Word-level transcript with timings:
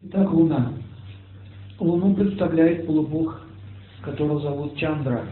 Итак, 0.00 0.32
Луна. 0.32 0.74
Луну 1.80 2.14
представляет 2.14 2.86
полубог, 2.86 3.40
которого 4.02 4.38
зовут 4.38 4.76
Чандра. 4.76 5.26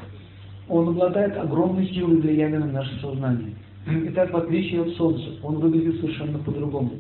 Он 0.69 0.89
обладает 0.89 1.37
огромной 1.37 1.87
силой 1.95 2.17
влияния 2.17 2.59
на 2.59 2.67
наше 2.67 3.01
сознание. 3.01 3.55
Итак, 3.87 4.33
в 4.33 4.37
отличие 4.37 4.83
от 4.83 4.89
Солнца, 4.97 5.37
он 5.45 5.61
выглядит 5.61 6.01
совершенно 6.01 6.41
по-другому. 6.41 6.95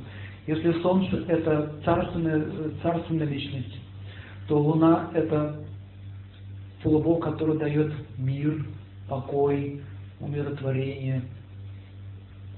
Если 0.46 0.80
Солнце– 0.80 1.24
это 1.28 1.72
царственная, 1.84 2.46
царственная 2.84 3.26
личность, 3.26 3.76
то 4.46 4.60
Луна– 4.62 5.10
это 5.12 5.56
полубог, 6.84 7.24
который 7.24 7.58
дает 7.58 7.92
мир, 8.16 8.64
покой, 9.08 9.80
умиротворение. 10.20 11.20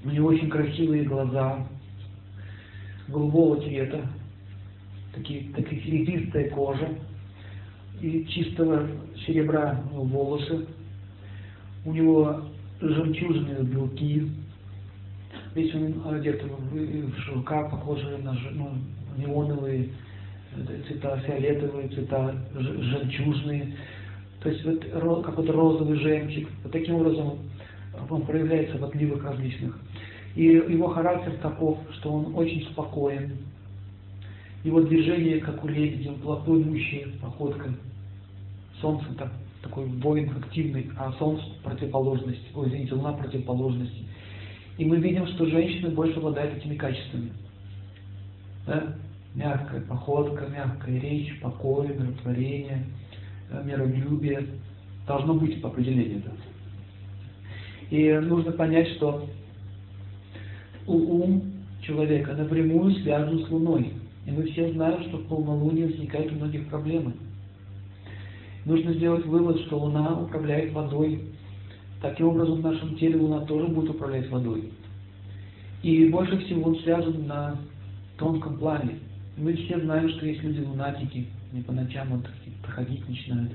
У 0.05 0.09
него 0.09 0.27
очень 0.27 0.51
красивые 0.51 1.03
глаза, 1.05 1.67
голубого 3.07 3.59
цвета, 3.59 4.01
такие, 5.13 5.51
такие 5.53 5.81
серебристая 5.81 6.49
кожа 6.49 6.89
и 8.01 8.25
чистого 8.25 8.87
серебра 9.25 9.83
волосы. 9.91 10.65
У 11.85 11.93
него 11.93 12.41
жемчужные 12.81 13.63
белки. 13.63 14.29
Весь 15.55 15.73
он 15.75 16.01
одет 16.13 16.41
в 16.43 17.19
шелка, 17.21 17.63
похожие 17.69 18.17
на 18.19 18.37
ну, 18.51 18.71
неоновые 19.17 19.89
цвета, 20.87 21.17
фиолетовые 21.25 21.89
цвета, 21.89 22.35
жемчужные. 22.53 23.75
То 24.41 24.49
есть 24.49 24.63
вот 24.63 25.23
какой-то 25.23 25.51
розовый 25.51 25.99
жемчуг. 25.99 26.49
Вот 26.63 26.71
таким 26.71 26.95
образом 26.95 27.39
он 28.09 28.21
проявляется 28.23 28.77
в 28.77 28.85
отливах 28.85 29.23
различных. 29.23 29.77
И 30.35 30.43
его 30.43 30.87
характер 30.89 31.33
таков, 31.41 31.79
что 31.93 32.11
он 32.11 32.35
очень 32.35 32.63
спокоен. 32.71 33.37
Его 34.63 34.81
движение, 34.81 35.39
как 35.39 35.63
у 35.63 35.67
лебедя, 35.67 36.09
он 36.09 36.19
плотной 36.19 37.15
походкой. 37.21 37.71
Солнце 38.81 39.05
так, 39.17 39.31
такой 39.61 39.85
воин 39.85 40.31
активный, 40.37 40.89
а 40.97 41.13
Солнце 41.13 41.43
противоположность, 41.63 42.55
ой, 42.55 42.67
извините, 42.67 42.95
Луна 42.95 43.13
противоположности. 43.13 44.05
И 44.77 44.85
мы 44.85 44.97
видим, 44.97 45.27
что 45.27 45.45
женщины 45.45 45.89
больше 45.89 46.17
обладают 46.17 46.57
этими 46.57 46.75
качествами. 46.75 47.31
Да? 48.65 48.95
Мягкая 49.35 49.81
походка, 49.81 50.47
мягкая 50.47 50.99
речь, 50.99 51.39
покой, 51.41 51.87
миротворение, 51.89 52.85
э, 53.51 53.61
миролюбие. 53.65 54.47
Должно 55.05 55.33
быть 55.33 55.61
по 55.61 55.69
определению. 55.69 56.21
Да? 56.25 56.31
И 57.89 58.13
нужно 58.19 58.51
понять, 58.51 58.87
что 58.95 59.27
ум 60.85 61.43
человека 61.81 62.33
напрямую 62.33 62.93
связан 62.95 63.45
с 63.45 63.49
Луной. 63.49 63.93
И 64.25 64.31
мы 64.31 64.43
все 64.43 64.71
знаем, 64.73 65.03
что 65.03 65.17
в 65.17 65.27
полнолуние 65.27 65.87
возникают 65.87 66.31
у 66.31 66.35
многих 66.35 66.67
проблемы. 66.67 67.13
Нужно 68.65 68.93
сделать 68.93 69.25
вывод, 69.25 69.59
что 69.61 69.79
Луна 69.79 70.19
управляет 70.19 70.73
водой. 70.73 71.23
Таким 72.01 72.27
образом, 72.27 72.61
в 72.61 72.63
нашем 72.63 72.95
теле 72.97 73.17
Луна 73.17 73.45
тоже 73.45 73.67
будет 73.67 73.89
управлять 73.91 74.29
водой. 74.29 74.71
И 75.81 76.05
больше 76.09 76.37
всего 76.39 76.69
он 76.69 76.79
связан 76.79 77.25
на 77.25 77.57
тонком 78.17 78.57
плане. 78.57 78.99
Мы 79.37 79.53
все 79.53 79.79
знаем, 79.79 80.09
что 80.09 80.25
есть 80.25 80.43
люди-лунатики, 80.43 81.27
они 81.51 81.61
по 81.63 81.71
ночам 81.71 82.09
вот 82.09 82.29
проходить 82.61 83.07
начинают. 83.07 83.51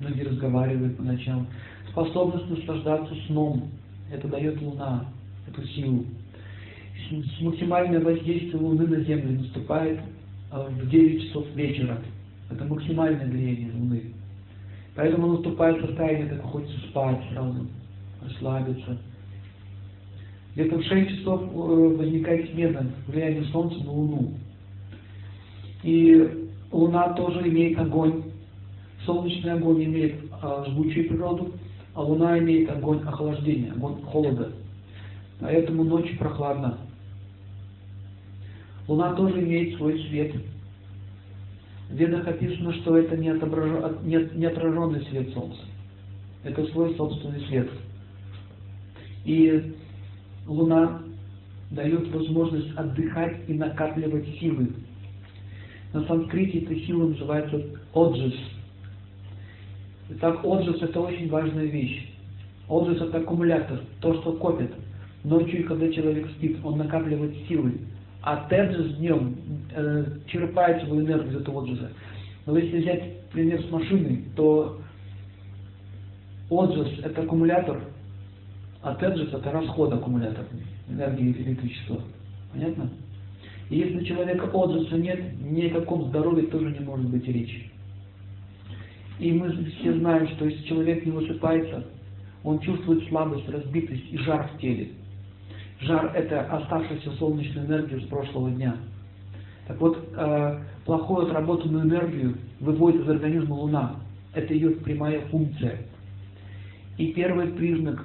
Многие 0.00 0.24
разговаривают 0.24 0.96
по 0.96 1.02
ночам. 1.02 1.46
Способность 1.90 2.48
наслаждаться 2.50 3.14
сном. 3.26 3.70
Это 4.12 4.28
дает 4.28 4.60
Луна, 4.60 5.06
эту 5.48 5.66
силу 5.68 6.04
максимальное 7.40 8.00
воздействие 8.00 8.56
Луны 8.56 8.86
на 8.86 9.00
Землю 9.00 9.40
наступает 9.40 10.00
а, 10.50 10.68
в 10.68 10.88
9 10.88 11.22
часов 11.22 11.46
вечера. 11.54 11.98
Это 12.50 12.64
максимальное 12.64 13.26
влияние 13.26 13.72
Луны. 13.72 14.02
Поэтому 14.94 15.28
наступает 15.28 15.84
состояние, 15.84 16.28
как 16.28 16.42
хочется 16.42 16.78
спать 16.88 17.20
сразу, 17.32 17.66
расслабиться. 18.22 18.98
Где-то 20.54 20.78
в 20.78 20.84
6 20.84 21.18
часов 21.18 21.42
э, 21.42 21.96
возникает 21.96 22.50
смена 22.50 22.86
влияния 23.06 23.44
Солнца 23.44 23.82
на 23.84 23.90
Луну. 23.90 24.34
И 25.82 26.48
Луна 26.70 27.14
тоже 27.14 27.48
имеет 27.48 27.78
огонь. 27.78 28.24
Солнечный 29.06 29.52
огонь 29.52 29.84
имеет 29.84 30.14
а, 30.42 30.64
жгучую 30.68 31.08
природу, 31.08 31.52
а 31.94 32.02
Луна 32.02 32.38
имеет 32.38 32.70
огонь 32.70 33.00
охлаждения, 33.04 33.72
огонь 33.72 34.00
холода. 34.02 34.52
Поэтому 35.40 35.84
ночь 35.84 36.16
прохладна. 36.18 36.78
Луна 38.88 39.14
тоже 39.14 39.40
имеет 39.40 39.76
свой 39.76 39.98
свет. 40.08 40.34
В 41.88 41.94
ведах 41.94 42.26
описано, 42.26 42.72
что 42.74 42.96
это 42.96 43.16
не, 43.16 43.28
отображ... 43.28 43.96
не, 44.02 44.16
не 44.34 44.46
отраженный 44.46 45.04
свет 45.06 45.32
Солнца. 45.32 45.60
Это 46.42 46.64
свой 46.68 46.94
собственный 46.96 47.40
свет. 47.46 47.70
И 49.24 49.74
Луна 50.46 51.02
дает 51.70 52.12
возможность 52.12 52.76
отдыхать 52.76 53.48
и 53.48 53.54
накапливать 53.54 54.26
силы. 54.40 54.72
На 55.92 56.04
санскрите 56.04 56.60
эта 56.60 56.74
сила 56.80 57.08
называется 57.08 57.62
оджис. 57.92 58.34
Итак, 60.10 60.44
оджис 60.44 60.82
это 60.82 61.00
очень 61.00 61.28
важная 61.28 61.66
вещь. 61.66 62.08
Оджис 62.68 63.00
это 63.00 63.18
аккумулятор, 63.18 63.80
то, 64.00 64.14
что 64.20 64.32
копит. 64.32 64.72
Ночью, 65.22 65.66
когда 65.66 65.92
человек 65.92 66.28
спит, 66.30 66.58
он 66.64 66.78
накапливает 66.78 67.36
силы 67.46 67.74
а 68.22 68.46
теджес 68.48 68.96
днем 68.96 69.36
э, 69.74 70.04
черпает 70.26 70.84
свою 70.84 71.04
энергию 71.04 71.32
из 71.32 71.40
этого 71.40 71.62
отжиза. 71.62 71.90
Но 72.46 72.56
если 72.56 72.80
взять 72.80 73.28
пример 73.30 73.60
с 73.62 73.70
машиной, 73.70 74.24
то 74.36 74.80
отжиз– 76.50 76.98
это 77.04 77.22
аккумулятор, 77.22 77.82
а 78.82 78.94
теджес– 78.94 79.28
это 79.32 79.50
расход 79.50 79.92
аккумулятора 79.92 80.46
энергии 80.88 81.32
электричества. 81.32 82.00
Понятно? 82.52 82.90
И 83.70 83.78
если 83.78 83.98
у 83.98 84.04
человека 84.04 84.44
отжиса 84.44 84.96
нет, 84.96 85.40
ни 85.40 85.66
о 85.66 85.80
каком 85.80 86.08
здоровье 86.08 86.46
тоже 86.48 86.70
не 86.70 86.80
может 86.80 87.08
быть 87.08 87.26
речи. 87.26 87.70
И 89.18 89.32
мы 89.32 89.50
все 89.80 89.94
знаем, 89.98 90.28
что 90.28 90.44
если 90.44 90.62
человек 90.66 91.04
не 91.04 91.12
высыпается, 91.12 91.84
он 92.44 92.60
чувствует 92.60 93.08
слабость, 93.08 93.48
разбитость 93.48 94.10
и 94.10 94.18
жар 94.18 94.48
в 94.54 94.60
теле. 94.60 94.90
Жар– 95.82 96.12
это 96.14 96.42
оставшаяся 96.42 97.10
солнечная 97.18 97.66
энергия 97.66 98.00
с 98.00 98.04
прошлого 98.04 98.50
дня. 98.50 98.76
Так 99.66 99.80
вот, 99.80 99.98
э, 100.16 100.58
плохую 100.84 101.26
отработанную 101.26 101.84
энергию 101.84 102.36
выводит 102.60 103.02
из 103.02 103.08
организма 103.08 103.54
Луна. 103.54 103.96
Это 104.32 104.54
ее 104.54 104.70
прямая 104.70 105.22
функция. 105.28 105.78
И 106.98 107.12
первый 107.12 107.48
признак 107.48 108.04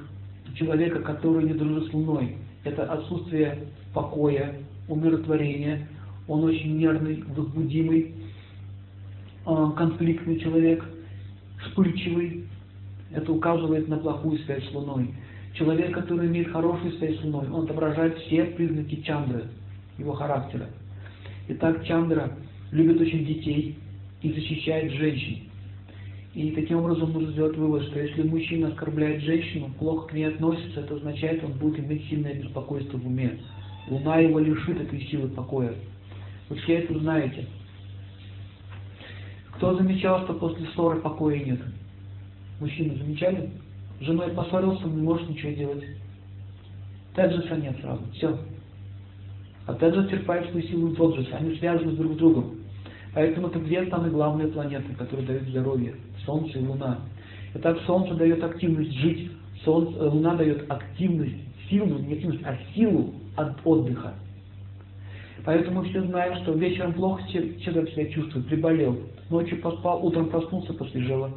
человека, 0.55 1.01
который 1.01 1.43
не 1.43 1.53
дружит 1.53 1.91
с 1.91 1.93
Луной, 1.93 2.37
это 2.63 2.83
отсутствие 2.91 3.67
покоя, 3.93 4.55
умиротворения. 4.87 5.87
Он 6.27 6.43
очень 6.45 6.77
нервный, 6.77 7.23
возбудимый, 7.35 8.15
э, 9.45 9.71
конфликтный 9.75 10.39
человек, 10.39 10.83
вспыльчивый. 11.61 12.45
Это 13.11 13.31
указывает 13.31 13.87
на 13.87 13.97
плохую 13.97 14.39
связь 14.39 14.67
с 14.67 14.73
Луной. 14.73 15.13
Человек, 15.57 15.91
который 15.91 16.27
имеет 16.27 16.51
хорошую 16.51 16.93
связь 16.97 17.19
с 17.19 17.23
Луной, 17.23 17.49
он 17.49 17.63
отображает 17.63 18.15
все 18.19 18.45
признаки 18.45 19.01
Чандры, 19.01 19.45
его 19.97 20.13
характера. 20.13 20.67
Итак, 21.47 21.83
Чандра 21.83 22.37
любит 22.71 23.01
очень 23.01 23.25
детей 23.25 23.75
и 24.21 24.31
защищает 24.31 24.91
женщин. 24.91 25.49
И 26.35 26.51
таким 26.51 26.77
образом 26.77 27.11
нужно 27.11 27.31
сделать 27.31 27.57
вывод, 27.57 27.83
что 27.85 27.99
если 27.99 28.21
мужчина 28.21 28.67
оскорбляет 28.67 29.23
женщину, 29.23 29.71
плохо 29.79 30.09
к 30.09 30.13
ней 30.13 30.25
относится, 30.25 30.81
это 30.81 30.95
означает, 30.95 31.39
что 31.39 31.47
он 31.47 31.53
будет 31.53 31.79
иметь 31.79 32.07
сильное 32.07 32.35
беспокойство 32.35 32.97
в 32.99 33.07
уме. 33.07 33.39
Луна 33.89 34.19
его 34.19 34.37
лишит 34.37 34.79
этой 34.79 35.01
силы 35.07 35.29
покоя. 35.29 35.73
Вы 36.49 36.57
все 36.57 36.75
это 36.75 36.99
знаете. 36.99 37.47
Кто 39.53 39.75
замечал, 39.75 40.23
что 40.25 40.35
после 40.35 40.67
ссоры 40.75 40.99
покоя 40.99 41.39
нет? 41.39 41.61
Мужчины 42.59 42.95
замечали? 42.95 43.49
Женой 43.99 44.31
поссорился, 44.31 44.85
не 44.85 45.01
можешь 45.01 45.27
ничего 45.27 45.51
делать. 45.53 45.83
Теджеса 47.15 47.55
нет 47.55 47.75
сразу. 47.81 48.03
Все. 48.13 48.37
А 49.65 49.73
Теджес 49.73 50.09
черпает 50.09 50.49
свою 50.49 50.67
силу 50.67 50.91
из 50.91 50.99
Оджеса. 50.99 51.37
Они 51.37 51.55
связаны 51.55 51.93
друг 51.93 52.13
с 52.13 52.17
другом. 52.17 52.55
Поэтому 53.13 53.47
это 53.47 53.59
две 53.59 53.87
самые 53.89 54.11
главные 54.11 54.47
планеты, 54.49 54.93
которые 54.93 55.25
дают 55.25 55.43
здоровье. 55.43 55.95
Солнце 56.25 56.59
и 56.59 56.65
Луна. 56.65 56.99
Итак, 57.55 57.79
Солнце 57.87 58.13
дает 58.13 58.43
активность 58.43 58.93
жить. 58.93 59.31
Солнце, 59.65 59.97
э, 59.97 60.07
Луна 60.07 60.35
дает 60.35 60.69
активность, 60.69 61.35
силу, 61.69 61.97
не 61.97 62.13
активность, 62.13 62.43
а 62.45 62.55
силу 62.75 63.15
от 63.35 63.55
отдыха. 63.65 64.13
Поэтому 65.43 65.83
все 65.83 66.03
знаем, 66.03 66.35
что 66.43 66.53
вечером 66.53 66.93
плохо 66.93 67.23
человек 67.31 67.89
себя 67.89 68.05
чувствует, 68.09 68.47
приболел. 68.47 68.99
Ночью 69.29 69.61
поспал, 69.61 70.05
утром 70.05 70.29
проснулся, 70.29 70.73
посвежело. 70.73 71.31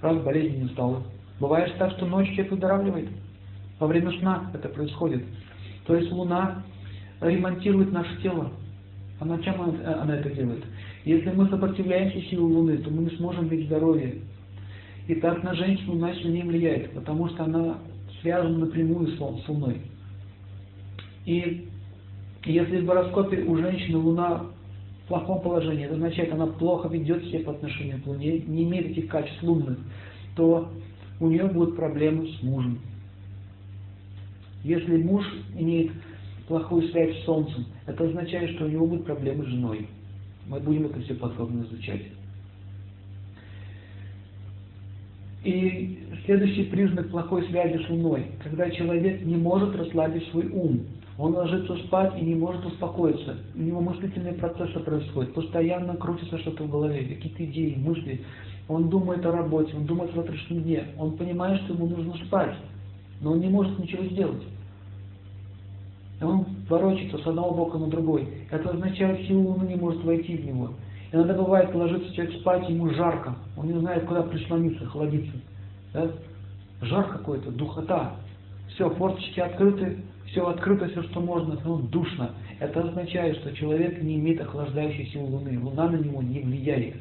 Раз 0.00 0.16
болезни 0.22 0.62
не 0.62 0.68
стало. 0.70 1.02
Бывает 1.40 1.72
так, 1.78 1.92
что 1.92 2.06
ночью 2.06 2.34
человек 2.34 2.52
выздоравливает. 2.52 3.08
Во 3.78 3.86
время 3.86 4.10
сна 4.18 4.50
это 4.54 4.68
происходит. 4.68 5.22
То 5.86 5.94
есть 5.94 6.10
Луна 6.10 6.64
ремонтирует 7.20 7.92
наше 7.92 8.20
тело. 8.22 8.50
А 9.20 9.24
на 9.24 9.42
чем 9.42 9.60
она, 9.60 10.02
она 10.02 10.16
это 10.16 10.30
делает? 10.30 10.64
Если 11.04 11.30
мы 11.30 11.48
сопротивляемся 11.48 12.20
силе 12.22 12.38
Луны, 12.38 12.76
то 12.78 12.90
мы 12.90 13.04
не 13.04 13.16
сможем 13.16 13.48
быть 13.48 13.66
здоровье. 13.66 14.16
И 15.06 15.14
так 15.16 15.42
на 15.42 15.54
женщину 15.54 15.94
Луна 15.94 16.14
сильнее 16.14 16.44
влияет, 16.44 16.92
потому 16.92 17.28
что 17.28 17.44
она 17.44 17.78
связана 18.20 18.58
напрямую 18.58 19.08
с 19.08 19.48
Луной. 19.48 19.80
И 21.24 21.68
если 22.44 22.80
в 22.80 22.86
гороскопе 22.86 23.42
у 23.42 23.56
женщины 23.56 23.98
Луна 23.98 24.46
в 25.04 25.08
плохом 25.08 25.40
положении, 25.40 25.86
это 25.86 25.94
означает, 25.94 26.32
она 26.32 26.46
плохо 26.46 26.88
ведет 26.88 27.24
себя 27.24 27.40
по 27.40 27.52
отношению 27.52 28.02
к 28.02 28.06
Луне, 28.06 28.40
не 28.40 28.64
имеет 28.64 28.90
этих 28.90 29.08
качеств 29.08 29.42
лунных, 29.42 29.78
то 30.36 30.70
у 31.20 31.28
нее 31.28 31.46
будут 31.46 31.76
проблемы 31.76 32.28
с 32.28 32.42
мужем. 32.42 32.78
Если 34.64 34.96
муж 34.96 35.24
имеет 35.56 35.92
плохую 36.46 36.88
связь 36.88 37.16
с 37.18 37.24
Солнцем, 37.24 37.66
это 37.86 38.04
означает, 38.04 38.50
что 38.56 38.64
у 38.64 38.68
него 38.68 38.86
будут 38.86 39.06
проблемы 39.06 39.44
с 39.44 39.48
женой. 39.48 39.88
Мы 40.46 40.60
будем 40.60 40.86
это 40.86 41.00
все 41.00 41.14
подробно 41.14 41.64
изучать. 41.64 42.02
И 45.44 45.98
следующий 46.24 46.64
признак 46.64 47.10
плохой 47.10 47.46
связи 47.46 47.82
с 47.84 47.88
Луной, 47.88 48.26
когда 48.42 48.68
человек 48.70 49.22
не 49.24 49.36
может 49.36 49.74
расслабить 49.76 50.26
свой 50.30 50.48
ум. 50.48 50.80
Он 51.16 51.34
ложится 51.34 51.76
спать 51.86 52.14
и 52.20 52.24
не 52.24 52.34
может 52.34 52.64
успокоиться. 52.64 53.36
У 53.54 53.60
него 53.60 53.80
мыслительные 53.80 54.34
процессы 54.34 54.78
происходят. 54.80 55.34
Постоянно 55.34 55.96
крутится 55.96 56.38
что-то 56.38 56.64
в 56.64 56.70
голове, 56.70 57.04
какие-то 57.06 57.44
идеи, 57.44 57.74
мысли. 57.76 58.20
Он 58.68 58.90
думает 58.90 59.24
о 59.24 59.32
работе, 59.32 59.74
он 59.74 59.86
думает 59.86 60.12
о 60.12 60.16
завтрашнем 60.16 60.62
дне. 60.62 60.84
Он 60.98 61.16
понимает, 61.16 61.62
что 61.62 61.72
ему 61.72 61.86
нужно 61.86 62.14
спать, 62.26 62.54
но 63.20 63.32
он 63.32 63.40
не 63.40 63.48
может 63.48 63.78
ничего 63.78 64.04
сделать. 64.04 64.42
И 66.20 66.24
он 66.24 66.44
ворочается 66.68 67.18
с 67.18 67.26
одного 67.26 67.54
бока 67.54 67.78
на 67.78 67.86
другой. 67.86 68.28
Это 68.50 68.70
означает, 68.70 69.26
сила 69.26 69.40
Луны 69.40 69.68
не 69.68 69.76
может 69.76 70.04
войти 70.04 70.36
в 70.36 70.44
него. 70.44 70.70
Иногда 71.12 71.34
бывает, 71.34 71.74
ложится 71.74 72.12
человек 72.12 72.40
спать, 72.40 72.68
ему 72.68 72.90
жарко. 72.90 73.36
Он 73.56 73.66
не 73.66 73.78
знает, 73.78 74.04
куда 74.04 74.22
прислониться, 74.22 74.84
холодиться. 74.86 75.32
Да? 75.94 76.10
Жар 76.82 77.08
какой-то, 77.08 77.50
духота. 77.50 78.16
Все, 78.74 78.90
форточки 78.90 79.40
открыты, 79.40 79.98
все 80.26 80.46
открыто, 80.46 80.88
все, 80.88 81.02
что 81.04 81.20
можно, 81.20 81.58
но 81.64 81.78
душно. 81.78 82.32
Это 82.60 82.82
означает, 82.82 83.36
что 83.38 83.54
человек 83.54 84.02
не 84.02 84.16
имеет 84.16 84.40
охлаждающей 84.42 85.06
силы 85.06 85.30
Луны. 85.30 85.58
Луна 85.58 85.88
на 85.88 85.96
него 85.96 86.20
не 86.22 86.40
влияет. 86.40 86.96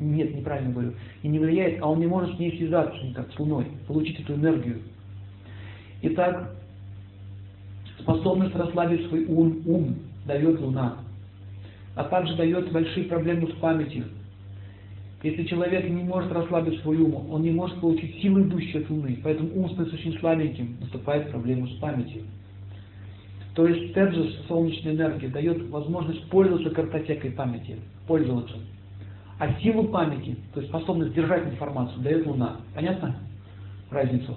Нет, 0.00 0.34
неправильно 0.34 0.72
говорю. 0.72 0.94
И 1.22 1.28
не 1.28 1.38
влияет, 1.38 1.80
а 1.82 1.86
он 1.86 2.00
не 2.00 2.06
может 2.06 2.34
с 2.34 2.38
ней 2.38 2.56
связаться 2.58 2.98
никак, 3.04 3.32
с 3.32 3.38
Луной, 3.38 3.66
получить 3.86 4.18
эту 4.18 4.34
энергию. 4.34 4.80
Итак, 6.02 6.56
способность 8.00 8.54
расслабить 8.56 9.06
свой 9.08 9.26
ум, 9.26 9.62
ум 9.66 9.96
дает 10.26 10.58
Луна 10.60 10.96
а 11.94 12.04
также 12.04 12.34
дает 12.36 12.72
большие 12.72 13.04
проблемы 13.04 13.48
с 13.48 13.54
памятью. 13.56 14.06
Если 15.22 15.44
человек 15.44 15.88
не 15.88 16.02
может 16.02 16.32
расслабить 16.32 16.80
свой 16.80 16.96
ум, 16.96 17.30
он 17.30 17.42
не 17.42 17.50
может 17.50 17.78
получить 17.80 18.22
силы, 18.22 18.42
идущие 18.42 18.82
от 18.82 18.90
Луны, 18.90 19.18
поэтому 19.22 19.50
ум 19.54 19.68
становится 19.68 19.96
очень 19.96 20.18
слабеньким, 20.18 20.78
наступает 20.80 21.30
проблема 21.30 21.66
с 21.66 21.72
памятью. 21.72 22.22
То 23.54 23.66
есть 23.66 23.92
Теджес, 23.92 24.46
солнечная 24.48 24.94
энергия, 24.94 25.28
дает 25.28 25.68
возможность 25.68 26.24
пользоваться 26.30 26.70
картотекой 26.70 27.32
памяти, 27.32 27.76
пользоваться. 28.06 28.54
А 29.40 29.52
силу 29.60 29.84
памяти, 29.88 30.36
то 30.52 30.60
есть 30.60 30.70
способность 30.70 31.14
держать 31.14 31.46
информацию, 31.46 32.02
дает 32.02 32.26
Луна. 32.26 32.60
Понятно 32.74 33.16
разницу? 33.90 34.36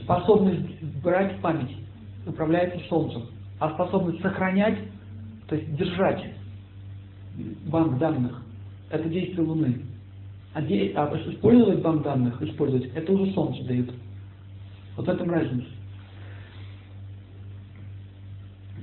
Способность 0.00 0.82
брать 1.02 1.40
память 1.40 1.74
управляется 2.26 2.78
Солнцем, 2.88 3.22
а 3.58 3.70
способность 3.70 4.20
сохранять 4.20 4.78
то 5.48 5.56
есть 5.56 5.74
держать 5.76 6.24
банк 7.66 7.98
данных, 7.98 8.42
это 8.90 9.08
действие 9.08 9.46
Луны. 9.46 9.80
А, 10.52 10.62
де, 10.62 10.92
а 10.94 11.12
использовать 11.30 11.80
банк 11.80 12.02
данных, 12.02 12.40
использовать, 12.42 12.94
это 12.94 13.12
уже 13.12 13.32
Солнце 13.32 13.64
дает. 13.64 13.90
Вот 14.96 15.06
в 15.06 15.08
этом 15.08 15.30
разница. 15.30 15.66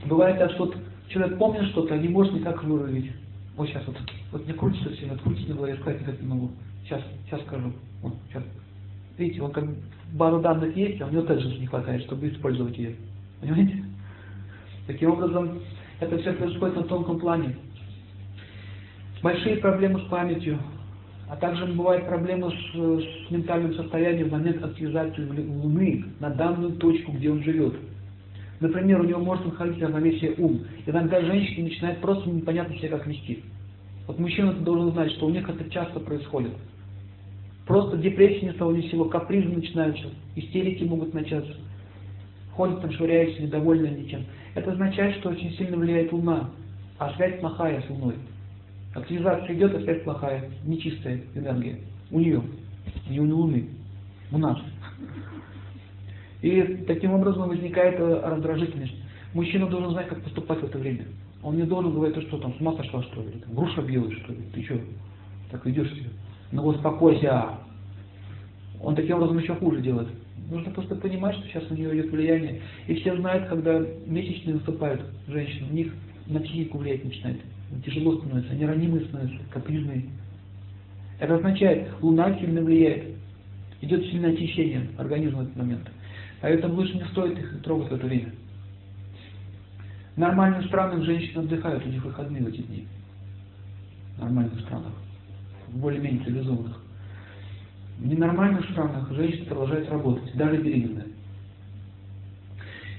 Бывает 0.05 0.39
так, 0.39 0.51
что 0.51 0.73
человек 1.07 1.37
помнит 1.37 1.69
что-то, 1.69 1.93
а 1.93 1.97
не 1.97 2.09
может 2.09 2.33
никак 2.33 2.63
выразить. 2.63 3.11
Вот 3.55 3.67
сейчас 3.67 3.85
вот, 3.85 3.97
вот 4.31 4.45
мне 4.45 4.53
крутится 4.53 4.89
все, 4.91 5.07
вот 5.07 5.21
крутится 5.21 5.49
на 5.49 5.55
голове, 5.55 5.75
сказать 5.75 6.01
никак 6.01 6.21
не 6.21 6.27
могу. 6.27 6.51
Сейчас, 6.83 7.01
сейчас 7.25 7.41
скажу. 7.41 7.73
Вот, 8.01 8.13
сейчас. 8.29 8.43
Видите, 9.17 9.41
он 9.41 9.51
как 9.51 9.65
база 10.13 10.39
данных 10.39 10.75
есть, 10.75 11.01
а 11.01 11.07
у 11.07 11.11
него 11.11 11.23
также 11.23 11.47
не 11.59 11.67
хватает, 11.67 12.03
чтобы 12.03 12.29
использовать 12.29 12.77
ее. 12.77 12.95
Понимаете? 13.39 13.83
Таким 14.87 15.11
образом, 15.11 15.59
это 15.99 16.17
все 16.17 16.33
происходит 16.33 16.75
на 16.75 16.83
тонком 16.83 17.19
плане. 17.19 17.55
Большие 19.21 19.57
проблемы 19.57 19.99
с 19.99 20.03
памятью, 20.05 20.57
а 21.29 21.35
также 21.35 21.65
бывают 21.67 22.07
проблемы 22.07 22.51
с, 22.51 22.75
с 22.75 23.31
ментальным 23.31 23.75
состоянием 23.75 24.29
в 24.29 24.31
момент 24.31 24.63
активизации 24.63 25.25
Луны 25.25 26.05
на 26.19 26.31
данную 26.31 26.73
точку, 26.73 27.11
где 27.11 27.29
он 27.29 27.43
живет. 27.43 27.75
Например, 28.61 29.01
у 29.01 29.03
него 29.03 29.19
может 29.19 29.43
находиться 29.43 29.87
равновесие 29.87 30.35
ум. 30.37 30.61
Иногда 30.85 31.19
женщина 31.21 31.67
начинает 31.67 31.99
просто 31.99 32.29
непонятно 32.29 32.77
себя 32.77 32.89
как 32.89 33.07
вести. 33.07 33.43
Вот 34.07 34.19
мужчина 34.19 34.53
должен 34.53 34.91
знать, 34.91 35.11
что 35.13 35.25
у 35.25 35.29
них 35.29 35.49
это 35.49 35.67
часто 35.71 35.99
происходит. 35.99 36.51
Просто 37.65 37.97
депрессия 37.97 38.47
ни 38.47 38.51
с 38.51 38.55
того 38.55 38.71
ни 38.71 38.81
сего, 38.81 39.05
капризы 39.05 39.49
начинаются, 39.49 40.09
истерики 40.35 40.83
могут 40.83 41.13
начаться. 41.13 41.55
Ходят 42.53 42.81
там, 42.81 42.91
швыряются, 42.91 43.41
недовольны 43.41 43.87
ничем. 43.87 44.25
Это 44.53 44.73
означает, 44.73 45.15
что 45.17 45.29
очень 45.29 45.51
сильно 45.53 45.77
влияет 45.77 46.11
Луна, 46.11 46.51
а 46.99 47.13
связь 47.15 47.39
плохая 47.39 47.81
с 47.81 47.89
Луной. 47.89 48.15
Активизация 48.93 49.55
идет, 49.55 49.73
а 49.73 49.81
связь 49.81 50.03
плохая, 50.03 50.51
нечистая 50.65 51.21
энергия. 51.33 51.79
У 52.11 52.19
нее, 52.19 52.43
не 53.09 53.19
у 53.19 53.35
Луны, 53.35 53.69
у 54.31 54.37
нас. 54.37 54.59
И 56.41 56.83
таким 56.87 57.13
образом 57.13 57.49
возникает 57.49 57.99
э, 57.99 58.21
раздражительность. 58.23 58.95
Мужчина 59.33 59.67
должен 59.67 59.91
знать, 59.91 60.07
как 60.07 60.21
поступать 60.23 60.59
в 60.59 60.65
это 60.65 60.77
время. 60.77 61.05
Он 61.43 61.55
не 61.55 61.63
должен 61.63 61.93
говорить, 61.93 62.15
ты 62.15 62.21
что 62.21 62.37
там, 62.37 62.53
с 62.55 62.61
ума 62.61 62.73
сошла, 62.73 63.03
что 63.03 63.21
ли? 63.21 63.31
Там, 63.45 63.55
груша 63.55 63.81
белая, 63.81 64.11
что 64.11 64.33
ли? 64.33 64.39
Ты 64.53 64.63
что, 64.63 64.79
так 65.51 65.65
ведешь 65.65 65.91
себя? 65.93 66.09
Ну 66.51 66.65
успокойся. 66.65 67.57
Он 68.81 68.95
таким 68.95 69.17
образом 69.17 69.37
еще 69.37 69.55
хуже 69.55 69.81
делает. 69.81 70.07
Нужно 70.49 70.71
просто 70.71 70.95
понимать, 70.95 71.35
что 71.35 71.47
сейчас 71.47 71.63
у 71.69 71.75
нее 71.75 71.93
идет 71.93 72.11
влияние. 72.11 72.61
И 72.87 72.95
все 72.95 73.15
знают, 73.15 73.47
когда 73.47 73.79
месячные 74.05 74.55
наступают 74.55 75.01
женщины, 75.27 75.67
у 75.69 75.73
них 75.73 75.93
на 76.27 76.39
психику 76.39 76.79
влиять 76.79 77.05
начинает. 77.05 77.39
Тяжело 77.85 78.17
становится, 78.17 78.51
они 78.51 78.65
ранимые 78.65 79.05
становятся, 79.05 79.39
капризные. 79.51 80.05
Это 81.19 81.35
означает, 81.35 81.87
Луна 82.01 82.37
сильно 82.39 82.61
влияет. 82.61 83.15
Идет 83.79 84.03
сильное 84.07 84.33
очищение 84.33 84.89
организма 84.97 85.39
в 85.39 85.43
этот 85.43 85.55
момент. 85.55 85.89
Поэтому 86.41 86.75
лучше 86.75 86.95
не 86.95 87.05
стоит 87.05 87.37
их 87.37 87.61
трогать 87.61 87.91
в 87.91 87.95
это 87.95 88.07
время. 88.07 88.33
Нормальных 90.15 90.65
странах 90.65 91.03
женщины 91.03 91.43
отдыхают, 91.43 91.85
у 91.85 91.89
них 91.89 92.03
выходные 92.03 92.43
в 92.43 92.47
эти 92.47 92.61
дни. 92.61 92.87
В 94.17 94.21
нормальных 94.21 94.59
странах. 94.61 94.91
В 95.67 95.77
более-менее 95.77 96.23
цивилизованных. 96.25 96.81
В 97.99 98.07
ненормальных 98.07 98.69
странах 98.71 99.11
женщина 99.13 99.45
продолжает 99.45 99.89
работать, 99.89 100.35
даже 100.35 100.57
беременная. 100.57 101.05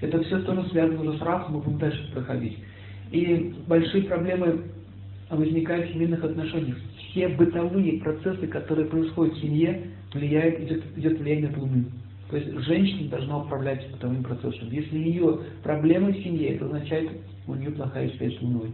Это 0.01 0.23
все 0.23 0.41
тоже 0.43 0.69
связано 0.71 1.01
уже 1.01 1.19
с 1.19 1.23
раком, 1.23 1.57
мы 1.57 1.61
будем 1.61 1.79
дальше 1.79 2.13
проходить. 2.13 2.59
И 3.11 3.55
большие 3.67 4.05
проблемы 4.05 4.63
возникают 5.31 5.91
в 5.91 5.93
семейных 5.93 6.25
отношениях. 6.25 6.77
Все 6.97 7.29
бытовые 7.29 8.01
процессы, 8.01 8.47
которые 8.47 8.89
происходят 8.89 9.35
в 9.35 9.41
семье, 9.41 9.89
влияют, 10.15 10.61
идет, 10.61 10.85
идет 10.97 11.19
влияние 11.19 11.51
от 11.51 11.57
Луны. 11.57 11.85
То 12.33 12.39
есть 12.39 12.51
женщина 12.65 13.11
должна 13.11 13.41
управлять 13.41 13.87
бытовым 13.93 14.23
процессом. 14.23 14.71
Если 14.71 14.97
у 14.97 15.03
нее 15.03 15.39
проблемы 15.63 16.13
в 16.13 16.23
семье, 16.23 16.55
это 16.55 16.65
означает, 16.65 17.11
у 17.47 17.55
нее 17.55 17.71
плохая 17.73 18.09
связь 18.17 18.39
с 18.39 18.41
Луной. 18.41 18.71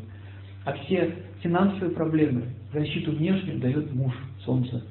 А 0.64 0.74
все 0.74 1.12
финансовые 1.42 1.90
проблемы, 1.90 2.44
защиту 2.72 3.10
внешнюю 3.10 3.58
дает 3.58 3.92
муж, 3.92 4.14
Солнце. 4.44 4.84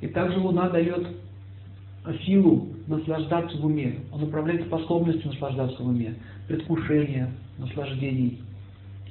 И 0.00 0.08
также 0.08 0.40
Луна 0.40 0.68
дает 0.70 1.06
силу 2.26 2.70
наслаждаться 2.88 3.56
в 3.58 3.64
уме. 3.64 4.00
Он 4.10 4.24
управляет 4.24 4.66
способностью 4.66 5.30
наслаждаться 5.30 5.80
в 5.80 5.86
уме. 5.86 6.16
Предвкушение, 6.48 7.30
наслаждений. 7.56 8.40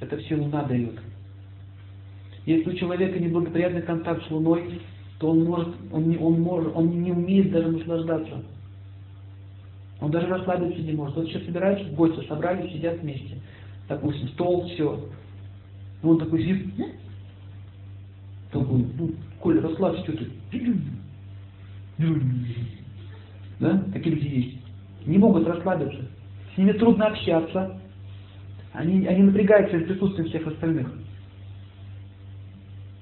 Это 0.01 0.17
все 0.17 0.35
Луна 0.35 0.63
дает. 0.63 0.99
Если 2.45 2.71
у 2.71 2.73
человека 2.73 3.17
неблагоприятный 3.19 3.83
контакт 3.83 4.27
с 4.27 4.31
Луной, 4.31 4.81
то 5.21 5.29
он, 5.29 5.43
может, 5.43 5.69
он, 5.91 6.09
не, 6.09 6.17
он, 6.17 6.41
может, 6.41 6.75
он 6.75 7.03
не 7.03 7.11
умеет 7.11 7.51
даже 7.51 7.67
наслаждаться. 7.67 8.43
Он 9.99 10.09
даже 10.09 10.25
расслабиться 10.25 10.81
не 10.81 10.93
может. 10.93 11.15
Вот 11.15 11.27
сейчас 11.27 11.43
собираются 11.43 11.85
в 11.85 11.93
гости, 11.93 12.25
собрались, 12.27 12.73
сидят 12.73 12.99
вместе. 13.01 13.37
Допустим, 13.87 14.29
стол, 14.29 14.67
все. 14.67 14.99
Он 16.01 16.17
такой 16.17 16.41
сидит, 16.41 16.73
такой, 18.51 18.83
ну, 18.97 19.11
Коля, 19.39 19.61
расслабься, 19.61 20.01
что 20.01 20.17
ты? 20.17 20.31
Да? 23.59 23.77
Такие 23.93 24.15
люди 24.15 24.27
есть. 24.27 24.57
Не 25.05 25.19
могут 25.19 25.47
расслабиться. 25.47 26.01
С 26.55 26.57
ними 26.57 26.71
трудно 26.71 27.05
общаться. 27.05 27.79
Они, 28.73 29.05
они 29.05 29.21
напрягаются 29.21 29.77
в 29.77 29.83
присутствии 29.83 30.23
всех 30.29 30.47
остальных. 30.47 30.91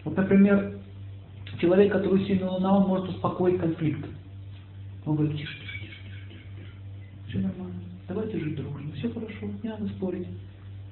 Вот, 0.03 0.17
например, 0.17 0.78
человек, 1.59 1.91
который 1.91 2.25
сильно 2.25 2.49
луна, 2.49 2.77
он 2.77 2.87
может 2.87 3.09
успокоить 3.09 3.59
конфликт. 3.59 4.05
Он 5.05 5.15
говорит, 5.15 5.37
тише, 5.37 5.53
тише, 5.59 5.79
тише, 5.79 5.99
тише, 6.03 6.43
тише. 6.57 6.71
Все 7.27 7.39
нормально. 7.39 7.75
Давайте 8.07 8.39
жить 8.39 8.55
дружно. 8.55 8.91
Все 8.95 9.09
хорошо, 9.09 9.45
не 9.63 9.69
надо 9.69 9.87
спорить. 9.89 10.27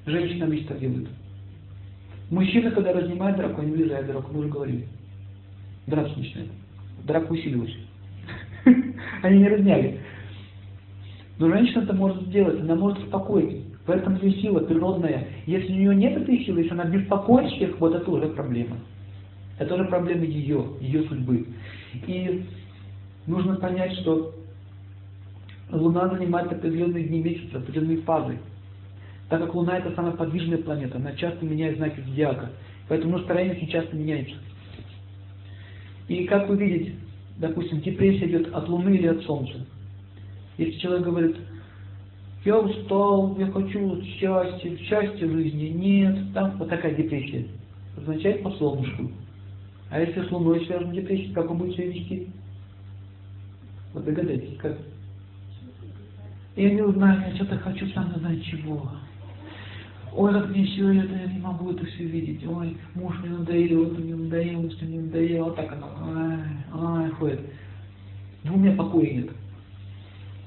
Женщина 0.05 0.45
обычно 0.45 0.67
так 0.67 0.79
делает. 0.79 1.07
Мужчина, 2.29 2.71
когда 2.71 2.93
разнимает 2.93 3.38
драку, 3.38 3.62
они 3.62 3.71
влезают 3.71 4.07
в 4.07 4.12
драку, 4.12 4.33
мы 4.33 4.39
уже 4.39 4.50
говорили. 4.50 4.88
Драться 5.88 6.17
начинает. 6.17 6.50
Драка 7.05 7.31
усиливалась. 7.31 7.75
Они 9.24 9.39
не 9.39 9.47
разняли. 9.47 10.00
Но 11.39 11.50
женщина 11.50 11.83
это 11.83 11.93
может 11.93 12.24
сделать, 12.24 12.59
она 12.59 12.75
может 12.75 13.00
успокоить. 13.00 13.63
Поэтому 13.86 14.17
ее 14.17 14.41
сила 14.41 14.59
природная. 14.59 15.27
Если 15.45 15.71
у 15.71 15.75
нее 15.75 15.95
нет 15.95 16.17
этой 16.17 16.43
силы, 16.43 16.62
если 16.62 16.74
она 16.74 16.86
беспокоит 16.86 17.51
всех, 17.51 17.79
вот 17.79 17.95
это 17.95 18.09
уже 18.09 18.27
проблема. 18.29 18.77
Это 19.60 19.76
уже 19.76 19.86
проблема 19.86 20.24
ее, 20.24 20.66
ее 20.80 21.04
судьбы. 21.04 21.48
И 22.06 22.46
нужно 23.26 23.56
понять, 23.56 23.94
что 24.00 24.34
Луна 25.72 26.10
занимает 26.10 26.52
определенные 26.52 27.06
дни 27.06 27.22
месяца, 27.22 27.58
определенные 27.58 27.98
фазы. 28.02 28.38
Так 29.30 29.42
как 29.42 29.56
Луна 29.56 29.78
это 29.78 29.94
самая 29.96 30.14
подвижная 30.14 30.60
планета, 30.60 30.98
она 30.98 31.14
часто 31.14 31.44
меняет 31.46 31.78
знаки 31.78 32.00
зодиака. 32.02 32.52
Поэтому 32.88 33.18
настроение 33.18 33.56
очень 33.56 33.68
часто 33.68 33.96
меняется. 33.96 34.36
И 36.08 36.24
как 36.26 36.48
вы 36.48 36.58
видите, 36.58 36.94
допустим, 37.38 37.82
депрессия 37.82 38.28
идет 38.28 38.54
от 38.54 38.70
Луны 38.70 38.96
или 38.96 39.08
от 39.08 39.22
Солнца. 39.24 39.66
Если 40.58 40.80
человек 40.80 41.06
говорит, 41.06 41.36
я 42.46 42.58
устал, 42.60 43.36
я 43.38 43.48
хочу 43.48 44.02
счастья, 44.04 44.78
счастья 44.78 45.28
в 45.28 45.34
жизни, 45.34 45.68
нет, 45.68 46.34
там 46.34 46.58
вот 46.58 46.70
такая 46.70 46.96
депрессия. 46.96 47.46
Означает 47.98 48.42
по 48.44 48.52
солнышку. 48.52 49.12
А 49.89 50.00
если 50.00 50.22
с 50.22 50.32
Луной 50.32 50.65
связана 50.65 50.94
депрессия, 50.94 51.34
как 51.34 51.50
он 51.50 51.58
будет 51.58 51.75
себя 51.75 51.88
вести? 51.88 52.29
Вот 53.94 54.06
догадайтесь, 54.06 54.58
как? 54.58 54.77
Я 56.56 56.72
не 56.72 56.91
знаю, 56.91 57.24
я 57.29 57.36
что-то 57.36 57.58
хочу 57.60 57.88
сам 57.89 58.12
не 58.13 58.20
знаю 58.20 58.41
чего. 58.41 58.89
Ой, 60.13 60.34
как 60.34 60.50
мне 60.50 60.65
все 60.65 60.91
это, 60.91 61.15
я 61.15 61.27
не 61.27 61.39
могу 61.39 61.72
это 61.72 61.86
все 61.86 62.03
видеть. 62.03 62.46
Ой, 62.48 62.75
муж 62.96 63.15
мне 63.20 63.29
надоел, 63.38 63.91
это 63.91 64.01
мне 64.01 64.15
надоело, 64.15 64.70
что 64.72 64.86
мне 64.86 65.01
надоело. 65.01 65.46
Вот 65.46 65.56
так 65.56 65.72
оно, 65.72 65.88
ай, 66.01 66.39
ай, 66.74 67.10
ходит. 67.12 67.41
Ну, 68.44 68.56
у 68.56 68.58
меня 68.58 68.75
покоя 68.75 69.06
нет. 69.06 69.29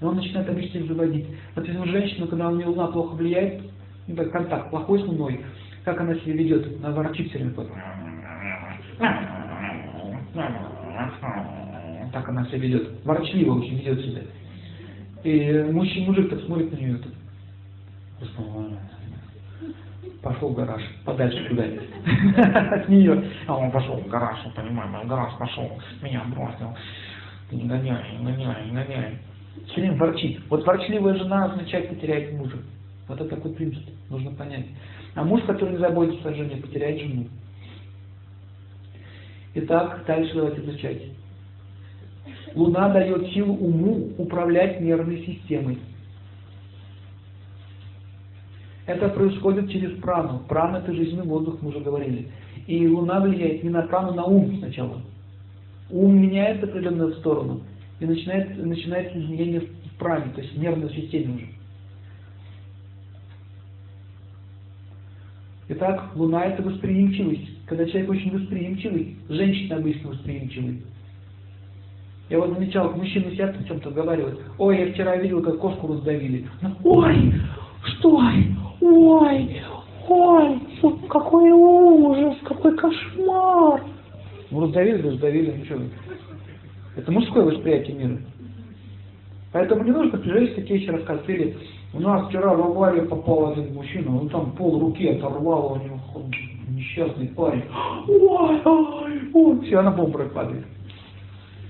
И 0.00 0.04
он 0.04 0.16
начинает 0.16 0.48
обычно 0.48 0.84
заводить. 0.86 1.26
Если 1.56 1.90
женщина, 1.90 2.26
когда 2.26 2.48
у 2.48 2.56
нее 2.56 2.66
луна 2.66 2.88
плохо 2.88 3.14
влияет, 3.14 3.62
ну, 4.06 4.16
так, 4.16 4.32
контакт 4.32 4.70
плохой 4.70 5.00
с 5.00 5.06
луной, 5.06 5.40
как 5.84 6.00
она 6.00 6.14
себя 6.16 6.34
ведет? 6.34 6.82
Она 6.82 6.92
ворчит 6.92 7.28
все 7.28 7.38
время. 7.38 7.54
Так 12.12 12.28
она 12.28 12.44
себя 12.46 12.58
ведет. 12.58 13.04
Ворчливо 13.04 13.58
очень 13.58 13.78
ведет 13.78 14.00
себя. 14.04 14.22
И 15.24 15.66
мужчина, 15.72 16.06
мужик 16.08 16.30
так 16.30 16.40
смотрит 16.40 16.72
на 16.72 16.76
нее. 16.76 16.98
Пошел 20.22 20.50
в 20.50 20.54
гараж, 20.54 20.82
подальше 21.04 21.48
куда-нибудь 21.48 21.88
от 22.36 22.88
нее. 22.90 23.24
А 23.46 23.56
он 23.56 23.70
пошел 23.70 23.96
в 23.96 24.08
гараж, 24.08 24.38
он 24.44 24.52
понимаешь, 24.52 25.04
в 25.04 25.08
гараж 25.08 25.32
пошел, 25.38 25.70
меня 26.02 26.22
бросил. 26.26 26.76
Не 27.50 27.64
гоняй, 27.64 28.18
не 28.18 28.32
гоняй, 28.32 28.66
не 28.66 28.72
гоняй. 28.72 29.18
Все 29.66 29.80
время 29.80 29.96
ворчит. 29.96 30.40
Вот 30.50 30.66
ворчливая 30.66 31.14
жена 31.14 31.46
означает 31.46 31.88
потеряет 31.88 32.34
мужа. 32.34 32.58
Вот 33.08 33.20
это 33.20 33.34
такой 33.34 33.52
принцип, 33.54 33.82
нужно 34.10 34.30
понять. 34.32 34.66
А 35.14 35.24
муж, 35.24 35.42
который 35.42 35.70
не 35.70 35.78
заботится 35.78 36.28
о 36.28 36.34
жене, 36.34 36.56
потеряет 36.56 37.00
жену. 37.00 37.26
Итак, 39.54 40.04
дальше 40.06 40.34
давайте 40.34 40.60
изучать. 40.62 41.02
Луна 42.54 42.88
дает 42.90 43.32
силу 43.32 43.54
уму 43.54 44.12
управлять 44.18 44.80
нервной 44.80 45.24
системой. 45.24 45.78
Это 48.86 49.08
происходит 49.08 49.70
через 49.70 49.98
прану. 50.00 50.42
Прана 50.48 50.78
это 50.78 50.92
жизненный 50.92 51.26
воздух, 51.26 51.58
мы 51.62 51.70
уже 51.70 51.80
говорили. 51.80 52.28
И 52.66 52.88
Луна 52.88 53.20
влияет 53.20 53.62
не 53.62 53.70
на 53.70 53.82
прану, 53.82 54.14
на 54.14 54.24
ум 54.24 54.56
сначала. 54.58 55.02
Ум 55.90 56.20
меняется 56.20 56.66
в 56.66 56.70
определенную 56.70 57.14
сторону. 57.14 57.62
И 58.00 58.06
начинает, 58.06 58.56
начинается 58.56 59.18
изменение 59.18 59.60
в 59.60 59.98
пране, 59.98 60.32
то 60.32 60.40
есть 60.40 60.54
в 60.54 60.58
нервной 60.58 60.90
системе 60.90 61.34
уже. 61.34 61.59
Итак, 65.72 66.10
Луна 66.16 66.46
это 66.46 66.64
восприимчивость. 66.64 67.48
Когда 67.66 67.86
человек 67.86 68.10
очень 68.10 68.36
восприимчивый, 68.36 69.16
женщина 69.28 69.76
обычно 69.76 70.10
восприимчивый. 70.10 70.82
Я 72.28 72.40
вот 72.40 72.54
замечал, 72.54 72.92
мужчины 72.92 73.30
сидят 73.30 73.56
о 73.56 73.62
чем-то 73.62 73.90
разговаривают. 73.90 74.40
Ой, 74.58 74.80
я 74.80 74.92
вчера 74.92 75.16
видел, 75.16 75.40
как 75.42 75.58
кошку 75.58 75.86
раздавили. 75.86 76.44
Ой, 76.82 77.34
что? 77.84 78.20
Ой, 78.80 79.62
ой, 80.08 80.60
какой 81.08 81.52
ужас, 81.52 82.36
какой 82.42 82.76
кошмар. 82.76 83.84
Ну, 84.50 84.60
раздавили, 84.62 85.02
раздавили, 85.02 85.54
ну 85.56 85.64
что. 85.66 85.80
Это 86.96 87.12
мужское 87.12 87.44
восприятие 87.44 87.96
мира. 87.96 88.18
Поэтому 89.52 89.84
не 89.84 89.92
нужно 89.92 90.18
прижечь 90.18 90.56
такие 90.56 90.80
вещи 90.80 90.90
рассказывать. 90.90 91.56
У 91.92 92.00
нас 92.00 92.28
вчера 92.28 92.54
в 92.54 92.60
аварию 92.60 93.08
попал 93.08 93.52
один 93.52 93.74
мужчина, 93.74 94.16
он 94.16 94.28
там 94.28 94.52
пол 94.52 94.78
руки 94.78 95.08
оторвал, 95.08 95.72
у 95.72 95.84
него 95.84 95.98
несчастный 96.68 97.28
парень. 97.28 97.64
Ой, 98.06 98.60
ой, 98.64 99.20
ой, 99.34 99.60
все, 99.62 99.78
она 99.78 99.90
бомбой 99.90 100.28
падает. 100.28 100.64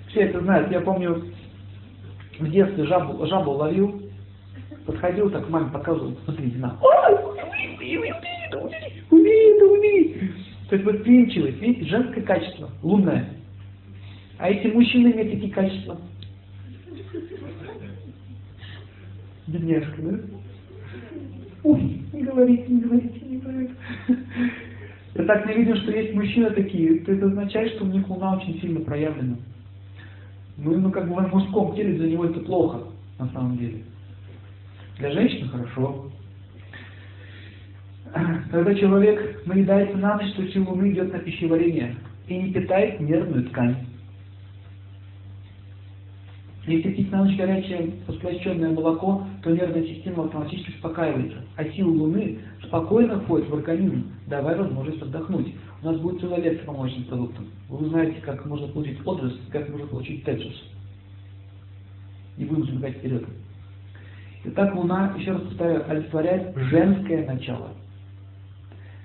Все 0.09 0.21
это 0.21 0.41
знают. 0.41 0.71
Я 0.71 0.81
помню, 0.81 1.25
в 2.39 2.50
детстве 2.50 2.85
жабу, 2.85 3.27
жабу 3.27 3.53
ловил, 3.53 4.03
подходил, 4.85 5.31
так 5.31 5.49
маме 5.49 5.71
показывал, 5.71 6.12
смотрите 6.25 6.59
на. 6.59 6.77
Ой, 6.83 7.15
убери, 7.15 7.99
убери, 7.99 8.93
убери, 9.11 9.62
убери. 9.62 10.33
То 10.69 10.77
есть 10.77 10.87
восприимчивость, 10.87 11.61
видите, 11.61 11.87
женское 11.87 12.23
качество, 12.23 12.69
лунное. 12.83 13.27
А 14.39 14.50
эти 14.50 14.69
мужчины 14.69 15.12
имеют 15.12 15.33
такие 15.33 15.53
качества. 15.53 15.97
Бедняжка, 19.50 20.00
да? 20.02 20.19
Ой, 21.64 22.02
не 22.12 22.23
говорите, 22.23 22.64
не 22.69 22.80
говорите, 22.80 23.21
не 23.26 23.38
говорите. 23.38 23.75
Я 25.14 25.25
так 25.25 25.47
не 25.47 25.54
видим, 25.54 25.76
что 25.76 25.90
есть 25.90 26.14
мужчины 26.14 26.50
такие, 26.50 27.00
то 27.00 27.12
это 27.12 27.26
означает, 27.26 27.73
что 27.73 27.85
у 27.85 27.88
них 27.88 28.09
луна 28.09 28.37
очень 28.37 28.61
сильно 28.61 28.80
проявлена. 28.80 29.37
Ну, 30.57 30.78
ну 30.78 30.90
как 30.92 31.09
бы 31.09 31.14
в 31.14 31.35
мужском 31.35 31.75
теле 31.75 31.95
для 31.95 32.11
него 32.11 32.26
это 32.26 32.40
плохо, 32.40 32.85
на 33.19 33.28
самом 33.30 33.59
деле. 33.59 33.83
Для 34.99 35.11
женщины 35.11 35.49
хорошо. 35.49 36.11
Когда 38.52 38.75
человек 38.75 39.47
наедается 39.47 39.97
на 39.97 40.16
ночь, 40.16 40.33
то 40.35 40.47
сила 40.49 40.71
луны 40.71 40.92
идет 40.92 41.12
на 41.12 41.19
пищеварение 41.19 41.97
и 42.28 42.37
не 42.37 42.52
питает 42.52 43.00
нервную 43.00 43.47
ткань. 43.47 43.76
Если 46.71 46.93
пить 46.93 47.11
на 47.11 47.25
ночь 47.25 47.37
горячее 47.37 47.95
расплощенное 48.07 48.71
молоко, 48.71 49.27
то 49.43 49.50
нервная 49.50 49.83
система 49.83 50.27
автоматически 50.27 50.71
успокаивается, 50.77 51.39
а 51.57 51.65
сила 51.65 51.91
Луны 51.91 52.39
спокойно 52.65 53.19
входит 53.19 53.49
в 53.49 53.55
организм, 53.55 54.12
давая 54.29 54.57
возможность 54.57 55.03
отдохнуть. 55.03 55.53
У 55.83 55.87
нас 55.87 55.99
будет 55.99 56.21
целая 56.21 56.41
лекция 56.41 56.65
по 56.67 56.73
молочным 56.73 57.05
продуктам. 57.07 57.47
Вы 57.69 57.79
узнаете, 57.79 58.21
как 58.21 58.47
можно 58.47 58.69
получить 58.69 59.05
отрасль, 59.05 59.41
как 59.50 59.69
можно 59.69 59.89
получить 59.89 60.25
тетсус. 60.25 60.71
Не 62.37 62.45
будем 62.45 62.67
забегать 62.67 62.99
вперед. 62.99 63.25
Итак, 64.45 64.73
Луна, 64.77 65.12
еще 65.19 65.33
раз 65.33 65.43
повторяю, 65.43 65.91
олицетворяет 65.91 66.57
женское 66.57 67.27
начало. 67.27 67.71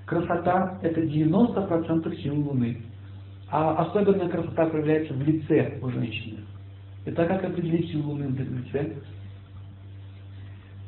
Красота– 0.06 0.78
это 0.84 1.02
90% 1.02 2.22
сил 2.22 2.36
Луны. 2.48 2.84
А 3.50 3.88
особенная 3.88 4.30
красота 4.30 4.68
проявляется 4.68 5.16
в 5.16 5.22
лице 5.24 5.80
у 5.82 5.90
женщины. 5.90 6.42
Это 7.06 7.26
как 7.26 7.44
определить 7.44 7.92
силу 7.92 8.12
Луны 8.12 8.28
в 8.30 8.40
лице? 8.40 8.94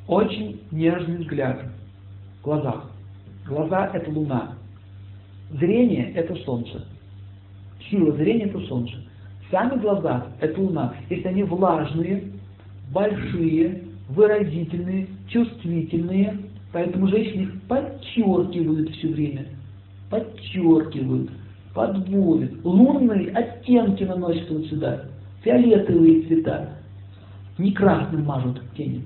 Очень 0.08 0.62
нежный 0.72 1.18
взгляд 1.18 1.62
в 2.40 2.44
глазах. 2.44 2.90
Глаза– 3.46 3.92
это 3.94 4.10
Луна. 4.10 4.56
Зрение– 5.52 6.12
это 6.16 6.36
Солнце. 6.38 6.86
Сила 7.90 8.12
зрения– 8.14 8.46
это 8.46 8.60
Солнце. 8.62 8.96
Сами 9.52 9.80
глаза– 9.80 10.28
это 10.42 10.60
Луна. 10.60 10.96
Если 11.10 11.28
они 11.28 11.44
влажные, 11.44 12.32
большие, 12.92 13.84
выразительные, 14.10 15.08
чувствительные, 15.30 16.38
поэтому 16.74 17.08
женщины 17.10 17.44
их 17.44 17.62
подчеркивают 17.64 18.90
все 18.96 19.10
время. 19.10 19.46
Подчеркивают, 20.10 21.30
подводят. 21.76 22.66
Лунные 22.66 23.30
оттенки 23.32 24.04
наносят 24.04 24.50
вот 24.50 24.66
сюда 24.66 25.04
фиолетовые 25.44 26.24
цвета. 26.24 26.70
Не 27.58 27.72
красным 27.72 28.26
мажут 28.26 28.62
тени, 28.76 29.04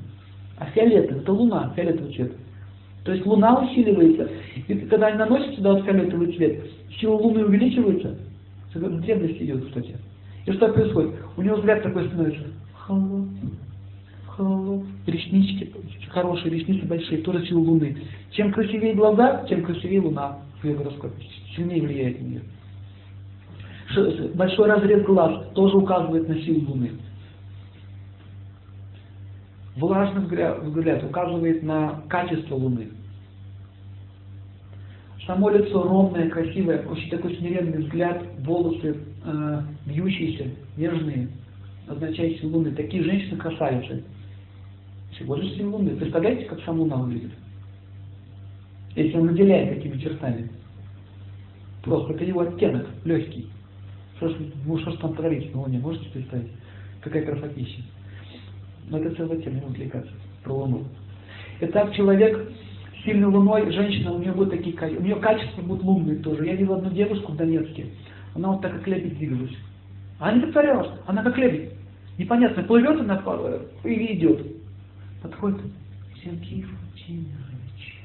а 0.58 0.66
фиолетовый, 0.66 1.22
это 1.22 1.32
луна, 1.32 1.74
фиолетовый 1.76 2.14
цвет. 2.14 2.34
То 3.04 3.14
есть 3.14 3.26
Луна 3.26 3.60
усиливается. 3.60 4.30
И 4.68 4.76
когда 4.86 5.08
они 5.08 5.18
наносят 5.18 5.56
сюда 5.56 5.74
вот 5.74 5.86
фиолетовый 5.86 6.34
цвет, 6.34 6.64
сила 7.00 7.16
Луны 7.16 7.46
увеличивается. 7.46 8.16
В 8.74 9.02
древности 9.02 9.44
идет, 9.44 9.66
кстати. 9.66 9.96
И 10.46 10.52
что 10.52 10.70
происходит? 10.70 11.16
У 11.36 11.42
него 11.42 11.56
взгляд 11.56 11.84
такой 11.84 12.08
становится. 12.08 12.44
Холоп, 12.74 13.28
холоп. 14.28 14.84
Реснички, 15.08 15.74
хорошие 16.10 16.52
ресницы 16.52 16.86
большие, 16.86 17.22
тоже 17.22 17.46
сила 17.48 17.60
Луны. 17.60 17.98
Чем 18.32 18.54
красивее 18.54 18.94
глаза, 18.94 19.46
тем 19.50 19.64
красивее 19.64 20.02
Луна 20.02 20.38
в 20.62 20.66
ее 20.66 20.76
гороскопе. 20.76 21.24
Сильнее 21.56 21.82
влияет 21.82 22.22
на 22.22 22.26
нее. 22.26 22.42
Большой 24.36 24.68
разрез 24.68 25.04
глаз 25.06 25.48
тоже 25.54 25.78
указывает 25.78 26.28
на 26.28 26.36
силу 26.42 26.72
Луны. 26.72 26.92
Влажный 29.76 30.26
взгляд 30.26 31.04
указывает 31.04 31.64
на 31.64 32.02
качество 32.10 32.56
Луны. 32.56 32.90
Само 35.26 35.50
лицо 35.50 35.84
ровное, 35.84 36.30
красивое, 36.30 36.86
очень 36.88 37.10
такой 37.10 37.36
смиренный 37.38 37.84
взгляд, 37.84 38.24
волосы 38.40 38.98
э, 39.24 39.62
бьющиеся, 39.86 40.48
нежные, 40.78 41.30
силу 42.40 42.58
Луны. 42.58 42.72
Такие 42.72 43.04
женщины 43.04 43.38
красавицы. 43.38 44.04
Всего 45.12 45.36
лишь 45.36 45.54
силу 45.54 45.78
Луны. 45.78 45.92
Представляете, 45.92 46.46
как 46.46 46.60
сам 46.64 46.80
Луна 46.80 46.98
выглядит? 46.98 47.32
Если 48.96 49.16
он 49.18 49.28
наделяет 49.28 49.76
такими 49.76 50.00
чертами. 50.00 50.50
Просто 51.84 52.14
это 52.14 52.24
его 52.24 52.42
оттенок, 52.42 52.88
легкий. 53.06 53.48
Что 54.22 54.30
ж, 54.30 54.36
ну 54.68 54.78
что 54.78 54.92
ж 54.92 54.98
там 54.98 55.16
творить 55.16 55.52
на 55.52 55.62
Луне, 55.62 55.80
можете 55.80 56.08
представить? 56.12 56.52
Какая 57.02 57.26
красотища. 57.26 57.82
Но 58.88 59.00
это 59.00 59.16
целая 59.16 59.42
тема, 59.42 59.56
не 59.56 59.66
отвлекаться. 59.66 60.12
Про 60.44 60.54
Луну. 60.58 60.84
Итак, 61.62 61.92
человек 61.96 62.52
с 63.00 63.04
сильной 63.04 63.30
луной, 63.30 63.72
женщина, 63.72 64.12
у 64.12 64.20
нее 64.20 64.32
будут 64.32 64.52
такие 64.52 64.76
у 64.96 65.02
нее 65.02 65.16
качества 65.16 65.64
будут 65.64 65.84
лунные 65.84 66.18
тоже. 66.18 66.46
Я 66.46 66.56
видел 66.56 66.76
одну 66.76 66.92
девушку 66.92 67.32
в 67.32 67.36
Донецке, 67.36 67.88
она 68.36 68.52
вот 68.52 68.62
так 68.62 68.74
как 68.74 68.88
лебедь 68.88 69.18
двигалась. 69.18 69.58
А 70.20 70.32
не 70.32 70.42
притворялась, 70.42 71.00
она 71.08 71.24
как 71.24 71.36
лебедь. 71.40 71.72
Непонятно, 72.20 72.62
плывет 72.62 73.00
она 73.00 73.24
или 73.84 74.18
идет. 74.18 74.46
Подходит, 75.24 75.62
Сергей 76.24 76.64
Владимирович, 76.64 78.02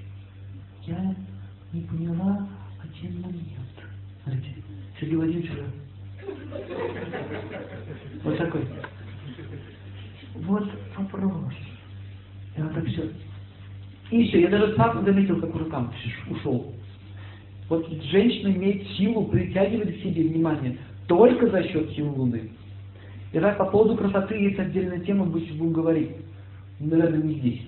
я 0.87 1.15
не 1.75 1.83
поняла 1.83 2.49
один 2.83 3.21
момент. 3.21 3.45
Сергей 4.99 5.17
Владимирович 5.17 5.51
вот 8.25 8.39
такой. 8.39 8.63
Вот 10.35 10.69
вопрос. 10.97 11.55
И 12.57 12.63
вот 12.63 12.75
так 12.75 12.87
все. 12.87 13.11
И 14.11 14.29
все, 14.29 14.43
я 14.43 14.49
даже 14.49 14.75
сам 14.77 15.05
заметил, 15.05 15.41
как 15.41 15.71
там 15.71 15.93
ушел. 16.31 16.73
Вот 17.69 17.89
женщина 18.05 18.49
имеет 18.49 18.87
силу 18.91 19.25
притягивать 19.27 19.99
к 19.99 20.03
себе 20.03 20.29
внимание 20.29 20.79
только 21.09 21.49
за 21.49 21.65
счет 21.65 21.91
силы 21.91 22.11
Луны. 22.11 22.51
Так 23.33 23.59
по 23.59 23.67
поводу 23.67 23.97
красоты 23.97 24.37
есть 24.37 24.59
отдельная 24.59 25.01
тема, 25.01 25.25
будем 25.25 25.73
говорить. 25.73 26.11
Наверное, 26.79 27.23
не 27.23 27.35
здесь. 27.35 27.63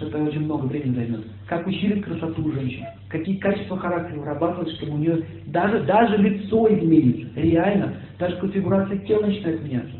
Это 0.00 0.18
очень 0.22 0.44
много 0.44 0.66
времени 0.66 0.94
займет. 0.94 1.26
Как 1.46 1.66
усилить 1.66 2.04
красоту 2.04 2.52
женщин. 2.52 2.84
Какие 3.08 3.36
качества 3.36 3.78
характера 3.78 4.18
вырабатывать, 4.18 4.72
чтобы 4.76 4.94
у 4.94 4.98
нее 4.98 5.24
даже, 5.46 5.80
даже 5.84 6.16
лицо 6.16 6.68
изменится. 6.72 7.28
Реально. 7.34 7.94
Даже 8.18 8.36
конфигурация 8.36 8.98
тела 8.98 9.26
начинает 9.26 9.62
меняться. 9.62 9.96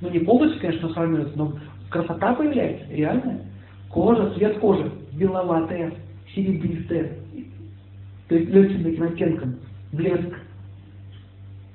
Ну 0.00 0.10
не 0.10 0.18
полностью, 0.18 0.60
конечно, 0.60 0.88
сформируется, 0.88 1.38
но 1.38 1.52
красота 1.90 2.34
появляется, 2.34 2.84
реальная. 2.92 3.40
Кожа, 3.88 4.30
цвет 4.34 4.58
кожи 4.58 4.90
беловатая, 5.12 5.92
серебристая, 6.34 7.12
то 8.28 8.34
есть 8.34 8.50
легким 8.50 8.82
таким 8.82 9.02
оттенком, 9.04 9.56
блеск. 9.92 10.34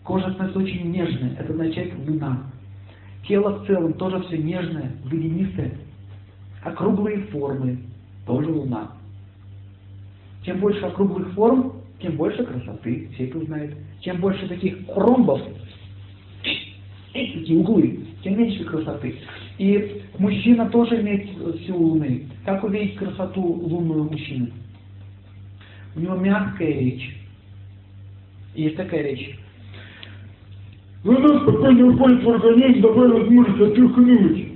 Кожа 0.04 0.32
становится 0.32 0.60
очень 0.60 0.92
нежная, 0.92 1.36
это 1.40 1.54
означает 1.54 1.94
луна. 2.08 2.44
Тело 3.28 3.60
в 3.60 3.68
целом 3.68 3.94
тоже 3.94 4.22
все 4.24 4.38
нежное, 4.38 4.92
водянистое. 5.06 5.72
Округлые 6.64 7.20
формы, 7.32 7.78
тоже 8.26 8.50
луна. 8.50 8.92
Чем 10.44 10.60
больше 10.60 10.86
округлых 10.86 11.34
форм, 11.34 11.74
тем 12.02 12.16
больше 12.16 12.44
красоты, 12.44 13.10
все 13.14 13.28
это 13.28 13.40
знают. 13.46 13.74
Чем 14.02 14.22
больше 14.22 14.48
таких 14.48 14.78
ромбов, 14.96 15.42
такие 17.12 17.60
углы, 17.60 18.00
тем 18.24 18.38
меньше 18.38 18.64
красоты. 18.64 19.16
И 19.58 20.02
мужчина 20.20 20.70
тоже 20.70 21.02
имеет 21.02 21.30
силу 21.66 21.88
Луны. 21.88 22.28
Как 22.46 22.64
увидеть 22.64 22.96
красоту 22.98 23.42
лунную 23.42 24.04
мужчины? 24.04 24.52
У 25.96 26.00
него 26.00 26.16
мягкая 26.16 26.80
речь. 26.80 27.18
Есть 28.56 28.76
такая 28.76 29.04
речь. 29.04 29.38
Луна 31.04 31.42
спокойно 31.42 31.88
уходит 31.88 32.24
в 32.24 32.30
организм, 32.30 32.82
давая 32.82 33.10
возможность 33.10 33.62
отдохнуть. 33.62 34.47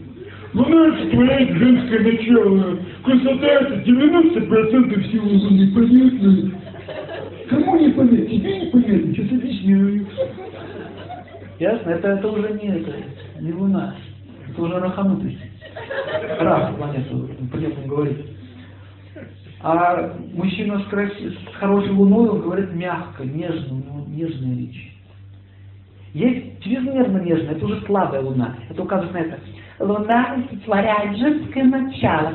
Луна 0.54 0.84
олицетворяет 0.86 1.58
женское 1.58 2.00
начало. 2.00 2.78
Красота 3.04 3.48
это 3.48 3.76
90% 3.90 5.12
силы 5.12 5.38
Луны, 5.38 5.72
понятно? 5.74 6.52
Кому 7.50 7.80
не 7.80 7.90
понятно? 7.90 8.26
Тебе 8.26 8.60
не 8.60 8.66
понятно, 8.68 9.14
ты 9.14 9.36
объясняю. 9.36 10.08
Ясно? 11.60 11.90
Это, 11.92 12.08
это 12.10 12.28
уже 12.28 12.54
не, 12.54 12.68
это, 12.68 12.94
не 13.40 13.54
Луна. 13.54 13.96
Это 14.50 14.62
уже 14.62 14.80
раханутость. 14.80 15.40
Рах 16.40 16.76
планету, 16.76 17.30
по 17.52 17.88
говорит. 17.88 18.18
А 19.64 20.16
мужчина 20.34 20.80
с, 20.80 20.86
крас... 20.86 21.12
с 21.12 21.56
хорошей 21.56 21.92
луной, 21.92 22.30
он 22.30 22.42
говорит 22.42 22.74
мягко, 22.74 23.24
нежно, 23.24 23.76
у 23.76 23.78
него 23.78 24.06
нежная 24.08 24.58
речь. 24.58 24.98
Есть 26.14 26.64
чрезмерно 26.64 27.20
нежная, 27.20 27.52
это 27.52 27.66
уже 27.66 27.82
слабая 27.86 28.22
луна. 28.22 28.58
Это 28.70 28.82
указывает 28.82 29.14
на 29.14 29.18
это. 29.20 29.40
Луна 29.82 30.34
олицетворяет 30.34 31.18
женское 31.18 31.64
начало. 31.64 32.34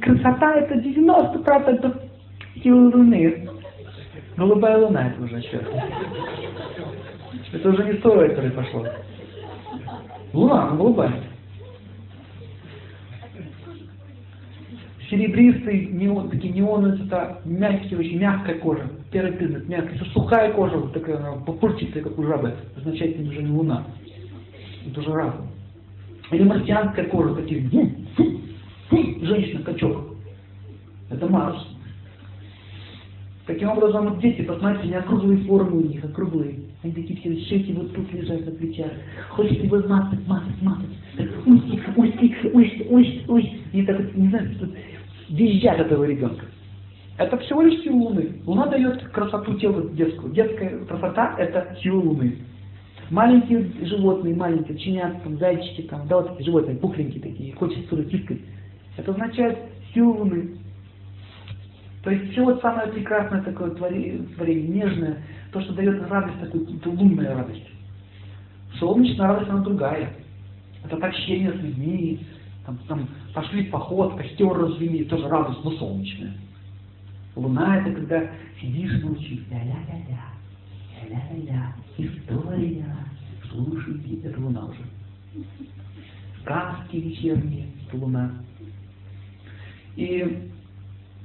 Красота 0.00 0.54
это 0.54 0.74
90% 0.74 2.00
силы 2.62 2.88
Луны. 2.90 3.48
Голубая 4.36 4.78
луна 4.78 5.08
это 5.08 5.22
уже 5.22 5.42
что. 5.42 5.58
Это 7.52 7.68
уже 7.68 7.84
не 7.84 7.94
с 7.94 8.00
той 8.00 8.28
которой 8.28 8.50
пошло. 8.52 8.86
Луна, 10.32 10.68
она 10.68 10.76
голубая. 10.76 11.12
Серебристый, 15.10 15.86
неон, 15.86 16.28
такие 16.28 16.52
неоны, 16.52 17.00
это 17.04 17.40
мягкие, 17.44 17.98
очень 17.98 18.18
мягкая 18.18 18.58
кожа. 18.58 18.88
Первый 19.10 19.32
признак, 19.32 19.66
мягкая. 19.66 19.94
Если 19.94 20.04
сухая 20.10 20.52
кожа, 20.52 20.76
вот 20.76 20.92
такая, 20.92 21.16
она 21.16 21.32
попурчатая, 21.44 22.02
как 22.02 22.18
у 22.18 22.22
жабы, 22.24 22.54
означает, 22.76 23.18
это 23.18 23.28
уже 23.28 23.42
не 23.42 23.50
луна. 23.50 23.86
Это 24.86 25.00
уже 25.00 25.12
рак. 25.12 25.34
Или 26.30 26.44
марсианская 26.44 27.06
кожа, 27.06 27.34
такие, 27.34 27.68
женщина-качок. 28.90 30.14
Это 31.10 31.26
Марс. 31.26 31.66
Таким 33.46 33.70
образом, 33.70 34.10
вот 34.10 34.20
дети, 34.20 34.42
посмотрите, 34.42 34.88
не 34.88 34.94
округлые 34.94 35.38
формы 35.44 35.78
у 35.78 35.80
них, 35.80 36.04
округлые. 36.04 36.56
Они 36.82 36.92
такие 36.92 37.18
все 37.18 37.34
щеки 37.46 37.72
вот 37.72 37.94
тут 37.94 38.12
лежат 38.12 38.44
на 38.44 38.52
плечах. 38.52 38.92
Хочется 39.30 39.64
его 39.64 39.78
мазать, 39.88 40.26
мазать, 40.28 40.62
мазать. 40.62 40.84
Ой, 41.46 41.62
ой, 41.96 42.34
ой, 42.52 42.86
ой, 42.90 43.24
ой. 43.26 43.60
И 43.72 43.82
так, 43.82 44.14
не 44.14 44.28
знаю, 44.28 44.52
что 44.52 44.68
визжат 45.30 45.78
этого 45.78 46.04
ребенка. 46.04 46.44
Это 47.16 47.38
всего 47.38 47.62
лишь 47.62 47.82
сила 47.82 47.96
Луны. 47.96 48.42
Луна 48.44 48.66
дает 48.66 49.02
красоту 49.08 49.54
тела 49.54 49.88
детскую. 49.90 50.32
Детская 50.32 50.84
красота– 50.84 51.34
это 51.38 51.76
сила 51.82 52.00
Луны. 52.00 52.36
Маленькие 53.10 53.70
животные, 53.86 54.34
маленькие, 54.34 54.78
чинят, 54.78 55.22
там, 55.22 55.38
зайчики, 55.38 55.82
там, 55.82 56.06
да, 56.08 56.16
вот 56.16 56.28
такие 56.28 56.44
животные, 56.44 56.76
пухленькие 56.76 57.22
такие, 57.22 57.54
хочется 57.54 57.88
туда 57.88 58.04
тискать. 58.04 58.38
Это 58.96 59.12
означает 59.12 59.58
силу 59.94 60.18
Луны. 60.18 60.58
То 62.02 62.10
есть 62.10 62.32
все 62.32 62.44
вот 62.44 62.60
самое 62.60 62.88
прекрасное 62.88 63.42
такое 63.42 63.70
творение, 63.70 64.68
нежное, 64.68 65.22
то, 65.52 65.60
что 65.60 65.72
дает 65.72 66.00
радость, 66.08 66.40
такую 66.40 66.66
лунная 66.84 67.34
радость. 67.34 67.66
Солнечная 68.78 69.28
радость, 69.28 69.50
она 69.50 69.62
другая. 69.62 70.12
Это 70.84 70.96
общение 70.96 71.52
с 71.52 71.56
людьми, 71.56 72.20
там, 72.64 72.78
там 72.86 73.08
пошли 73.34 73.66
в 73.66 73.70
поход, 73.70 74.16
костер 74.16 74.52
развели, 74.52 75.04
тоже 75.04 75.28
радость, 75.28 75.64
но 75.64 75.70
солнечная. 75.72 76.34
Луна 77.34 77.78
это 77.78 77.92
когда 77.92 78.30
сидишь 78.60 79.02
ночью, 79.02 79.38
ля-ля-ля-ля, 79.50 80.24
ля-ля-ля, 81.08 81.74
слушайте, 81.94 82.22
это 82.26 82.34
луна 84.48 84.66
уже. 84.66 84.80
Сказки 86.42 86.96
вечерние, 86.96 87.66
луна. 87.92 88.32
И 89.96 90.48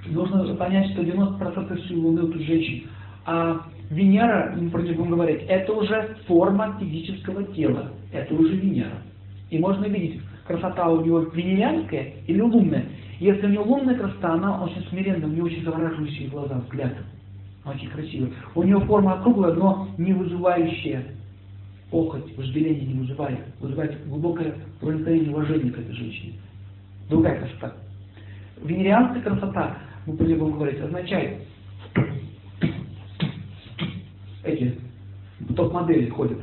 нужно 0.07 0.55
понять, 0.55 0.91
что 0.91 1.03
90% 1.03 1.87
сил 1.87 2.05
Луны 2.05 2.23
у 2.23 2.39
женщин. 2.39 2.87
А 3.25 3.67
Венера, 3.89 4.55
мы 4.59 4.69
про 4.69 4.81
говорить, 4.81 5.43
это 5.47 5.73
уже 5.73 6.17
форма 6.27 6.77
физического 6.79 7.43
тела. 7.53 7.91
Это 8.11 8.33
уже 8.33 8.55
Венера. 8.55 8.97
И 9.49 9.59
можно 9.59 9.85
видеть, 9.85 10.21
красота 10.45 10.89
у 10.89 11.05
него 11.05 11.19
венерианская 11.19 12.13
или 12.27 12.41
лунная. 12.41 12.85
Если 13.19 13.45
у 13.45 13.49
нее 13.49 13.61
лунная 13.61 13.95
красота, 13.95 14.33
она 14.33 14.63
очень 14.63 14.83
смиренная, 14.89 15.27
у 15.27 15.31
нее 15.31 15.43
очень 15.43 15.63
завораживающие 15.63 16.27
глаза, 16.29 16.59
взгляд. 16.65 16.93
Очень 17.65 17.89
красивая. 17.89 18.31
У 18.55 18.63
нее 18.63 18.79
форма 18.81 19.13
округлая, 19.13 19.53
но 19.53 19.87
не 19.97 20.11
вызывающая 20.11 21.05
похоть, 21.89 22.35
вожделение 22.37 22.85
не 22.85 22.99
вызывает. 22.99 23.39
Вызывает 23.59 24.07
глубокое 24.07 24.55
проникновение 24.79 25.31
уважения 25.31 25.71
к 25.71 25.79
этой 25.79 25.93
женщине. 25.93 26.33
Другая 27.09 27.39
красота. 27.39 27.73
Венерианская 28.61 29.21
красота, 29.21 29.77
мы 30.05 30.13
будем 30.13 30.39
говорить, 30.39 30.79
означает 30.79 31.39
эти 34.43 34.77
топ-модели 35.55 36.09
ходят. 36.09 36.37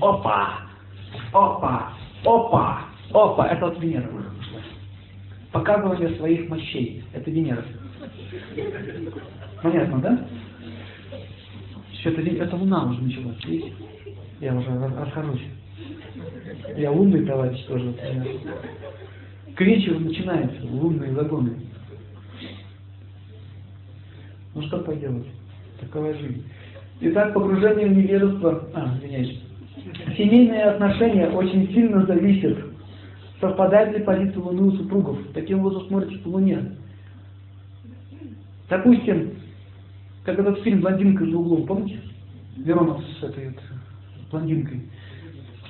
Опа! 0.00 0.60
Опа! 1.32 1.92
Опа! 2.24 2.84
Опа! 3.12 3.48
Это 3.48 3.66
уже 3.66 4.30
пошла. 4.30 4.60
Показывание 5.52 6.16
своих 6.16 6.48
мощей. 6.48 7.04
Это 7.12 7.30
Венера. 7.30 7.64
Понятно, 9.62 9.98
да? 9.98 10.28
Все, 12.02 12.10
это, 12.10 12.20
это 12.20 12.56
Луна 12.56 12.90
уже 12.90 13.00
началась. 13.00 13.44
Видите? 13.44 13.72
Я 14.40 14.56
уже 14.56 14.68
расхожусь. 14.76 15.42
Я 16.76 16.90
лунный 16.90 17.24
товарищ 17.24 17.62
тоже. 17.66 17.84
Вот, 17.84 19.54
к 19.54 19.60
вечеру 19.60 20.00
начинаются 20.00 20.66
лунные 20.66 21.12
загоны. 21.12 21.60
Ну 24.52 24.62
что 24.62 24.78
поделать? 24.78 25.28
Такова 25.80 26.12
жизнь. 26.14 26.44
Итак, 27.02 27.34
погружение 27.34 27.86
в 27.86 27.96
невежество, 27.96 28.68
а, 28.74 28.96
извиняюсь. 28.98 29.40
Семейные 30.16 30.64
отношения 30.64 31.28
очень 31.28 31.68
сильно 31.68 32.04
зависят, 32.04 32.58
совпадает 33.40 33.96
ли 33.96 34.02
позиция 34.02 34.42
Луны 34.42 34.62
у 34.62 34.72
супругов. 34.72 35.18
Таким 35.34 35.60
образом 35.60 35.86
смотрите 35.86 36.18
по 36.18 36.28
Луне. 36.30 36.72
Допустим, 38.68 39.41
как 40.24 40.38
этот 40.38 40.60
фильм 40.60 40.80
«Блондинка 40.80 41.24
за 41.24 41.36
углом», 41.36 41.66
помните? 41.66 42.00
Веронов 42.56 43.02
с 43.18 43.22
этой 43.22 43.48
вот 43.48 43.58
блондинкой. 44.30 44.82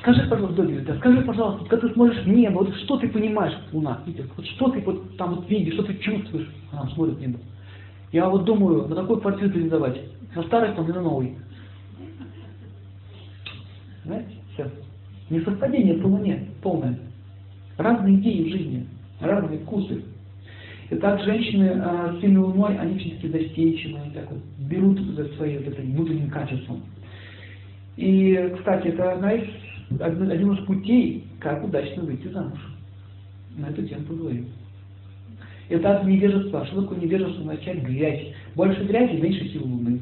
Скажи, 0.01 0.27
пожалуйста, 0.29 0.63
дочь, 0.63 0.85
да, 0.85 0.97
скажи, 0.97 1.21
пожалуйста, 1.23 1.65
когда 1.69 1.87
ты 1.87 1.95
смотришь 1.95 2.25
в 2.25 2.29
небо, 2.29 2.59
вот 2.59 2.75
что 2.75 2.99
ты 2.99 3.09
понимаешь, 3.09 3.55
Луна, 3.73 4.03
видите, 4.05 4.29
вот 4.37 4.45
что 4.47 4.69
ты 4.71 4.81
вот 4.81 5.17
там 5.17 5.37
вот 5.37 5.49
видишь, 5.49 5.75
что 5.75 5.85
ты 5.85 5.95
чувствуешь, 5.99 6.51
она 6.73 6.89
смотрит 6.91 7.19
в 7.19 7.21
небо. 7.21 7.39
Я 8.11 8.29
вот 8.29 8.45
думаю, 8.45 8.89
на 8.89 8.97
какой 8.97 9.21
квартиру 9.21 9.51
претендовать? 9.51 10.01
На 10.35 10.43
старый 10.43 10.75
там 10.75 10.85
или 10.87 10.93
на 10.93 11.03
новый? 11.03 11.37
Знаете, 14.05 14.37
все. 14.53 14.71
Несовпадение 15.31 15.95
по 15.95 16.09
Луне 16.09 16.49
полное. 16.63 16.99
Разные 17.79 18.17
идеи 18.17 18.45
в 18.45 18.53
жизни, 18.53 18.87
разные 19.21 19.61
вкусы. 19.61 20.03
Итак, 20.91 21.23
женщины 21.23 21.73
э, 21.75 22.15
с 22.17 22.21
сильной 22.21 22.43
луной, 22.43 22.77
они 22.77 22.99
все-таки 22.99 23.29
застенчивые, 23.29 24.11
так 24.15 24.31
вот, 24.31 24.41
берут 24.69 25.01
за 25.01 25.27
свои 25.37 25.57
вот 25.59 25.69
это 25.69 25.83
внутренним 25.83 26.31
качеством. 26.31 26.83
И, 27.97 28.55
кстати, 28.59 28.89
это 28.89 29.13
одна 29.13 29.33
из, 29.33 29.49
один 30.01 30.53
из 30.53 30.65
путей, 30.65 31.25
как 31.41 31.65
удачно 31.65 32.03
выйти 32.03 32.29
замуж. 32.29 32.59
На 33.57 33.69
эту 33.69 33.87
тему 33.87 34.05
поговорим. 34.05 34.49
Это 35.69 35.99
от 35.99 36.07
невежества. 36.07 36.67
Что 36.67 36.83
такое 36.83 37.01
невежество? 37.01 37.45
Начать 37.45 37.83
грязь. 37.83 38.35
Больше 38.55 38.85
грязи, 38.85 39.21
меньше 39.21 39.49
сил 39.49 39.65
Луны. 39.65 40.01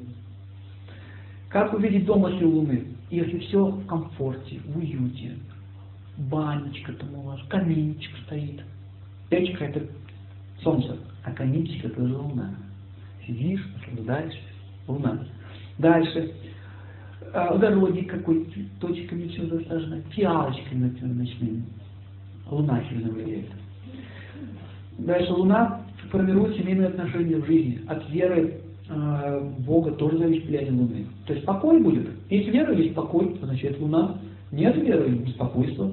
Как 1.48 1.72
увидеть 1.74 2.06
дома 2.06 2.30
силу 2.38 2.60
Луны? 2.60 2.84
Если 3.10 3.38
все 3.38 3.66
в 3.66 3.86
комфорте, 3.86 4.60
в 4.64 4.78
уюте. 4.78 5.32
Банечка 6.16 6.92
там 6.92 7.14
у 7.14 7.22
вас, 7.22 7.40
каминчик 7.48 8.10
стоит. 8.26 8.62
Печка 9.30 9.64
это 9.64 9.86
солнце, 10.62 10.96
а 11.24 11.32
каминчик 11.32 11.84
это 11.84 12.06
же 12.06 12.16
Луна. 12.16 12.54
Сидишь, 13.26 13.64
наслаждаешься. 13.88 14.40
Луна. 14.86 15.26
Дальше. 15.78 16.32
А, 17.32 17.48
огородик 17.48 18.10
какой, 18.10 18.46
точками 18.80 19.28
все 19.28 19.46
засажено, 19.46 19.98
фиалочками 20.10 20.92
ночными. 21.00 21.64
Луна 22.50 22.82
сильно 22.88 23.12
влияет. 23.12 23.46
Дальше 24.98 25.32
Луна 25.32 25.82
формирует 26.10 26.56
семейные 26.56 26.88
отношения 26.88 27.36
в 27.36 27.46
жизни. 27.46 27.80
От 27.86 28.08
веры 28.10 28.60
э, 28.88 29.50
Бога 29.60 29.92
тоже 29.92 30.18
зависит 30.18 30.46
влияние 30.46 30.72
Луны. 30.72 31.06
То 31.26 31.34
есть 31.34 31.46
покой 31.46 31.80
будет. 31.80 32.08
Есть 32.28 32.48
вера, 32.48 32.74
есть 32.74 32.94
покой, 32.94 33.36
значит 33.40 33.78
Луна. 33.78 34.18
Нет 34.50 34.76
веры, 34.76 35.10
беспокойство. 35.10 35.92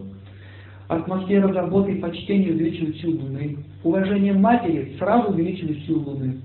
Атмосфера 0.87 1.51
заботы 1.51 1.93
и 1.93 1.99
почтения 1.99 2.51
увеличивает 2.51 2.97
силу 2.97 3.19
Луны. 3.21 3.57
Уважение 3.83 4.33
матери 4.33 4.95
сразу 4.97 5.31
увеличивает 5.31 5.85
силу 5.85 6.11
Луны. 6.11 6.37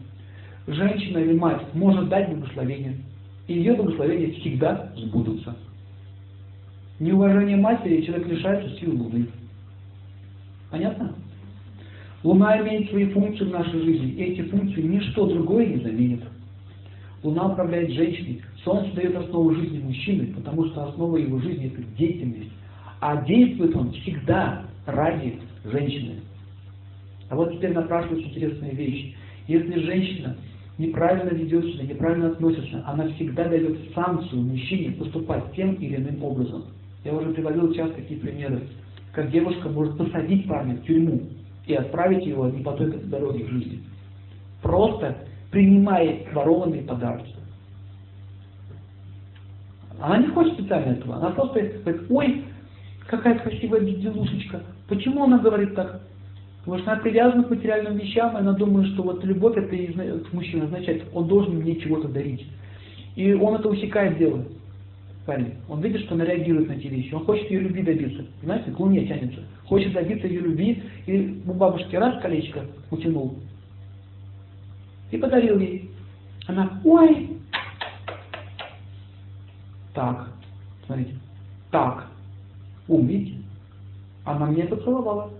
Женщина 0.66 1.18
или 1.18 1.34
мать 1.38 1.62
может 1.74 2.08
дать 2.08 2.28
благословение. 2.28 2.96
И 3.46 3.54
ее 3.54 3.74
благословения 3.74 4.32
всегда 4.40 4.92
сбудутся. 4.96 5.56
Неуважение 6.98 7.56
матери 7.56 8.02
человек 8.02 8.26
лишается 8.28 8.78
силы 8.78 8.96
Луны. 8.96 9.26
Понятно? 10.70 11.14
Луна 12.24 12.60
имеет 12.62 12.88
свои 12.90 13.06
функции 13.06 13.44
в 13.44 13.50
нашей 13.50 13.80
жизни, 13.80 14.12
и 14.12 14.22
эти 14.22 14.42
функции 14.42 14.82
ничто 14.82 15.26
другое 15.26 15.66
не 15.66 15.82
заменит. 15.82 16.22
Луна 17.22 17.52
управляет 17.52 17.90
женщиной, 17.92 18.42
Солнце 18.64 18.94
дает 18.94 19.16
основу 19.16 19.54
жизни 19.54 19.80
мужчины, 19.80 20.32
потому 20.34 20.66
что 20.66 20.84
основа 20.84 21.16
его 21.16 21.40
жизни– 21.40 21.66
это 21.74 21.82
деятельность. 21.96 22.50
А 23.02 23.16
действует 23.24 23.74
он 23.74 23.90
всегда 23.90 24.64
ради 24.86 25.40
женщины. 25.64 26.20
А 27.30 27.34
вот 27.34 27.52
теперь 27.52 27.72
напрашивается 27.72 28.28
интересная 28.28 28.70
вещь. 28.70 29.16
Если 29.48 29.80
женщина 29.80 30.36
неправильно 30.78 31.30
ведет 31.30 31.64
себя, 31.64 31.82
неправильно 31.82 32.28
относится, 32.28 32.84
она 32.86 33.08
всегда 33.08 33.48
дает 33.48 33.76
санкцию 33.92 34.42
мужчине 34.42 34.92
поступать 34.92 35.42
тем 35.56 35.74
или 35.74 35.96
иным 35.96 36.22
образом. 36.22 36.66
Я 37.04 37.14
уже 37.14 37.30
приводил 37.30 37.74
часто 37.74 37.96
такие 37.96 38.20
примеры, 38.20 38.68
как 39.12 39.32
девушка 39.32 39.68
может 39.68 39.98
посадить 39.98 40.46
парня 40.46 40.76
в 40.76 40.84
тюрьму, 40.84 41.22
и 41.66 41.74
отправить 41.74 42.24
его 42.24 42.48
не 42.50 42.62
по 42.62 42.70
той 42.70 42.88
дороге 42.92 43.44
в 43.46 43.50
жизни. 43.50 43.80
Просто 44.62 45.18
принимая 45.50 46.20
ворованные 46.32 46.82
подарки. 46.82 47.34
Она 50.00 50.18
не 50.18 50.28
хочет 50.28 50.54
специально 50.54 50.92
этого. 50.92 51.16
Она 51.16 51.30
просто 51.30 51.60
говорит, 51.62 52.02
ой, 52.08 52.44
какая 53.06 53.38
красивая 53.38 53.80
безделушечка. 53.80 54.62
Почему 54.88 55.24
она 55.24 55.38
говорит 55.38 55.74
так? 55.74 56.00
Потому 56.64 56.78
что 56.82 56.92
она 56.92 57.00
привязана 57.00 57.44
к 57.44 57.50
материальным 57.50 57.96
вещам, 57.96 58.36
и 58.36 58.40
она 58.40 58.52
думает, 58.52 58.92
что 58.92 59.02
вот 59.02 59.24
любовь 59.24 59.56
это 59.56 59.68
к 59.68 60.32
мужчине 60.32 60.64
означает, 60.64 61.04
он 61.12 61.26
должен 61.26 61.56
мне 61.56 61.76
чего-то 61.76 62.08
дарить. 62.08 62.46
И 63.16 63.32
он 63.34 63.56
это 63.56 63.68
усекает 63.68 64.16
дело 64.18 64.44
парень, 65.26 65.54
он 65.68 65.80
видит, 65.80 66.02
что 66.02 66.14
она 66.14 66.24
реагирует 66.24 66.68
на 66.68 66.72
эти 66.72 66.86
вещи, 66.86 67.14
он 67.14 67.24
хочет 67.24 67.50
ее 67.50 67.60
любви 67.60 67.82
добиться, 67.82 68.24
знаете, 68.42 68.70
к 68.70 68.80
луне 68.80 69.06
тянется, 69.06 69.40
хочет 69.66 69.92
добиться 69.92 70.26
ее 70.26 70.40
любви, 70.40 70.82
и 71.06 71.42
у 71.46 71.52
бабушки 71.52 71.94
раз 71.96 72.20
колечко 72.20 72.64
утянул, 72.90 73.38
и 75.10 75.18
подарил 75.18 75.58
ей. 75.58 75.90
Она, 76.46 76.80
ой, 76.84 77.36
так, 79.94 80.32
смотрите, 80.86 81.14
так, 81.70 82.08
ум, 82.88 83.06
видите? 83.06 83.38
Она 84.24 84.46
мне 84.46 84.64
поцеловала. 84.64 85.30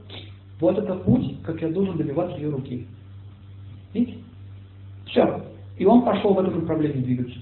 Вот 0.60 0.78
это 0.78 0.94
путь, 0.94 1.42
как 1.42 1.60
я 1.62 1.70
должен 1.70 1.96
добиваться 1.96 2.36
ее 2.36 2.50
руки. 2.50 2.86
Видите? 3.94 4.18
Все. 5.06 5.44
И 5.78 5.84
он 5.84 6.02
пошел 6.02 6.34
в 6.34 6.40
этом 6.40 6.60
направлении 6.60 7.02
двигаться 7.02 7.38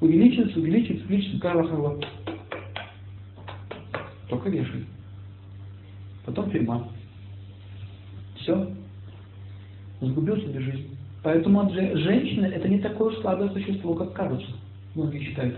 увеличивается, 0.00 0.58
увеличивается, 0.58 1.06
увеличивается, 1.06 1.52
раз 1.52 1.70
вот, 1.70 2.06
только 4.28 4.48
вешай. 4.50 4.84
Потом 6.24 6.50
тюрьма. 6.50 6.88
Все. 8.36 8.70
Сгубил 10.00 10.36
себе 10.36 10.60
жизнь. 10.60 10.96
Поэтому 11.22 11.68
женщина 11.70 12.46
это 12.46 12.68
не 12.68 12.78
такое 12.78 13.14
слабое 13.20 13.48
существо, 13.50 13.94
как 13.94 14.12
кажется. 14.12 14.52
Многие 14.94 15.24
считают. 15.24 15.56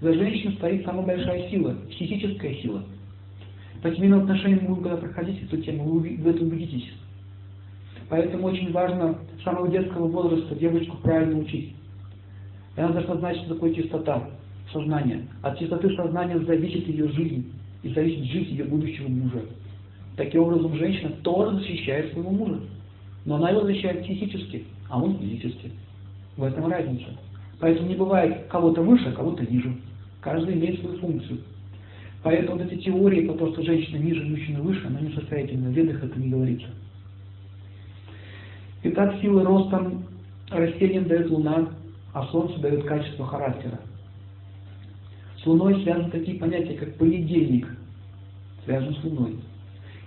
За 0.00 0.14
женщиной 0.14 0.54
стоит 0.54 0.84
самая 0.84 1.04
большая 1.04 1.50
сила, 1.50 1.76
психическая 1.90 2.54
сила. 2.54 2.82
По 3.84 3.94
семейным 3.94 4.20
отношениям 4.20 4.64
будем 4.64 4.82
когда 4.82 4.96
проходить 4.96 5.42
эту 5.42 5.58
тему, 5.58 5.84
вы 5.84 6.16
в 6.16 6.26
этом 6.26 6.46
убедитесь. 6.46 6.90
Поэтому 8.08 8.46
очень 8.46 8.72
важно 8.72 9.18
с 9.38 9.44
самого 9.44 9.68
детского 9.68 10.08
возраста 10.08 10.54
девочку 10.54 10.96
правильно 11.02 11.38
учить. 11.38 11.74
И 12.78 12.80
она 12.80 12.94
должна 12.94 13.16
знать, 13.16 13.36
что 13.36 13.52
такое 13.52 13.74
чистота 13.74 14.26
сознания. 14.72 15.26
От 15.42 15.58
чистоты 15.58 15.94
сознания 15.96 16.38
зависит 16.38 16.88
ее 16.88 17.08
жизнь 17.10 17.52
и 17.82 17.90
зависит 17.90 18.24
жизнь 18.24 18.52
ее 18.52 18.64
будущего 18.64 19.08
мужа. 19.08 19.42
Таким 20.16 20.44
образом, 20.44 20.74
женщина 20.76 21.10
тоже 21.22 21.58
защищает 21.58 22.10
своего 22.14 22.30
мужа. 22.30 22.60
Но 23.26 23.34
она 23.34 23.50
его 23.50 23.66
защищает 23.66 24.02
психически, 24.04 24.64
а 24.88 24.98
он 24.98 25.18
физически. 25.18 25.70
В 26.38 26.44
этом 26.44 26.68
разница. 26.68 27.08
Поэтому 27.60 27.86
не 27.86 27.96
бывает 27.96 28.46
кого-то 28.48 28.80
выше, 28.80 29.10
а 29.10 29.12
кого-то 29.12 29.44
ниже. 29.44 29.76
Каждый 30.22 30.54
имеет 30.54 30.80
свою 30.80 30.96
функцию. 31.00 31.40
Поэтому 32.24 32.58
эти 32.62 32.76
теории 32.76 33.26
по 33.26 33.34
то, 33.34 33.52
что 33.52 33.62
женщина 33.62 33.98
ниже, 33.98 34.24
мужчина 34.24 34.62
выше, 34.62 34.86
она 34.86 34.98
несостоятельна. 34.98 35.68
В 35.68 35.72
ведах 35.72 36.02
это 36.02 36.18
не 36.18 36.30
говорится. 36.30 36.66
Итак, 38.82 39.20
силы 39.20 39.44
роста 39.44 39.92
растениям 40.50 41.06
дает 41.06 41.30
Луна, 41.30 41.68
а 42.14 42.26
Солнце 42.28 42.58
дает 42.60 42.84
качество 42.84 43.26
характера. 43.26 43.78
С 45.36 45.46
Луной 45.46 45.82
связаны 45.82 46.10
такие 46.10 46.38
понятия, 46.38 46.72
как 46.74 46.94
понедельник, 46.96 47.68
связан 48.64 48.94
с 48.94 49.04
Луной. 49.04 49.36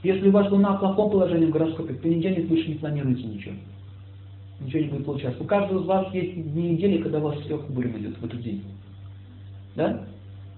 Если 0.02 0.30
у 0.30 0.32
вас 0.32 0.52
Луна 0.52 0.76
в 0.76 0.80
плохом 0.80 1.12
положении 1.12 1.46
в 1.46 1.52
гороскопе, 1.52 1.94
в 1.94 2.02
понедельник 2.02 2.48
больше 2.48 2.68
не 2.68 2.76
планируете 2.76 3.24
ничего. 3.26 3.54
Ничего 4.60 4.82
не 4.82 4.90
будет 4.90 5.06
получаться. 5.06 5.44
У 5.44 5.46
каждого 5.46 5.82
из 5.82 5.86
вас 5.86 6.12
есть 6.16 6.52
дни 6.52 6.72
недели, 6.72 7.00
когда 7.00 7.20
у 7.20 7.24
вас 7.24 7.44
сверху 7.44 7.72
буря 7.72 7.92
идет 7.92 8.18
в 8.18 8.26
этот 8.26 8.42
день. 8.42 8.64
Да? 9.76 10.04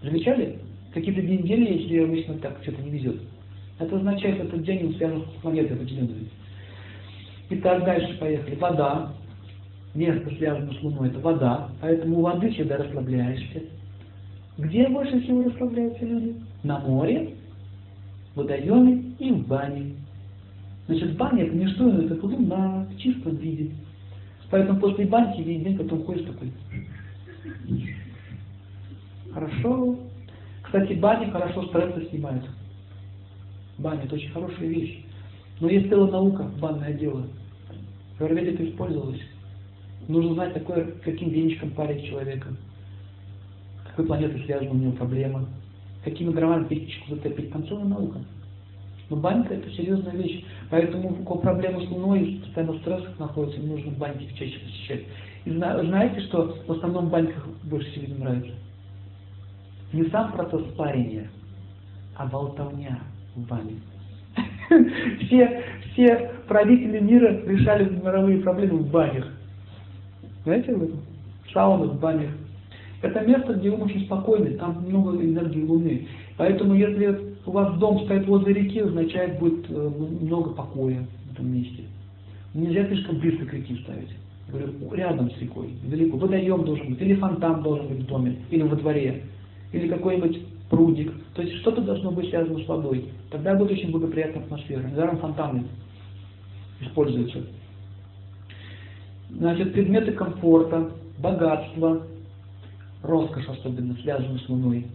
Замечали? 0.01 0.59
Какие-то 0.99 1.21
дни 1.21 1.37
недели, 1.37 1.79
если 1.79 2.03
обычно 2.03 2.33
так 2.39 2.59
что-то 2.61 2.81
не 2.81 2.89
везет. 2.89 3.21
Это 3.79 3.95
означает, 3.95 4.41
этот 4.41 4.63
день 4.63 4.87
он 4.87 4.95
связан 4.95 5.21
с 5.21 5.41
планетой 5.41 5.77
определенной. 5.77 6.27
Итак, 7.51 7.85
дальше 7.85 8.17
поехали. 8.19 8.55
Вода. 8.55 9.13
Место 9.95 10.29
связано 10.35 10.73
с 10.73 10.83
Луной, 10.83 11.07
это 11.07 11.19
вода. 11.19 11.69
Поэтому 11.79 12.19
у 12.19 12.21
воды 12.21 12.51
всегда 12.51 12.75
расслабляешься. 12.75 13.61
Где 14.57 14.89
больше 14.89 15.21
всего 15.21 15.43
расслабляются 15.43 16.05
люди? 16.05 16.35
На 16.63 16.79
море, 16.79 17.29
в 18.33 18.39
водоеме 18.39 19.13
и 19.19 19.31
в 19.31 19.47
бане. 19.47 19.93
Значит, 20.87 21.15
баня 21.15 21.43
это 21.43 21.55
не 21.55 21.67
что 21.67 21.89
это 21.97 22.25
луна 22.25 22.85
в 22.91 22.97
чистом 22.97 23.37
виде. 23.37 23.71
Поэтому 24.51 24.81
после 24.81 25.05
баньки 25.05 25.39
весь 25.43 25.63
день 25.63 25.77
потом 25.77 26.03
ходишь 26.03 26.25
такой. 26.25 26.51
Хорошо. 29.33 29.97
Кстати, 30.69 30.93
баня 30.93 31.31
хорошо 31.31 31.63
стрессы 31.63 32.07
снимает. 32.11 32.43
Баня 33.79 34.03
это 34.03 34.13
очень 34.13 34.29
хорошая 34.29 34.67
вещь. 34.67 35.03
Но 35.59 35.67
есть 35.67 35.89
целая 35.89 36.11
наука, 36.11 36.43
банное 36.61 36.93
дело. 36.93 37.25
В 38.19 38.21
Аюрведе 38.21 38.51
это 38.51 38.69
использовалось. 38.69 39.19
Нужно 40.07 40.35
знать, 40.35 40.53
такое, 40.53 40.91
каким 41.03 41.29
веничком 41.29 41.71
парить 41.71 42.05
человека. 42.05 42.49
Какой 43.83 44.05
планетой 44.05 44.43
связана 44.45 44.69
у 44.69 44.75
него 44.75 44.91
проблема. 44.91 45.47
Какими 46.05 46.31
граммами 46.31 46.67
печечку 46.67 47.15
затопить. 47.15 47.51
Там 47.51 47.67
целая 47.67 47.85
наука. 47.85 48.19
Но 49.09 49.15
банька 49.17 49.55
это 49.55 49.71
серьезная 49.71 50.13
вещь. 50.13 50.45
Поэтому 50.69 51.13
у 51.19 51.23
кого 51.23 51.39
проблемы 51.39 51.83
с 51.83 51.89
луной, 51.89 52.41
постоянно 52.43 52.73
в 52.73 52.81
стрессах 52.81 53.17
находится, 53.17 53.59
нужно 53.59 53.91
баньки 53.93 54.31
чаще 54.37 54.59
посещать. 54.59 55.01
И 55.45 55.49
знаете, 55.49 56.21
что 56.27 56.55
в 56.67 56.71
основном 56.73 57.09
баньках 57.09 57.47
больше 57.63 57.89
всего 57.89 58.23
нравится? 58.23 58.53
Не 59.93 60.03
сам 60.09 60.31
процесс 60.31 60.63
парения, 60.77 61.27
а 62.15 62.25
болтовня 62.25 62.99
в 63.35 63.47
бане. 63.47 63.79
Все, 65.25 65.63
все 65.91 66.31
правители 66.47 66.99
мира 66.99 67.41
решали 67.45 67.89
мировые 67.89 68.39
проблемы 68.39 68.79
в 68.79 68.91
банях. 68.91 69.27
Знаете 70.43 70.73
об 70.73 70.83
этом? 70.83 70.99
В 71.47 71.51
саунах, 71.51 71.91
в 71.93 71.99
банях. 71.99 72.29
Это 73.01 73.21
место, 73.21 73.53
где 73.53 73.69
ум 73.69 73.83
очень 73.83 74.05
спокойный, 74.05 74.55
там 74.55 74.83
много 74.87 75.15
энергии 75.15 75.63
Луны. 75.63 76.07
Поэтому 76.37 76.75
если 76.75 77.35
у 77.45 77.51
вас 77.51 77.77
дом 77.79 78.03
стоит 78.05 78.27
возле 78.27 78.53
реки, 78.53 78.79
означает 78.79 79.39
будет 79.39 79.65
э, 79.69 79.91
много 80.21 80.51
покоя 80.51 81.05
в 81.27 81.33
этом 81.33 81.51
месте. 81.51 81.83
Нельзя 82.53 82.85
слишком 82.87 83.19
близко 83.19 83.45
к 83.45 83.53
реке 83.53 83.75
ставить. 83.83 84.09
Говорю, 84.49 84.73
рядом 84.93 85.31
с 85.31 85.39
рекой, 85.39 85.69
далеко. 85.83 86.17
Водоем 86.17 86.65
должен 86.65 86.89
быть, 86.89 87.01
или 87.01 87.15
фонтан 87.15 87.61
должен 87.61 87.87
быть 87.87 87.99
в 87.99 88.05
доме, 88.07 88.37
или 88.49 88.63
во 88.63 88.75
дворе, 88.75 89.23
или 89.71 89.87
какой-нибудь 89.87 90.39
прудик. 90.69 91.13
То 91.33 91.41
есть 91.41 91.57
что-то 91.57 91.81
должно 91.81 92.11
быть 92.11 92.29
связано 92.29 92.59
с 92.59 92.67
водой. 92.67 93.09
Тогда 93.31 93.55
будет 93.55 93.71
очень 93.71 93.91
благоприятная 93.91 94.43
атмосфера. 94.43 94.81
Недаром 94.81 95.17
фонтаны 95.17 95.65
используются. 96.81 97.43
Значит, 99.29 99.73
предметы 99.73 100.11
комфорта, 100.13 100.91
богатства, 101.19 102.07
роскошь 103.03 103.47
особенно, 103.47 103.95
связаны 103.95 104.39
с 104.39 104.49
Луной. 104.49 104.87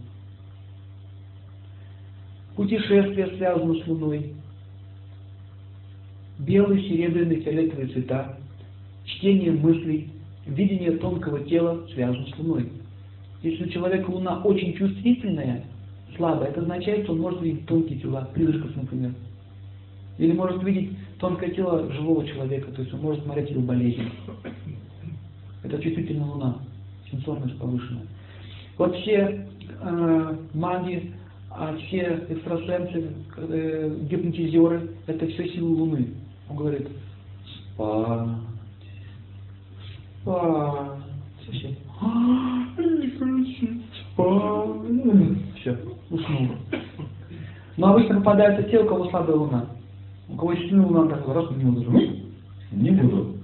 Путешествия 2.55 3.27
связаны 3.35 3.81
с 3.81 3.87
Луной. 3.87 4.33
Белый, 6.39 6.81
серебряный, 6.83 7.41
фиолетовые 7.41 7.87
цвета. 7.87 8.37
Чтение 9.05 9.51
мыслей, 9.51 10.09
видение 10.45 10.91
тонкого 10.97 11.41
тела 11.41 11.85
связано 11.93 12.27
с 12.27 12.37
Луной. 12.37 12.71
Если 13.45 13.63
у 13.63 13.69
человека 13.69 14.09
Луна 14.09 14.41
очень 14.43 14.73
чувствительная, 14.73 15.63
слабая, 16.17 16.49
это 16.49 16.61
означает, 16.61 17.03
что 17.03 17.13
он 17.13 17.19
может 17.19 17.43
видеть 17.43 17.67
тонкие 17.67 17.99
тела, 17.99 18.27
призраков, 18.33 18.75
например. 18.75 19.13
Или 20.17 20.31
может 20.31 20.63
видеть 20.63 20.97
тонкое 21.19 21.51
тело 21.51 21.91
живого 21.93 22.25
человека, 22.25 22.71
то 22.71 22.81
есть 22.81 22.91
он 22.91 23.01
может 23.01 23.23
смотреть 23.23 23.51
его 23.51 23.61
болезнь. 23.61 24.09
Это 25.61 25.79
чувствительная 25.79 26.25
Луна, 26.25 26.57
сенсорность 27.11 27.59
повышенная. 27.59 28.07
Вот 28.79 28.95
все 28.95 29.47
э, 29.79 30.37
маги, 30.55 31.11
а 31.51 31.77
все 31.77 32.25
экстрасенсы, 32.27 33.13
э, 33.37 33.95
гипнотизеры, 34.09 34.89
это 35.05 35.27
все 35.27 35.49
силы 35.49 35.69
Луны. 35.75 36.07
Он 36.49 36.55
говорит, 36.57 36.87
спать, 37.75 38.39
спать. 40.23 40.95
Все, 44.15 45.35
все, 45.59 45.77
уснул. 46.09 46.49
Но 47.77 47.93
обычно 47.93 48.17
попадается 48.17 48.63
те, 48.69 48.79
у 48.79 48.87
кого 48.87 49.09
слабая 49.09 49.35
луна. 49.35 49.65
У 50.29 50.35
кого 50.35 50.53
есть 50.53 50.67
сильная 50.67 50.85
луна, 50.85 51.07
так 51.07 51.27
раз 51.27 51.51
не 51.51 51.65
буду. 51.65 51.91
Не 52.71 52.91
буду. 52.91 53.35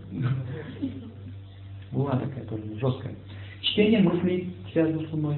Луна 1.91 2.17
такая 2.17 2.45
тоже 2.45 2.63
жесткая. 2.79 3.13
Чтение 3.61 4.01
мыслей 4.01 4.55
связано 4.71 5.07
с 5.07 5.11
луной. 5.11 5.37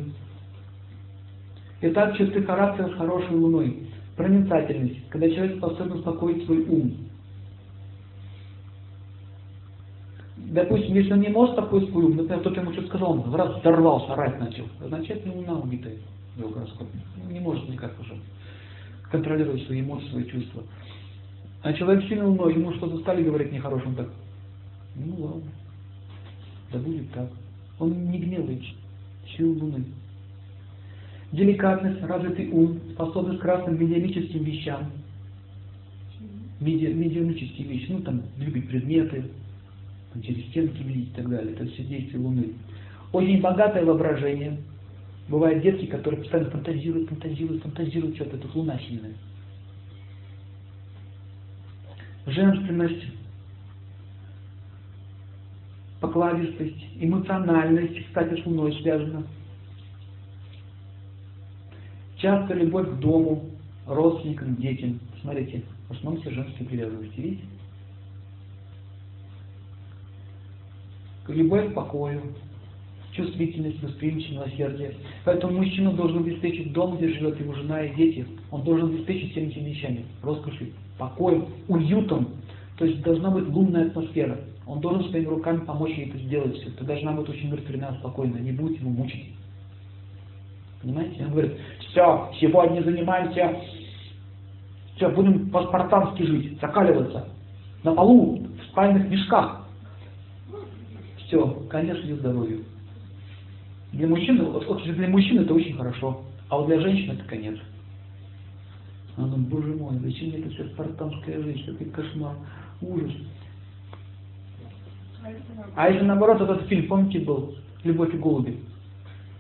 Итак, 1.82 2.18
черты 2.18 2.44
характера 2.44 2.90
с 2.90 2.94
хорошей 2.94 3.36
луной. 3.36 3.88
Проницательность, 4.16 5.10
когда 5.10 5.30
человек 5.30 5.58
способен 5.58 5.94
успокоить 5.94 6.46
свой 6.46 6.64
ум. 6.66 6.94
Допустим, 10.54 10.94
если 10.94 11.14
он 11.14 11.22
не 11.22 11.30
может 11.30 11.56
свой 11.56 11.84
ум, 12.06 12.16
например, 12.16 12.40
кто-то 12.42 12.62
ему 12.62 12.72
что-то 12.74 12.88
сказал, 12.90 13.12
он 13.14 13.34
раз 13.34 13.60
взорвался, 13.60 14.14
орать 14.14 14.40
начал. 14.40 14.66
Означает, 14.84 15.26
не 15.26 15.32
луна 15.32 15.58
убитая 15.58 15.96
в 16.36 16.40
его 16.40 16.50
гороскопе. 16.50 16.98
Не 17.28 17.40
может 17.40 17.68
никак 17.68 18.00
уже 18.00 18.14
контролировать 19.12 19.64
свои 19.66 19.82
эмоции, 19.82 20.10
свои 20.10 20.26
чувства. 20.26 20.64
А 21.64 21.74
человек 21.74 22.08
сильно 22.08 22.28
луной, 22.28 22.54
ему 22.54 22.72
что-то 22.74 23.00
стали 23.00 23.24
говорить 23.24 23.52
нехорошим, 23.52 23.90
он 23.90 23.96
так, 23.96 24.10
ну 24.96 25.16
ладно, 25.26 25.52
да 26.72 26.80
будет 26.80 27.12
так. 27.12 27.30
Он 27.80 28.12
не 28.12 28.20
гневается, 28.20 28.70
силу 29.36 29.60
луны 29.60 29.86
деликатность, 31.34 32.02
развитый 32.04 32.50
ум, 32.52 32.80
способность 32.94 33.40
к 33.40 33.44
разным 33.44 33.80
медиалическим 33.80 34.44
вещам, 34.44 34.92
меди, 36.60 36.86
медиумические 36.86 37.68
вещи, 37.68 37.88
ну 37.90 38.02
там 38.02 38.22
двигать 38.38 38.70
предметы, 38.70 39.26
через 40.22 40.46
стенки 40.48 40.82
видеть 40.84 41.10
и 41.10 41.16
так 41.16 41.30
далее, 41.30 41.54
это 41.54 41.66
все 41.66 41.84
действия 41.84 42.20
Луны. 42.20 42.54
Очень 43.12 43.42
богатое 43.42 43.86
воображение. 43.86 44.58
Бывают 45.30 45.64
детки, 45.64 45.86
которые 45.86 46.22
постоянно 46.22 46.52
фантазируют, 46.52 47.10
фантазируют, 47.10 47.64
фантазируют 47.64 48.16
что-то, 48.16 48.38
это 48.38 48.48
Луна 48.54 48.78
сильная. 48.80 49.14
Женственность, 52.26 53.06
покладистость, 56.00 56.86
эмоциональность, 57.00 58.06
кстати, 58.08 58.42
с 58.42 58.46
Луной 58.46 58.74
связана. 58.82 59.24
Часто 62.18 62.54
любовь 62.54 62.90
к 62.90 63.00
дому, 63.00 63.50
родственникам, 63.88 64.56
детям. 64.56 65.00
Смотрите, 65.22 65.64
в 65.88 65.94
основном 65.94 66.22
все 66.22 66.32
женские 66.32 66.68
привязанности, 66.68 67.20
видите? 67.20 67.44
Любовь 71.28 71.72
к 71.72 71.74
покою, 71.74 72.22
чувствительность, 73.14 73.82
восприимчивость, 73.82 74.34
милосердие. 74.34 74.96
Поэтому 75.24 75.58
мужчина 75.58 75.92
должен 75.94 76.20
обеспечить 76.20 76.74
дом, 76.74 76.98
где 76.98 77.10
живет 77.10 77.40
его 77.40 77.54
жена 77.54 77.84
и 77.84 77.96
дети. 77.96 78.26
Он 78.52 78.64
должен 78.64 78.90
обеспечить 78.90 79.32
всеми 79.32 79.48
этими 79.48 79.70
вещами. 79.70 80.06
Роскошью, 80.22 80.74
покоем, 80.98 81.46
уютом. 81.68 82.30
То 82.78 82.86
есть 82.86 83.02
должна 83.04 83.30
быть 83.30 83.48
лунная 83.48 83.88
атмосфера. 83.88 84.40
Он 84.66 84.80
должен 84.80 85.10
своими 85.10 85.28
руками 85.28 85.60
помочь 85.60 85.92
ей 85.92 86.10
это 86.10 86.18
сделать 86.20 86.56
все. 86.56 86.70
Это 86.70 86.84
должна 86.84 87.12
быть 87.12 87.30
очень 87.30 87.50
миротворена, 87.50 87.98
спокойная, 88.00 88.42
не 88.42 88.52
будет 88.52 88.80
его 88.80 88.90
мучить. 88.90 89.34
Понимаете? 90.82 91.24
Он 91.26 91.32
говорит, 91.32 91.54
все, 91.90 92.32
сегодня 92.40 92.82
занимаемся, 92.82 93.58
все, 94.96 95.10
будем 95.10 95.50
по-спартански 95.50 96.24
жить, 96.24 96.60
закаливаться. 96.60 97.28
На 97.84 97.94
полу, 97.94 98.38
в 98.38 98.72
спальных 98.72 99.10
мешках. 99.10 99.63
Все, 101.26 101.48
конец 101.70 101.98
ее 102.04 102.16
здоровью. 102.16 102.64
Для 103.92 104.08
мужчин, 104.08 104.44
вот, 104.44 104.66
вот 104.66 104.84
для 104.84 105.08
мужчин 105.08 105.40
это 105.40 105.54
очень 105.54 105.76
хорошо, 105.76 106.24
а 106.50 106.58
вот 106.58 106.68
для 106.68 106.80
женщин 106.80 107.12
это 107.12 107.24
конец. 107.26 107.58
Она 109.16 109.28
думает, 109.28 109.50
боже 109.50 109.74
мой, 109.74 110.00
зачем 110.00 110.30
мне 110.30 110.40
это 110.40 110.50
все 110.50 110.66
спартанская 110.70 111.42
жизнь, 111.44 111.66
какой 111.66 111.88
кошмар, 111.92 112.36
ужас. 112.82 113.12
А 115.76 115.90
если 115.90 116.04
наоборот, 116.04 116.42
этот 116.42 116.68
фильм, 116.68 116.88
помните, 116.88 117.20
был 117.20 117.56
«Любовь 117.84 118.14
и 118.14 118.18
голуби»? 118.18 118.60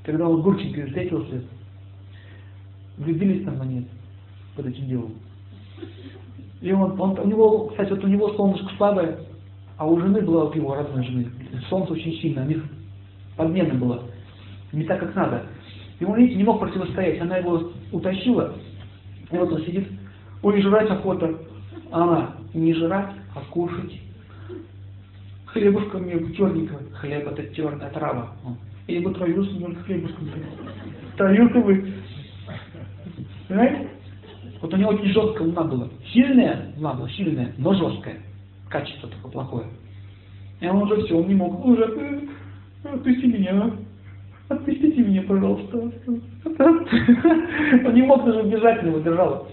Когда 0.04 0.28
он 0.28 0.41
Гурченко 0.41 0.86
встретился, 0.88 1.43
влюбились 2.98 3.43
там 3.43 3.62
они 3.62 3.88
под 4.56 4.67
этим 4.67 4.88
делом. 4.88 5.13
И 6.62 6.72
он, 6.72 7.00
он, 7.00 7.19
у 7.19 7.26
него, 7.26 7.67
кстати, 7.67 7.89
вот 7.89 8.04
у 8.04 8.08
него 8.08 8.34
солнышко 8.36 8.72
слабое, 8.78 9.19
а 9.84 9.86
у 9.86 10.00
жены 10.00 10.22
была, 10.22 10.46
вот 10.46 10.56
его 10.56 10.76
родной 10.76 11.04
жены, 11.04 11.30
солнце 11.69 11.91
очень 11.91 12.13
сильное, 12.22 12.46
у 12.46 12.48
них 12.48 12.63
подмена 13.36 13.74
была, 13.74 14.00
не 14.72 14.86
так, 14.86 15.02
как 15.02 15.13
надо. 15.13 15.43
И 16.00 16.06
он, 16.06 16.17
видите, 16.17 16.38
не 16.38 16.46
мог 16.46 16.62
противостоять, 16.62 17.19
она 17.19 17.36
его 17.36 17.74
утащила, 17.91 18.54
и 19.30 19.36
вот 19.36 19.52
он 19.52 19.62
сидит, 19.63 19.86
ой, 20.41 20.62
жрать 20.62 20.89
охота, 20.89 21.38
а 21.91 22.04
она, 22.04 22.36
не 22.54 22.74
жрать, 22.74 23.12
а 23.36 23.41
кушать. 23.52 24.00
Хлебушка 25.48 25.98
мне 25.98 26.34
черненького, 26.34 26.80
хлеб 26.93 27.28
это 27.28 27.54
черная 27.54 27.89
трава. 27.89 28.32
И 28.88 29.00
бы 29.00 29.13
троюсь 29.13 29.52
немножко 29.52 29.84
хлебушком. 29.84 30.30
Троюсь 31.17 31.52
вы. 31.52 31.93
Понимаете? 33.50 33.89
Вот 34.62 34.74
у 34.74 34.78
него 34.78 34.91
очень 34.91 35.12
жесткая 35.12 35.46
луна 35.46 35.63
была. 35.63 35.89
Сильная 36.13 36.72
луна 36.78 36.93
была, 36.93 37.10
сильная, 37.10 37.54
но 37.58 37.74
жесткая. 37.74 38.15
Качество 38.73 39.07
такое 39.07 39.31
плохое. 39.31 39.65
И 40.59 40.67
он 40.67 40.81
уже 40.81 41.03
все, 41.03 41.15
он 41.15 41.27
не 41.27 41.36
мог. 41.36 41.63
Уже, 41.63 41.83
э, 41.83 42.21
отпусти 42.91 43.27
меня. 43.27 43.69
Отпустите 44.49 44.99
меня, 44.99 45.21
пожалуйста. 45.21 45.77
Он 45.77 45.91
не 47.93 48.01
мог 48.01 48.25
даже 48.25 48.41
бежать, 48.49 48.81
не 48.81 48.89
выдержал. 48.89 49.47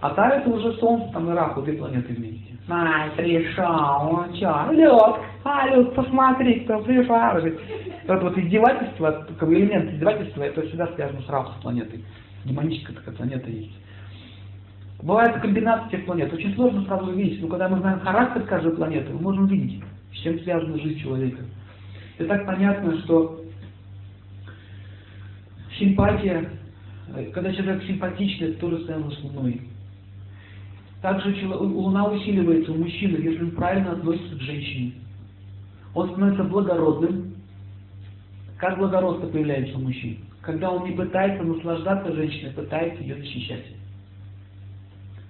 А 0.00 0.10
та 0.14 0.30
это 0.30 0.48
уже 0.48 0.72
Солнце, 0.78 1.12
там 1.12 1.30
и 1.30 1.34
Раху, 1.34 1.60
две 1.60 1.74
планеты 1.74 2.14
вместе. 2.14 2.56
Ай, 2.70 3.10
пришел, 3.10 4.08
он 4.10 4.32
чё, 4.32 4.72
Люк, 4.72 5.18
а, 5.44 5.68
Люк, 5.68 5.94
посмотри, 5.94 6.60
кто 6.60 6.78
пришел. 6.78 7.14
Это 7.14 8.24
вот 8.24 8.38
издевательство, 8.38 9.26
элемент 9.42 9.92
издевательства, 9.92 10.44
это 10.44 10.62
всегда 10.62 10.86
связано 10.94 11.20
с 11.20 11.28
Раху, 11.28 11.52
с 11.58 11.62
планетой. 11.62 12.02
Демоническая 12.46 12.96
такая 12.96 13.14
планета 13.16 13.50
есть. 13.50 13.76
Бывает 15.02 15.40
комбинация 15.40 15.88
этих 15.88 16.04
планет. 16.04 16.32
Очень 16.32 16.54
сложно 16.54 16.84
сразу 16.84 17.10
увидеть, 17.10 17.40
но 17.40 17.48
когда 17.48 17.68
мы 17.68 17.78
знаем 17.78 18.00
характер 18.00 18.42
каждой 18.42 18.72
планеты, 18.72 19.12
мы 19.12 19.20
можем 19.20 19.46
видеть, 19.46 19.82
с 20.12 20.18
чем 20.18 20.38
связана 20.40 20.78
жизнь 20.78 21.00
человека. 21.00 21.42
И 22.18 22.24
так 22.24 22.44
понятно, 22.44 22.98
что 23.00 23.40
симпатия, 25.78 26.50
когда 27.32 27.52
человек 27.52 27.82
симпатичный, 27.84 28.48
это 28.48 28.60
тоже 28.60 28.84
связано 28.84 29.10
с 29.10 29.22
Луной. 29.22 29.62
Также 31.00 31.34
Луна 31.46 32.10
усиливается 32.10 32.72
у 32.72 32.76
мужчины, 32.76 33.16
если 33.24 33.44
он 33.44 33.52
правильно 33.52 33.92
относится 33.92 34.36
к 34.36 34.42
женщине. 34.42 34.92
Он 35.94 36.10
становится 36.10 36.44
благородным. 36.44 37.34
Как 38.58 38.76
благородство 38.76 39.28
появляется 39.28 39.78
у 39.78 39.80
мужчин? 39.80 40.18
Когда 40.42 40.70
он 40.70 40.84
не 40.84 40.94
пытается 40.94 41.42
наслаждаться 41.42 42.12
женщиной, 42.12 42.52
пытается 42.52 43.02
ее 43.02 43.16
защищать. 43.16 43.64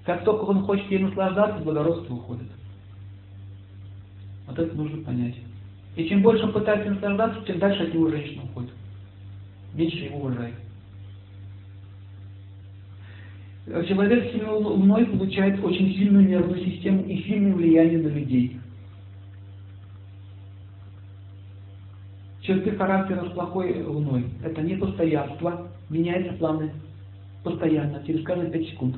Как 0.05 0.25
только 0.25 0.45
он 0.45 0.65
хочет 0.65 0.91
ей 0.91 1.01
наслаждаться, 1.01 1.63
благородство 1.63 2.15
уходит. 2.15 2.49
Вот 4.47 4.59
это 4.59 4.75
нужно 4.75 5.05
понять. 5.05 5.37
И 5.97 6.09
чем 6.09 6.23
больше 6.23 6.45
он 6.45 6.53
пытается 6.53 6.91
наслаждаться, 6.91 7.45
тем 7.47 7.59
дальше 7.59 7.85
от 7.85 7.95
него 7.95 8.11
женщина 8.11 8.43
уходит. 8.45 8.71
Меньше 9.75 9.99
его 9.99 10.19
уважает. 10.19 10.55
Человек 13.87 14.35
с 14.35 14.49
луной 14.49 15.07
получает 15.07 15.63
очень 15.63 15.95
сильную 15.95 16.27
нервную 16.27 16.65
систему 16.65 17.03
и 17.05 17.23
сильное 17.23 17.55
влияние 17.55 17.99
на 17.99 18.09
людей. 18.09 18.59
Черты 22.41 22.73
характера 22.73 23.29
с 23.29 23.33
плохой 23.33 23.83
луной– 23.85 24.25
это 24.45 24.63
непостоянство, 24.63 25.69
меняется 25.89 26.33
планы 26.33 26.73
постоянно, 27.45 28.03
через 28.05 28.25
каждые 28.25 28.51
5 28.51 28.69
секунд. 28.71 28.97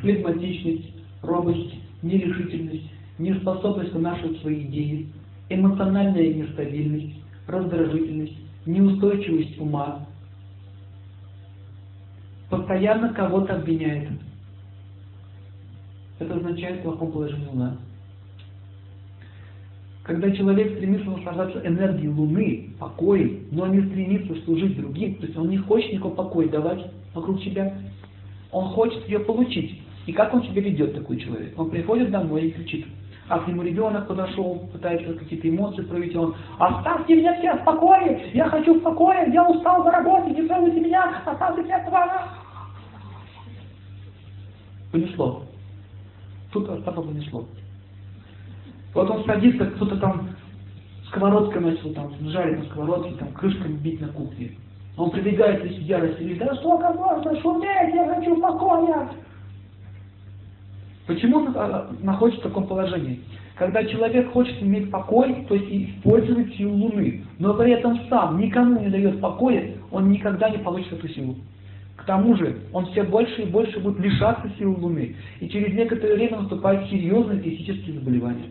Флегматичность, 0.00 0.94
робость, 1.22 1.74
нерешительность, 2.02 2.90
неспособность 3.18 3.92
вынашивать 3.92 4.40
свои 4.40 4.62
идеи, 4.62 5.08
эмоциональная 5.48 6.32
нестабильность, 6.32 7.16
раздражительность, 7.46 8.36
неустойчивость 8.66 9.58
ума, 9.58 10.06
постоянно 12.48 13.12
кого-то 13.12 13.56
обвиняет. 13.56 14.10
Это 16.18 16.34
означает 16.34 16.80
в 16.80 16.82
плохом 16.82 17.12
положении 17.12 17.46
Луна. 17.46 17.76
Когда 20.02 20.30
человек 20.32 20.74
стремится 20.74 21.10
наслаждаться 21.10 21.66
энергией 21.66 22.08
Луны, 22.08 22.70
покоем, 22.78 23.46
но 23.52 23.66
не 23.66 23.80
стремится 23.86 24.34
служить 24.44 24.76
другим, 24.76 25.14
то 25.16 25.26
есть 25.26 25.36
он 25.38 25.48
не 25.48 25.58
хочет 25.58 25.92
никакого 25.92 26.14
покоя 26.14 26.48
давать 26.48 26.84
вокруг 27.14 27.40
себя, 27.42 27.78
он 28.50 28.70
хочет 28.70 29.06
ее 29.08 29.20
получить. 29.20 29.79
И 30.06 30.12
как 30.12 30.32
он 30.34 30.42
себя 30.44 30.62
ведет, 30.62 30.94
такой 30.94 31.18
человек? 31.18 31.58
Он 31.58 31.70
приходит 31.70 32.10
домой 32.10 32.46
и 32.46 32.50
кричит, 32.50 32.86
а 33.28 33.38
к 33.38 33.48
нему 33.48 33.62
ребенок 33.62 34.08
подошел, 34.08 34.68
пытается 34.72 35.14
какие-то 35.14 35.48
эмоции 35.48 35.82
проявить, 35.82 36.16
он 36.16 36.34
«Оставьте 36.58 37.16
меня 37.16 37.34
все 37.38 37.54
в 37.54 37.64
покое! 37.64 38.30
Я 38.34 38.48
хочу 38.48 38.74
в 38.74 38.82
покое! 38.82 39.30
Я 39.32 39.48
устал 39.48 39.84
за 39.84 39.90
работой! 39.90 40.32
Не 40.34 40.48
трогайте 40.48 40.80
меня! 40.80 41.22
Оставьте 41.24 41.62
меня 41.62 41.78
в 41.80 41.84
покое!» 41.84 42.10
Понесло. 44.90 45.42
Тут 46.52 46.68
Остапа 46.68 47.02
понесло. 47.02 47.44
Вот 48.92 49.08
он 49.08 49.24
садится, 49.24 49.66
кто-то 49.66 49.96
там 49.98 50.30
сковородкой 51.06 51.60
начал 51.60 51.92
там 51.94 52.12
жарить 52.30 52.58
на 52.58 52.64
сковородке, 52.64 53.14
там 53.14 53.32
крышками 53.32 53.74
бить 53.74 54.00
на 54.00 54.08
кухне. 54.08 54.56
Он 54.96 55.10
прибегает 55.10 55.64
из 55.64 55.78
ярости 55.78 56.22
и 56.22 56.34
говорит, 56.34 56.38
да 56.40 56.54
сколько 56.56 56.92
можно 56.92 57.40
шуметь, 57.40 57.94
я 57.94 58.14
хочу 58.14 58.40
покоя. 58.40 59.08
Почему 61.10 61.38
он 61.38 61.56
находится 62.02 62.40
в 62.40 62.44
таком 62.44 62.68
положении? 62.68 63.18
Когда 63.56 63.84
человек 63.84 64.30
хочет 64.30 64.62
иметь 64.62 64.92
покой, 64.92 65.44
то 65.48 65.56
есть 65.56 65.66
использовать 65.68 66.54
силу 66.54 66.72
Луны, 66.72 67.24
но 67.40 67.54
при 67.54 67.72
этом 67.72 67.98
сам 68.08 68.38
никому 68.38 68.80
не 68.80 68.90
дает 68.90 69.20
покоя, 69.20 69.72
он 69.90 70.08
никогда 70.08 70.48
не 70.48 70.58
получит 70.58 70.92
эту 70.92 71.08
силу. 71.08 71.34
К 71.96 72.04
тому 72.04 72.36
же, 72.36 72.60
он 72.72 72.86
все 72.92 73.02
больше 73.02 73.42
и 73.42 73.46
больше 73.46 73.80
будет 73.80 73.98
лишаться 73.98 74.48
силы 74.56 74.76
Луны, 74.76 75.16
и 75.40 75.48
через 75.48 75.74
некоторое 75.74 76.14
время 76.14 76.42
наступают 76.42 76.88
серьезные 76.88 77.40
физические 77.40 77.98
заболевания. 77.98 78.46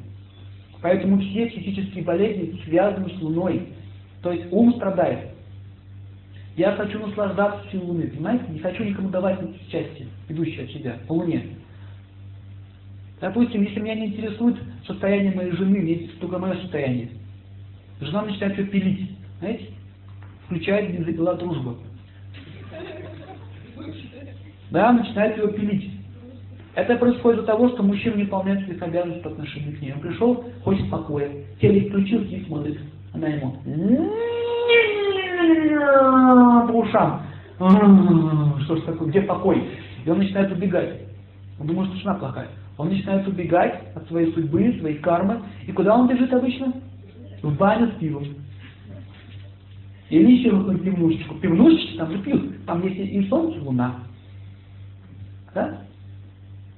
Поэтому 0.82 1.18
все 1.22 1.46
психические 1.46 2.04
болезни 2.04 2.60
связаны 2.66 3.10
с 3.10 3.22
Луной. 3.22 3.70
То 4.22 4.34
есть 4.34 4.52
ум 4.52 4.74
страдает. 4.74 5.30
Я 6.58 6.74
хочу 6.74 7.00
наслаждаться 7.00 7.62
силой 7.72 7.86
Луны, 7.86 8.08
понимаете? 8.10 8.44
Не 8.50 8.60
хочу 8.60 8.84
никому 8.84 9.08
давать 9.08 9.40
счастье, 9.72 10.08
идущее 10.28 10.66
от 10.66 10.72
себя, 10.72 10.98
по 11.08 11.14
Луне. 11.14 11.42
Допустим, 13.22 13.64
если 13.64 13.80
меня 13.80 13.96
не 13.96 14.08
интересует 14.08 14.58
состояние 14.88 15.34
моей 15.34 15.52
жены, 15.52 15.80
мне 15.80 15.94
интересует 15.94 16.20
только 16.22 16.40
мое 16.40 16.56
состояние. 16.56 17.10
Жена 18.00 18.22
начинает 18.22 18.58
ее 18.58 18.66
пилить, 18.66 19.12
знаете? 19.40 19.66
Включает 20.46 20.92
бензопила 20.92 21.36
дружба. 21.36 21.76
Да, 24.72 24.94
начинает 24.94 25.38
его 25.38 25.48
пилить. 25.48 25.92
Это 26.76 26.96
происходит 26.96 27.40
из-за 27.40 27.48
того, 27.48 27.70
что 27.70 27.84
мужчина 27.84 28.16
не 28.16 28.24
выполняет 28.24 28.64
своих 28.64 28.82
обязанностей 28.82 29.24
по 29.24 29.32
отношению 29.32 29.78
к 29.78 29.82
ней. 29.82 29.94
Он 29.94 30.00
пришел, 30.00 30.46
хочет 30.64 30.90
покоя. 30.90 31.30
Телек 31.60 31.90
включил 31.90 32.22
и 32.22 32.46
смотрит. 32.46 32.80
Она 33.14 33.28
ему 33.28 33.58
по 36.68 36.72
ушам. 36.72 37.24
Что 38.64 38.76
ж 38.78 38.82
такое, 38.82 39.10
где 39.10 39.22
покой? 39.24 39.70
И 40.06 40.10
он 40.10 40.20
начинает 40.20 40.52
убегать. 40.52 41.02
Он 41.60 41.68
думает, 41.68 41.90
что 41.90 42.00
жена 42.00 42.14
плохая. 42.14 42.48
Он 42.80 42.88
начинает 42.88 43.28
убегать 43.28 43.94
от 43.94 44.08
своей 44.08 44.32
судьбы, 44.32 44.74
своей 44.80 45.00
кармы. 45.00 45.42
И 45.68 45.72
куда 45.74 45.98
он 45.98 46.08
бежит 46.08 46.34
обычно? 46.34 46.74
В 47.42 47.54
баню 47.58 47.92
с 47.92 48.00
пивом. 48.00 48.24
Или 50.10 50.38
еще 50.38 50.52
в 50.52 50.80
пивнушечку. 50.80 51.36
Пивнушечки 51.36 51.98
там 51.98 52.10
же 52.10 52.20
пьют. 52.20 52.66
Там 52.66 52.82
есть 52.88 52.98
и 52.98 53.28
солнце, 53.28 53.58
и 53.58 53.62
луна. 53.62 53.96
Да? 55.54 55.82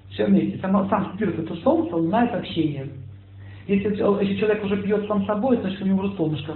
Все 0.10 0.26
вместе. 0.26 0.58
Сам, 0.58 0.90
сам 0.90 1.14
спирт 1.14 1.38
это 1.38 1.56
солнце, 1.58 1.96
луна 1.96 2.26
это 2.26 2.38
общение. 2.38 2.88
Если, 3.68 3.90
если 3.90 4.40
человек 4.40 4.66
уже 4.66 4.82
пьет 4.82 5.06
сам 5.08 5.24
собой, 5.28 5.58
значит 5.58 5.84
у 5.84 5.86
него 5.86 6.00
уже 6.00 6.16
солнышко. 6.16 6.56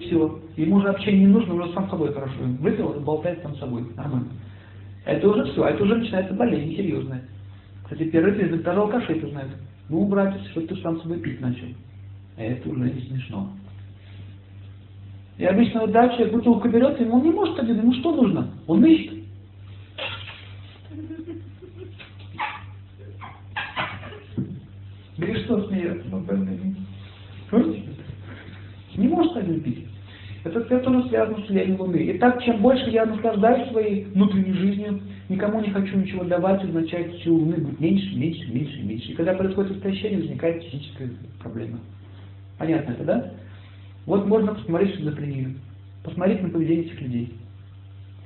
Все. 0.00 0.40
Ему 0.56 0.76
уже 0.76 0.88
общение 0.88 1.20
не 1.20 1.32
нужно, 1.32 1.54
уже 1.54 1.72
сам 1.72 1.88
собой 1.88 2.12
хорошо. 2.12 2.34
Выпил, 2.58 3.00
болтает 3.00 3.40
сам 3.44 3.54
собой. 3.58 3.84
Нормально. 3.94 4.26
Это 5.04 5.28
уже 5.28 5.44
все, 5.52 5.66
это 5.66 5.84
уже 5.84 5.94
начинается 5.94 6.34
болезнь 6.34 6.74
серьезная. 6.74 7.22
Кстати, 7.90 8.08
первый 8.08 8.34
признак, 8.34 8.62
даже 8.62 8.78
алкаши 8.78 9.14
это 9.14 9.26
знают. 9.30 9.50
Ну, 9.88 10.06
братец, 10.06 10.40
что 10.52 10.60
ты 10.60 10.76
сам 10.76 11.00
собой 11.00 11.18
пить 11.18 11.40
начал. 11.40 11.66
Это 12.36 12.68
уже 12.68 12.88
не 12.88 13.00
смешно. 13.00 13.50
И 15.38 15.44
обычно 15.44 15.80
вот 15.80 15.90
дальше 15.90 16.30
бутылку 16.30 16.68
берет, 16.68 17.00
и 17.00 17.04
он 17.04 17.24
не 17.24 17.30
может 17.30 17.58
один, 17.58 17.78
ему 17.78 17.92
что 17.94 18.14
нужно? 18.14 18.48
Он 18.68 18.84
ищет. 18.84 19.24
Что 25.44 25.66
смеется, 25.66 26.04
мы 26.12 26.20
больные. 26.20 26.76
Не 28.94 29.08
может 29.08 29.36
один 29.36 29.62
пить. 29.62 29.88
Это, 30.44 30.60
это 30.60 30.78
тоже 30.78 31.08
связано 31.08 31.44
с 31.44 31.48
влиянием 31.48 31.80
Луны. 31.80 32.16
Так, 32.20 32.40
чем 32.44 32.62
больше 32.62 32.88
я 32.90 33.04
наслаждаюсь 33.04 33.68
своей 33.70 34.04
внутренней 34.04 34.52
жизнью, 34.52 35.00
никому 35.30 35.60
не 35.60 35.70
хочу 35.70 35.96
ничего 35.96 36.24
давать, 36.24 36.62
означает, 36.62 37.20
что 37.20 37.32
Луны 37.32 37.56
будет 37.56 37.80
меньше, 37.80 38.14
меньше, 38.16 38.52
меньше, 38.52 38.82
меньше. 38.82 39.12
И 39.12 39.14
когда 39.14 39.32
происходит 39.34 39.76
истощение, 39.76 40.18
возникает 40.18 40.62
физическая 40.64 41.08
проблема. 41.38 41.78
Понятно 42.58 42.92
это, 42.92 43.04
да? 43.04 43.32
Вот 44.06 44.26
можно 44.26 44.54
посмотреть 44.54 44.96
шизофрению, 44.96 45.54
посмотреть 46.02 46.42
на 46.42 46.50
поведение 46.50 46.84
этих 46.86 47.00
людей. 47.00 47.32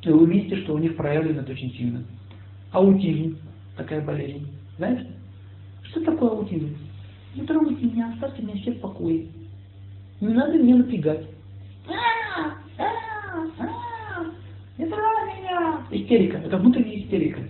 И 0.03 0.09
вы 0.09 0.23
увидите, 0.23 0.57
что 0.63 0.75
у 0.75 0.79
них 0.79 0.97
проявлено 0.97 1.43
это 1.43 1.53
очень 1.53 1.73
сильно. 1.75 2.03
Аутизм, 2.73 3.39
такая 3.77 4.01
болезнь. 4.01 4.49
Знаете? 4.79 5.07
Что 5.85 6.01
такое 6.05 6.31
аутизм? 6.31 6.77
Не 7.35 7.47
трогайте 7.47 7.85
меня, 7.85 8.13
оставьте 8.13 8.43
меня 8.43 8.55
все 8.57 8.73
в 8.73 8.81
покое. 8.81 9.27
Не 10.21 10.33
надо 10.33 10.59
меня 10.59 10.77
напрягать. 10.77 11.27
Не 14.79 14.87
трогай 14.87 15.41
меня! 15.41 15.81
Истерика. 15.91 16.39
Это 16.39 16.57
внутренняя 16.57 16.99
истерика. 16.99 17.41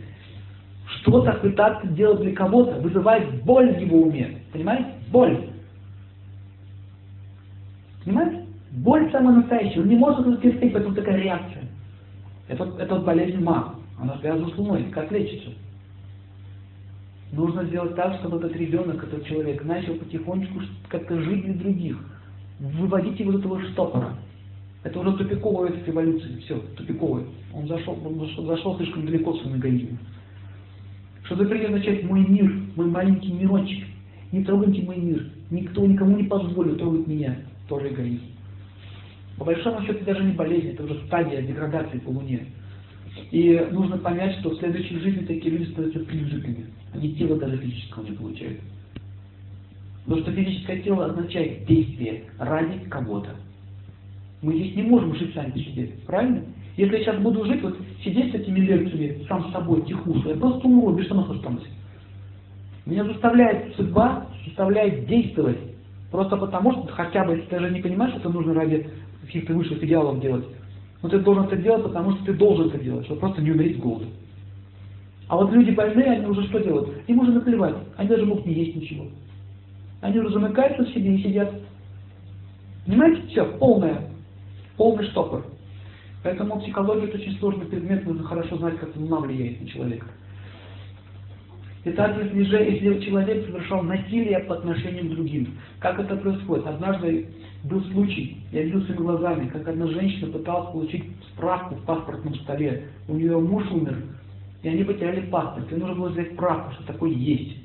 Что-то 1.01 1.33
пытаться 1.35 1.87
делать 1.89 2.21
для 2.21 2.35
кого-то 2.35 2.81
вызывает 2.81 3.43
боль 3.45 3.73
в 3.75 3.81
его 3.81 4.03
уме. 4.03 4.39
Понимаете? 4.53 4.91
Боль. 5.11 5.49
Понимаете? 8.05 8.45
Боль 8.73 9.11
самая 9.11 9.37
настоящая. 9.37 9.81
Он 9.81 9.89
не 9.89 9.97
может 9.97 10.43
терпеть, 10.43 10.73
поэтому 10.73 10.95
такая 10.95 11.17
реакция. 11.17 11.63
Это, 12.49 12.65
это 12.79 12.95
вот 12.97 13.05
болезнь 13.05 13.43
ма. 13.43 13.77
Она 13.99 14.19
связана 14.19 14.49
с 14.51 14.59
луной. 14.59 14.85
Как 14.91 15.11
лечится? 15.11 15.51
Нужно 17.33 17.65
сделать 17.65 17.97
так, 17.97 18.15
чтобы 18.21 18.37
этот 18.37 18.55
ребенок, 18.57 19.03
этот 19.03 19.27
человек 19.27 19.65
начал 19.65 19.95
потихонечку 19.95 20.61
как-то 20.89 21.21
жить 21.21 21.45
для 21.45 21.55
других. 21.55 21.99
Выводить 22.61 23.19
его 23.19 23.33
из 23.33 23.41
этого 23.41 23.61
штопора. 23.63 24.15
Это 24.85 25.01
уже 25.01 25.13
тупиковая 25.17 25.73
эволюция. 25.87 26.39
Все, 26.41 26.59
тупиковая. 26.77 27.25
Он 27.53 27.67
зашел, 27.67 27.99
он 28.05 28.47
зашел, 28.47 28.77
слишком 28.77 29.07
далеко 29.07 29.33
в. 29.33 29.99
Что 31.25 31.37
запрет 31.37 31.65
означает 31.65 32.05
мой 32.05 32.27
мир, 32.27 32.53
мой 32.77 32.87
маленький 32.87 33.33
мирочек. 33.33 33.85
Не 34.31 34.45
трогайте 34.45 34.83
мой 34.83 34.97
мир. 34.97 35.31
Никто 35.51 35.87
никому 35.87 36.17
не 36.17 36.25
позволит 36.25 36.79
трогать 36.79 37.07
меня. 37.07 37.37
Тоже 37.67 37.89
эгоизм. 37.89 38.25
По 39.39 39.45
большому 39.47 39.81
счету 39.81 39.95
это 39.95 40.05
даже 40.05 40.23
не 40.23 40.33
болезнь, 40.33 40.69
это 40.69 40.85
уже 40.85 41.01
стадия 41.07 41.43
деградации 41.43 41.99
по 41.99 42.11
Луне. 42.11 42.47
И 43.31 43.69
нужно 43.73 43.97
понять, 43.97 44.39
что 44.41 44.51
в 44.51 44.59
следующей 44.59 44.99
жизни 44.99 45.25
такие 45.25 45.51
люди 45.57 45.71
становятся 45.71 46.01
призраками. 46.01 46.67
Они 46.93 47.15
тело 47.15 47.37
даже 47.37 47.57
физического 47.57 48.05
не 48.05 48.13
получают. 48.13 48.61
Потому 50.05 50.23
что 50.23 50.33
физическое 50.33 50.83
тело 50.83 51.07
означает 51.07 51.65
действие 51.65 52.25
ради 52.39 52.79
кого-то. 52.91 53.31
Мы 54.45 54.57
здесь 54.57 54.77
не 54.77 54.83
можем 54.83 55.15
жить 55.15 55.33
сами 55.33 55.59
себе, 55.59 55.91
правильно? 56.07 56.43
Если 56.77 56.99
я 56.99 57.03
сейчас 57.03 57.23
буду 57.23 57.47
жить, 57.47 57.63
вот 57.63 57.79
сидеть 58.05 58.31
с 58.31 58.35
этими 58.35 58.61
лекциями 58.61 59.25
сам 59.27 59.49
с 59.49 59.53
собой 59.53 59.81
тихушно, 59.87 60.29
я 60.29 60.37
просто 60.37 60.67
умру, 60.67 60.93
без 60.93 61.07
штанов 61.07 61.31
останусь. 61.31 61.67
Меня 62.85 63.05
заставляет 63.05 63.75
судьба, 63.75 64.27
заставляет 64.45 65.07
действовать. 65.07 65.57
Просто 66.11 66.37
потому, 66.37 66.73
что 66.73 66.93
хотя 66.93 67.25
бы, 67.25 67.37
если 67.37 67.47
ты 67.47 67.59
даже 67.59 67.73
не 67.73 67.81
понимаешь, 67.81 68.11
что 68.13 68.21
это 68.21 68.29
нужно 68.29 68.53
ради 68.53 68.87
каких-то 69.23 69.55
высших 69.55 69.83
идеалов 69.83 70.21
делать, 70.21 70.45
но 71.01 71.09
ты 71.09 71.21
должен 71.21 71.45
это 71.45 71.57
делать, 71.57 71.85
потому 71.85 72.13
что 72.13 72.27
ты 72.27 72.35
должен 72.35 72.67
это 72.67 72.79
делать, 72.79 73.07
чтобы 73.07 73.21
просто 73.21 73.41
не 73.41 73.51
умереть 73.51 73.79
с 73.79 73.81
голоду. 73.81 74.09
А 75.29 75.37
вот 75.37 75.53
люди 75.53 75.71
больные, 75.71 76.11
они 76.11 76.27
уже 76.27 76.47
что 76.49 76.59
делают? 76.59 76.91
Им 77.07 77.21
уже 77.21 77.33
наплевать, 77.33 77.77
они 77.97 78.11
даже 78.11 78.27
могут 78.27 78.45
не 78.45 78.53
есть 78.53 78.77
ничего. 78.77 79.07
Они 80.03 80.19
уже 80.19 80.29
замыкаются 80.35 80.85
в 80.85 80.91
себе 80.91 81.15
и 81.15 81.23
сидят. 81.23 81.51
Понимаете, 82.85 83.23
все, 83.29 83.47
полное, 83.59 84.11
полный 84.77 85.05
штопор. 85.07 85.45
Поэтому 86.23 86.61
психология 86.61 87.05
это 87.05 87.19
очень 87.19 87.39
сложный 87.39 87.67
предмет, 87.67 88.07
нужно 88.07 88.25
хорошо 88.25 88.57
знать, 88.57 88.79
как 88.79 88.97
луна 88.97 89.21
влияет 89.21 89.61
на 89.61 89.69
человека. 89.69 90.07
Итак, 91.87 92.17
если, 92.19 92.43
же, 92.45 92.57
если 92.57 93.01
человек 93.05 93.45
совершал 93.45 93.83
насилие 93.83 94.39
по 94.41 94.55
отношению 94.55 95.05
к 95.05 95.15
другим, 95.15 95.59
как 95.81 96.01
это 96.01 96.17
происходит? 96.17 96.67
Однажды 96.67 97.27
был 97.65 97.83
случай, 97.93 98.39
я 98.53 98.63
видел 98.63 98.81
своими 98.83 99.03
глазами, 99.03 99.49
как 99.49 99.69
одна 99.69 99.87
женщина 99.89 100.33
пыталась 100.33 100.73
получить 100.73 101.05
справку 101.35 101.75
в 101.75 101.85
паспортном 101.85 102.35
столе. 102.37 102.85
У 103.07 103.15
нее 103.15 103.39
муж 103.39 103.71
умер, 103.71 104.03
и 104.63 104.69
они 104.71 104.83
потеряли 104.83 105.29
паспорт. 105.29 105.71
И 105.71 105.75
нужно 105.75 105.95
было 105.95 106.09
взять 106.09 106.33
справку, 106.33 106.73
что 106.73 106.87
такое 106.87 107.11
есть. 107.11 107.59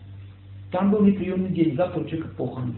Там 0.72 0.92
был 0.92 1.02
неприемный 1.02 1.52
день, 1.52 1.76
завтра 1.78 2.02
у 2.02 2.06
человека 2.06 2.36
похороны. 2.36 2.76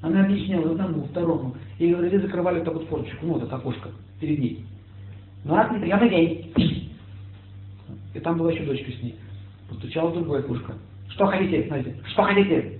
Она 0.00 0.24
объясняла 0.24 0.70
одному, 0.70 1.04
второму. 1.04 1.56
И 1.78 1.90
говорили, 1.90 2.18
закрывали 2.18 2.60
так 2.60 2.74
вот 2.74 2.88
форточку, 2.88 3.26
ну 3.26 3.34
вот 3.34 3.42
это 3.42 3.56
окошко 3.56 3.90
перед 4.20 4.38
ней. 4.38 4.64
Но 5.44 5.56
раз 5.56 5.72
неприемный 5.72 6.10
день. 6.10 6.92
И 8.14 8.20
там 8.20 8.38
была 8.38 8.52
еще 8.52 8.64
дочка 8.64 8.90
с 8.90 9.02
ней. 9.02 9.16
Постучала 9.68 10.10
в 10.10 10.14
другое. 10.14 10.44
Что 11.08 11.26
хотите, 11.26 11.66
знаете? 11.66 11.96
Что 12.06 12.22
хотите? 12.22 12.78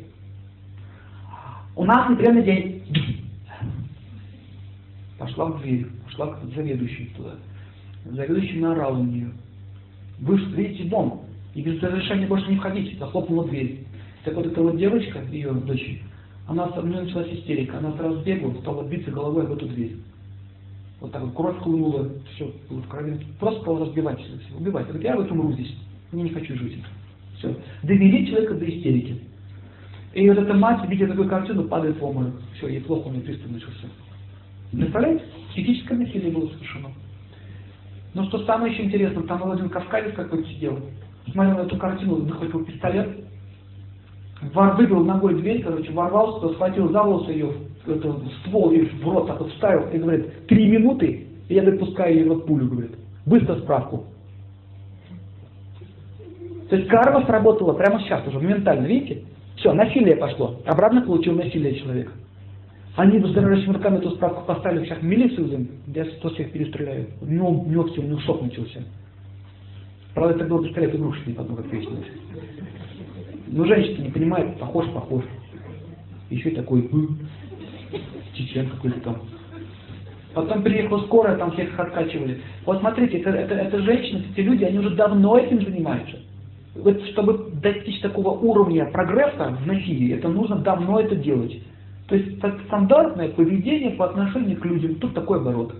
У 1.74 1.84
нас 1.84 2.10
неприемный 2.10 2.42
день. 2.42 2.84
Пошла 5.18 5.46
в 5.46 5.60
дверь, 5.60 5.86
пошла 6.04 6.28
к 6.28 6.44
заведующей 6.54 7.12
туда. 7.16 7.34
Заведующий 8.04 8.60
наорал 8.60 8.94
на 8.96 9.06
нее. 9.06 9.32
Вы 10.20 10.36
видите 10.36 10.84
дом, 10.88 11.24
и 11.54 11.62
без 11.62 11.80
разрешения 11.82 12.26
больше 12.26 12.48
не 12.50 12.56
входите. 12.56 12.96
Захлопнула 12.98 13.48
дверь. 13.48 13.84
Так 14.24 14.34
вот 14.34 14.46
эта 14.46 14.62
вот 14.62 14.76
девочка, 14.76 15.22
ее 15.30 15.52
дочь, 15.52 16.00
она, 16.48 16.64
у 16.64 16.86
нее 16.86 17.02
началась 17.02 17.28
истерика. 17.28 17.78
Она 17.78 17.92
сразу 17.92 18.20
бегала, 18.22 18.54
стала 18.60 18.82
биться 18.82 19.10
головой 19.10 19.44
об 19.44 19.52
эту 19.52 19.66
дверь. 19.66 19.96
Вот 21.00 21.12
так 21.12 21.22
вот 21.22 21.34
кровь 21.34 21.58
хлынула, 21.58 22.08
все, 22.34 22.50
было 22.68 22.80
в 22.80 22.88
крови. 22.88 23.20
Просто 23.38 23.60
стала 23.60 23.80
разбивать 23.86 24.18
все, 24.18 24.56
убивать. 24.56 24.86
Говорит, 24.86 25.04
я 25.04 25.16
вот 25.16 25.30
умру 25.30 25.52
здесь. 25.52 25.76
Я 26.10 26.22
не 26.22 26.30
хочу 26.30 26.56
жить. 26.56 26.82
Все. 27.36 27.54
Довели 27.82 28.26
человека 28.26 28.54
до 28.54 28.64
истерики. 28.64 29.20
И 30.14 30.28
вот 30.28 30.38
эта 30.38 30.54
мать, 30.54 30.88
видя 30.88 31.06
такую 31.06 31.28
картину, 31.28 31.64
падает 31.64 32.00
в 32.00 32.04
обморок. 32.04 32.34
Все, 32.56 32.68
ей 32.68 32.80
плохо, 32.80 33.08
у 33.08 33.10
нее 33.12 33.20
приступ 33.20 33.52
начался. 33.52 33.86
Представляете? 34.72 35.24
Психическое 35.50 35.96
насилие 35.96 36.32
было 36.32 36.48
совершено. 36.48 36.88
Но 38.14 38.24
что 38.24 38.44
самое 38.46 38.72
еще 38.72 38.84
интересное, 38.84 39.22
там 39.24 39.50
один 39.50 39.68
кавказец 39.68 40.14
какой-то 40.14 40.48
сидел, 40.48 40.80
смотрел 41.30 41.58
на 41.58 41.60
эту 41.60 41.76
картину, 41.76 42.16
выхватил 42.16 42.64
пистолет, 42.64 43.28
вор, 44.52 44.76
выбил 44.76 45.04
ногой 45.04 45.34
дверь, 45.34 45.62
короче, 45.62 45.92
ворвался, 45.92 46.54
схватил 46.54 46.90
за 46.90 47.02
волосы 47.02 47.32
ее, 47.32 47.52
это, 47.86 48.14
ствол 48.44 48.70
ей 48.72 48.86
в 48.86 49.08
рот 49.08 49.26
так 49.26 49.40
вот 49.40 49.50
вставил 49.52 49.88
и 49.90 49.98
говорит, 49.98 50.46
три 50.46 50.68
минуты, 50.68 51.26
и 51.48 51.54
я 51.54 51.62
допускаю 51.62 52.14
ее 52.14 52.34
в 52.34 52.40
пулю, 52.40 52.68
говорит. 52.68 52.92
Быстро 53.26 53.56
справку. 53.56 54.04
То 56.68 56.76
есть 56.76 56.88
карма 56.88 57.24
сработала 57.24 57.72
прямо 57.72 58.00
сейчас 58.00 58.26
уже, 58.26 58.38
моментально, 58.38 58.86
видите? 58.86 59.22
Все, 59.56 59.72
насилие 59.72 60.16
пошло. 60.16 60.56
Обратно 60.66 61.02
получил 61.02 61.34
насилие 61.34 61.76
человек. 61.76 62.12
Они 62.96 63.18
дрожащими 63.18 63.74
руками 63.74 63.98
эту 63.98 64.10
справку 64.10 64.44
поставили, 64.44 64.84
сейчас 64.84 65.00
милицию 65.02 65.44
вызовем, 65.44 65.68
где 65.86 66.04
то 66.04 66.30
всех 66.30 66.50
перестреляют. 66.52 67.10
У 67.20 67.26
него, 67.26 67.50
у 67.50 67.66
него 67.66 67.84
у 67.84 68.02
него 68.02 68.20
шок 68.20 68.42
начался. 68.42 68.80
Правда, 70.14 70.34
это 70.34 70.44
был 70.46 70.64
пистолет 70.64 70.94
игрушечный, 70.94 71.34
потом 71.34 71.56
как 71.56 71.66
выяснилось. 71.66 72.06
Но 73.50 73.64
женщина 73.64 74.04
не 74.04 74.10
понимает, 74.10 74.58
похож, 74.58 74.86
похож. 74.90 75.24
Еще 76.30 76.50
и 76.50 76.54
такой, 76.54 76.88
чечен 78.34 78.68
какой-то 78.68 79.00
там. 79.00 79.22
Потом 80.34 80.62
приехала 80.62 81.04
скорая, 81.06 81.36
там 81.36 81.52
всех 81.52 81.78
откачивали. 81.78 82.40
Вот 82.64 82.80
смотрите, 82.80 83.18
это, 83.18 83.30
это, 83.30 83.54
это 83.54 83.82
женщины, 83.82 84.24
эти 84.30 84.40
люди, 84.40 84.64
они 84.64 84.78
уже 84.78 84.90
давно 84.90 85.38
этим 85.38 85.62
занимаются. 85.62 86.16
Вот 86.74 87.02
чтобы 87.06 87.50
достичь 87.54 88.00
такого 88.00 88.30
уровня 88.30 88.84
прогресса 88.86 89.56
в 89.62 89.66
насилии, 89.66 90.14
это 90.14 90.28
нужно 90.28 90.56
давно 90.56 91.00
это 91.00 91.16
делать. 91.16 91.60
То 92.08 92.14
есть 92.14 92.38
стандартное 92.66 93.30
поведение 93.30 93.90
по 93.90 94.06
отношению 94.06 94.60
к 94.60 94.64
людям, 94.64 94.96
тут 94.96 95.14
такой 95.14 95.38
оборот. 95.38 95.74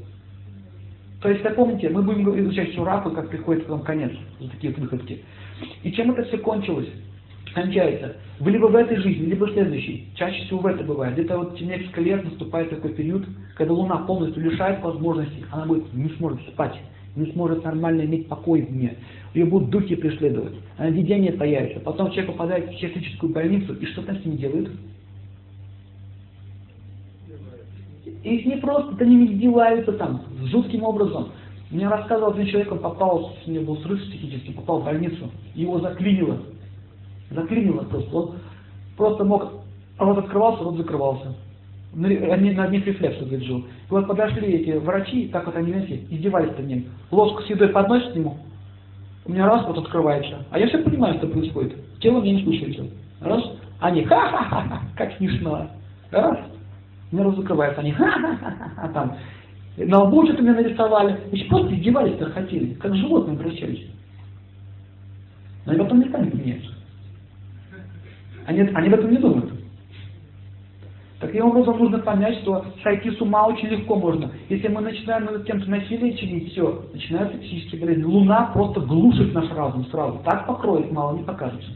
То 1.23 1.29
есть, 1.29 1.43
помните, 1.55 1.89
мы 1.89 2.03
будем 2.03 2.39
изучать 2.41 2.75
Шурапы, 2.75 3.11
как 3.11 3.29
приходит 3.29 3.69
вам 3.69 3.81
конец, 3.81 4.13
за 4.41 4.49
такие 4.51 4.73
выходки. 4.73 5.23
И 5.83 5.93
чем 5.93 6.13
это 6.13 6.25
все 6.25 6.39
кончилось? 6.39 6.89
Кончается. 7.63 8.15
Вы 8.39 8.53
либо 8.53 8.67
в 8.67 8.77
этой 8.77 8.99
жизни, 8.99 9.27
либо 9.27 9.47
в 9.47 9.53
следующей. 9.53 10.07
Чаще 10.15 10.45
всего 10.45 10.61
в 10.61 10.67
это 10.67 10.85
бывает. 10.85 11.15
Где-то 11.15 11.39
вот 11.39 11.59
в 11.59 11.61
несколько 11.61 12.01
лет 12.01 12.23
наступает 12.23 12.71
такой 12.71 12.95
период, 12.95 13.27
когда 13.57 13.73
Луна 13.73 13.97
полностью 13.97 14.45
лишает 14.45 14.81
возможностей, 14.81 15.45
она 15.51 15.67
будет, 15.67 15.93
не 15.93 16.09
сможет 16.11 16.41
спать, 16.43 16.77
не 17.17 17.33
сможет 17.33 17.65
нормально 17.65 18.03
иметь 18.03 18.29
покой 18.29 18.63
в 18.63 18.69
дне. 18.69 18.97
Ее 19.35 19.47
будут 19.47 19.71
духи 19.71 19.97
преследовать, 19.97 20.53
видение 20.79 21.33
появится. 21.33 21.81
Потом 21.81 22.11
человек 22.11 22.31
попадает 22.31 22.67
в 22.67 22.69
психиатрическую 22.69 23.33
больницу, 23.33 23.75
и 23.75 23.87
что 23.87 24.03
там 24.03 24.17
с 24.19 24.25
ним 24.25 24.37
делают? 24.37 24.71
И 28.23 28.41
с 28.41 28.47
ней 28.47 28.59
просто 28.59 28.95
до 28.95 29.05
ними 29.05 29.33
издеваются 29.33 29.93
там, 29.95 30.23
жутким 30.45 30.85
образом. 30.85 31.31
Мне 31.73 31.89
рассказывал 31.89 32.35
один 32.35 32.47
человек, 32.47 32.71
он 32.71 32.79
попал, 32.79 33.33
у 33.45 33.51
него 33.51 33.75
был 33.75 33.83
срыв 33.83 34.01
психический, 34.01 34.53
попал 34.53 34.81
в 34.81 34.85
больницу, 34.85 35.29
его 35.57 35.81
заклинило. 35.81 36.39
Заклинило 37.31 37.83
просто. 37.85 38.17
Он 38.17 38.35
просто 38.97 39.25
мог, 39.25 39.53
рот 39.99 40.19
открывался, 40.19 40.65
рот 40.65 40.77
закрывался. 40.77 41.35
На, 41.95 42.09
на 42.09 42.65
одних 42.65 42.87
рефлексах 42.87 43.29
жил. 43.29 43.59
И 43.61 43.65
вот 43.91 44.07
подошли 44.07 44.47
эти 44.49 44.77
врачи, 44.79 45.29
так 45.29 45.47
вот 45.47 45.57
они, 45.57 45.73
знаете, 45.73 46.05
издевались 46.11 46.57
над 46.57 46.67
ним. 46.67 46.87
Ложку 47.11 47.43
с 47.43 47.47
едой 47.47 47.69
подносят 47.69 48.15
ему, 48.15 48.37
у 49.25 49.33
меня 49.33 49.47
раз 49.47 49.67
вот 49.67 49.79
открывается. 49.79 50.45
А 50.51 50.59
я 50.59 50.67
все 50.69 50.79
понимаю, 50.79 51.17
что 51.19 51.29
происходит. 51.29 51.75
Тело 52.01 52.21
меня 52.21 52.35
не 52.35 52.45
слушается. 52.45 52.87
Раз, 53.21 53.43
они 53.81 54.05
ха-ха-ха, 54.05 54.81
как 54.97 55.17
смешно. 55.17 55.69
Раз, 56.11 56.39
у 57.11 57.15
меня 57.15 57.25
раз 57.27 57.37
закрывается, 57.37 57.81
они 57.81 57.93
ха-ха-ха, 57.93 58.73
а 58.77 58.89
там 58.89 59.17
на 59.77 60.03
лбу 60.03 60.25
что-то 60.25 60.43
меня 60.43 60.55
нарисовали. 60.55 61.21
Значит, 61.29 61.49
просто 61.49 61.75
издевались, 61.75 62.19
как 62.19 62.33
хотели, 62.33 62.75
как 62.75 62.97
животные 62.97 63.37
обращались. 63.37 63.87
Но 65.65 65.73
они 65.73 65.83
потом 65.83 66.01
не 66.01 66.07
меняются. 66.07 66.78
Они, 68.49 68.61
они 68.61 68.89
об 68.89 68.95
этом 68.95 69.11
не 69.11 69.19
думают. 69.19 69.53
Таким 71.21 71.45
образом, 71.45 71.79
нужно 71.79 71.99
понять, 71.99 72.39
что 72.39 72.65
сойти 72.83 73.11
с 73.11 73.21
ума 73.21 73.47
очень 73.47 73.69
легко 73.69 73.97
можно. 73.97 74.31
Если 74.49 74.69
мы 74.69 74.81
начинаем 74.81 75.27
над 75.27 75.45
кем-то 75.45 75.69
насилие 75.69 76.17
чинить, 76.17 76.53
все, 76.53 76.87
начинаются 76.95 77.37
психические 77.37 77.83
болезни. 77.83 78.05
Луна 78.05 78.51
просто 78.55 78.81
глушит 78.81 79.35
наш 79.35 79.51
разум 79.51 79.85
сразу. 79.91 80.23
Так 80.25 80.47
покроет, 80.47 80.91
мало 80.91 81.19
не 81.19 81.25
покажется. 81.25 81.69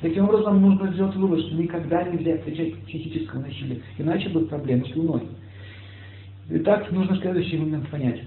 Таким 0.00 0.24
образом, 0.24 0.62
нужно 0.62 0.90
сделать 0.94 1.14
вывод, 1.14 1.40
что 1.40 1.54
никогда 1.56 2.04
нельзя 2.04 2.36
отвечать 2.36 2.74
психического 2.86 3.40
насилия, 3.40 3.82
иначе 3.98 4.30
будут 4.30 4.48
проблемы 4.48 4.86
с 4.86 4.96
Луной. 4.96 5.28
Итак, 6.48 6.90
нужно 6.90 7.18
следующий 7.18 7.58
момент 7.58 7.86
понять, 7.90 8.22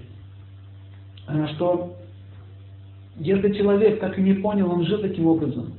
э, 1.27 1.47
что 1.55 1.95
если 3.17 3.53
человек 3.53 3.99
так 3.99 4.19
и 4.19 4.21
не 4.21 4.33
понял, 4.33 4.69
он 4.71 4.85
жил 4.85 4.99
таким 4.99 5.25
образом, 5.25 5.73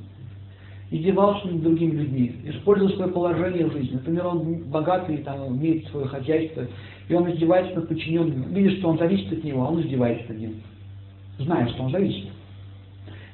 издевался 0.91 1.47
над 1.47 1.63
другими 1.63 2.01
людьми, 2.01 2.35
использовал 2.45 2.93
свое 2.93 3.11
положение 3.11 3.65
в 3.65 3.71
жизни. 3.71 3.93
Например, 3.93 4.27
он 4.27 4.55
богатый, 4.65 5.17
там, 5.17 5.57
имеет 5.57 5.87
свое 5.87 6.05
хозяйство, 6.05 6.67
и 7.07 7.13
он 7.13 7.31
издевается 7.31 7.75
над 7.75 7.87
подчиненным. 7.87 8.53
Видит, 8.53 8.79
что 8.79 8.89
он 8.89 8.97
зависит 8.97 9.31
от 9.31 9.43
него, 9.43 9.63
а 9.63 9.71
он 9.71 9.81
издевается 9.81 10.27
над 10.29 10.39
ним. 10.39 10.55
Зная, 11.39 11.67
что 11.69 11.83
он 11.83 11.91
зависит. 11.91 12.27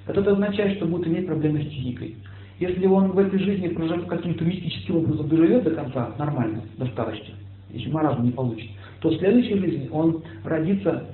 Это 0.05 0.31
означает, 0.31 0.77
что 0.77 0.85
будет 0.85 1.07
иметь 1.07 1.25
проблемы 1.25 1.63
с 1.63 1.65
психикой. 1.65 2.15
Если 2.59 2.85
он 2.85 3.11
в 3.11 3.17
этой 3.17 3.39
жизни 3.39 3.67
проживет 3.67 4.05
каким-то 4.05 4.45
мистическим 4.45 4.97
образом 4.97 5.27
доживет 5.27 5.63
до 5.63 5.71
конца, 5.71 6.15
нормально, 6.17 6.61
до 6.77 6.85
старости, 6.87 7.33
если 7.71 7.89
маразм 7.89 8.23
не 8.23 8.31
получит, 8.31 8.69
то 9.01 9.09
в 9.09 9.17
следующей 9.17 9.59
жизни 9.59 9.89
он 9.91 10.23
родится 10.43 11.05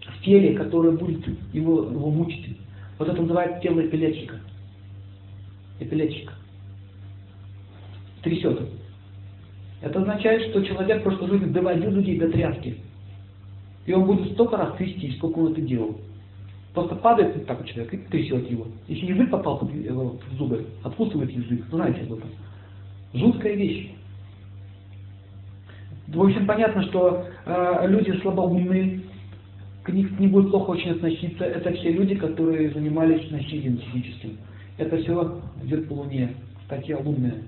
в 0.00 0.24
теле, 0.24 0.54
которое 0.54 0.92
будет 0.92 1.26
его, 1.52 1.82
его 1.82 2.10
мучить. 2.10 2.56
Вот 2.98 3.08
это 3.08 3.20
называется 3.20 3.60
тело 3.60 3.80
эпилепсика 3.80 4.36
эпилепсик. 5.80 6.32
Трясет. 8.22 8.60
Это 9.80 10.00
означает, 10.00 10.50
что 10.50 10.62
человек 10.62 11.00
в 11.00 11.04
прошлой 11.04 11.30
жизни 11.30 11.52
доводил 11.52 11.90
людей 11.90 12.18
до 12.18 12.30
тряски. 12.30 12.78
И 13.84 13.92
он 13.92 14.04
будет 14.04 14.32
столько 14.32 14.56
раз 14.56 14.76
трястись, 14.76 15.16
сколько 15.16 15.38
он 15.38 15.52
это 15.52 15.60
делал. 15.60 15.96
Просто 16.72 16.94
падает 16.96 17.46
так 17.46 17.66
человек 17.66 17.92
и 17.92 17.96
трясет 17.98 18.48
его. 18.50 18.66
Если 18.88 19.06
язык 19.06 19.30
попал 19.30 19.58
в 19.58 20.36
зубы, 20.36 20.66
откусывает 20.84 21.30
язык. 21.30 21.64
Знаете 21.70 22.02
об 22.02 22.14
этом. 22.14 22.30
Жуткая 23.12 23.54
вещь. 23.54 23.90
В 26.08 26.22
общем, 26.22 26.46
понятно, 26.46 26.82
что 26.84 27.26
э, 27.44 27.86
люди 27.88 28.12
слабоумные, 28.20 29.00
к 29.82 29.90
них 29.90 30.18
не 30.18 30.28
будет 30.28 30.50
плохо 30.50 30.70
очень 30.70 30.92
относиться. 30.92 31.44
Это 31.44 31.72
все 31.72 31.90
люди, 31.92 32.14
которые 32.14 32.70
занимались 32.70 33.30
насилием 33.30 33.78
психическим. 33.78 34.38
Это 34.78 34.96
все 34.98 35.42
идет 35.64 35.88
по 35.88 35.94
Луне. 35.94 36.34
Статья 36.66 36.98
лунная. 36.98 37.42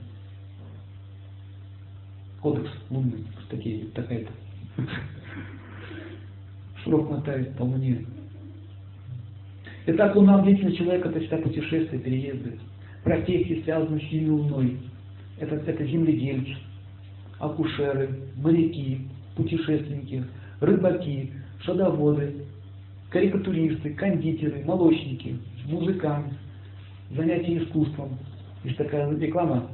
Кодекс 2.41 2.71
лунный. 2.91 3.25
Статья 3.47 3.87
такая-то. 3.95 4.33
Срок 6.85 7.11
мотает 7.11 7.57
по 7.57 7.63
Луне. 7.63 8.05
Итак, 9.87 10.17
луна 10.17 10.43
деятельность 10.43 10.79
человека 10.79 11.09
это 11.09 11.21
всегда 11.21 11.39
путешествия, 11.39 11.99
переезды. 11.99 12.59
Профессии, 13.03 13.63
связанные 13.65 14.01
с 14.01 14.11
сильной 14.11 14.31
луной. 14.31 14.79
Это, 15.39 15.57
это 15.57 15.85
земледельцы, 15.85 16.57
акушеры, 17.39 18.09
моряки, 18.37 19.09
путешественники, 19.37 20.25
рыбаки, 20.61 21.33
садоводы, 21.65 22.47
карикатуристы, 23.11 23.91
кондитеры, 23.95 24.65
молочники, 24.65 25.37
музыканты, 25.67 26.35
занятие 27.15 27.63
искусством. 27.63 28.19
Есть 28.65 28.77
такая 28.77 29.11
реклама 29.17 29.69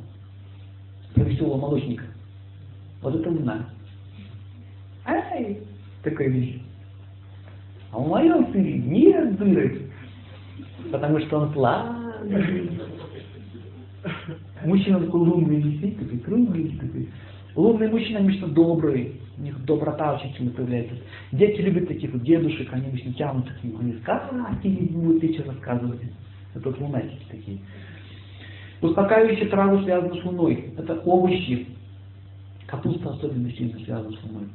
про 1.14 1.24
веселого 1.24 1.60
молочника. 1.60 2.04
Вот 3.02 3.14
это 3.14 3.30
луна. 3.30 3.68
Ай! 5.06 5.58
Такая 6.02 6.28
вещь. 6.28 6.60
А 7.92 7.98
в 7.98 8.08
моем 8.08 8.52
сыре 8.52 8.78
нет 8.78 9.36
дырок, 9.36 9.72
потому 10.92 11.18
что 11.20 11.40
он 11.40 11.52
плавный. 11.52 12.70
Мужчина 14.64 15.00
такой 15.00 15.20
лунный 15.20 15.60
висит, 15.60 15.98
такой 15.98 16.18
круглый, 16.18 16.78
такой. 16.80 17.08
Лунные 17.56 17.90
мужчины 17.90 18.18
обычно 18.18 18.46
добрые, 18.48 19.12
у 19.36 19.42
них 19.42 19.64
доброта 19.64 20.14
очень 20.14 20.34
сильно 20.36 20.52
появляется. 20.52 20.94
Дети 21.32 21.60
любят 21.60 21.88
таких 21.88 22.12
вот 22.12 22.22
дедушек, 22.22 22.68
они 22.72 22.86
обычно 22.86 23.12
тянутся 23.14 23.52
к 23.54 23.64
ним, 23.64 23.78
они 23.80 23.94
сказки 24.02 24.68
будут 24.92 25.22
вечер 25.22 25.46
рассказывать. 25.46 26.00
Это 26.54 26.68
лунатики 26.68 27.24
такие. 27.30 27.58
Успокаивающие 28.80 29.48
травы 29.48 29.82
связаны 29.84 30.20
с 30.20 30.24
луной. 30.24 30.72
Это 30.76 30.94
овощи. 31.04 31.66
Капуста 32.66 33.10
особенно 33.10 33.50
сильно 33.52 33.78
связана 33.80 34.16
с 34.16 34.24
луной. 34.24 34.48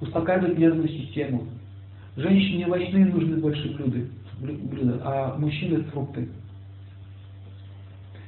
Успокаивает 0.00 0.58
нервную 0.58 0.88
систему. 0.88 1.46
Женщине 2.16 2.66
овощные 2.66 3.06
нужны 3.06 3.36
больше 3.36 3.74
блюда, 3.74 4.06
блюда 4.40 5.00
а 5.04 5.38
мужчины 5.38 5.84
фрукты. 5.84 6.28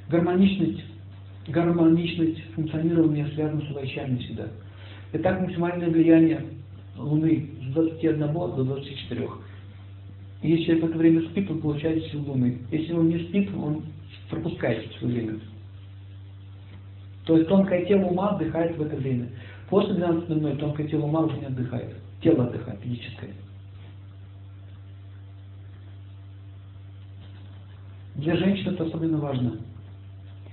Гармоничность, 0.08 0.84
гармоничность 1.48 2.42
функционирования 2.54 3.26
связана 3.34 3.60
с 3.62 3.70
овощами 3.70 4.18
всегда. 4.18 4.48
Итак, 5.12 5.40
максимальное 5.40 5.90
влияние 5.90 6.44
Луны 6.96 7.50
с 7.62 7.72
21 7.72 8.32
до 8.32 8.64
24. 8.64 9.28
Если 10.42 10.64
человек 10.64 10.84
в 10.84 10.88
это 10.88 10.98
время 10.98 11.20
спит, 11.28 11.50
он 11.50 11.60
получает 11.60 12.04
силу 12.06 12.32
Луны. 12.32 12.58
Если 12.70 12.92
он 12.92 13.08
не 13.08 13.18
спит, 13.24 13.50
он 13.54 13.84
пропускает 14.30 14.90
все 14.90 15.06
время. 15.06 15.38
То 17.26 17.36
есть 17.36 17.48
тонкое 17.48 17.84
тело 17.84 18.06
ума 18.06 18.30
отдыхает 18.30 18.76
в 18.76 18.82
это 18.82 18.96
время. 18.96 19.28
После 19.68 19.94
12.00 19.94 20.56
тонкое 20.56 20.88
тело 20.88 21.04
ума 21.04 21.20
уже 21.20 21.36
не 21.36 21.46
отдыхает. 21.46 21.94
Тело 22.22 22.46
отдыхает, 22.46 22.80
физическое. 22.80 23.30
Для 28.14 28.36
женщин 28.36 28.72
это 28.72 28.84
особенно 28.84 29.18
важно. 29.18 29.58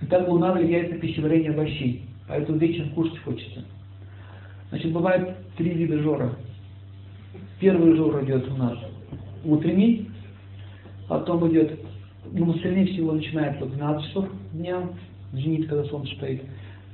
Итак, 0.01 0.27
Луна 0.27 0.53
влияет 0.53 0.91
на 0.91 0.99
пищеварение 0.99 1.51
овощей, 1.51 2.05
поэтому 2.27 2.57
вечером 2.57 2.89
кушать 2.89 3.17
хочется. 3.19 3.65
Значит, 4.69 4.91
бывает 4.91 5.35
три 5.55 5.71
вида 5.73 5.97
жора. 5.99 6.35
Первый 7.59 7.95
жор 7.95 8.23
идет 8.23 8.47
у 8.49 8.55
нас 8.55 8.77
утренний, 9.47 10.09
потом 11.07 11.49
идет, 11.49 11.79
ну, 12.31 12.53
сильнее 12.59 12.87
всего 12.87 13.13
начинается 13.13 13.65
в 13.65 13.71
12 13.71 14.07
часов 14.07 14.29
дня, 14.53 14.89
зенит, 15.33 15.67
когда 15.67 15.85
солнце 15.85 16.13
стоит. 16.15 16.43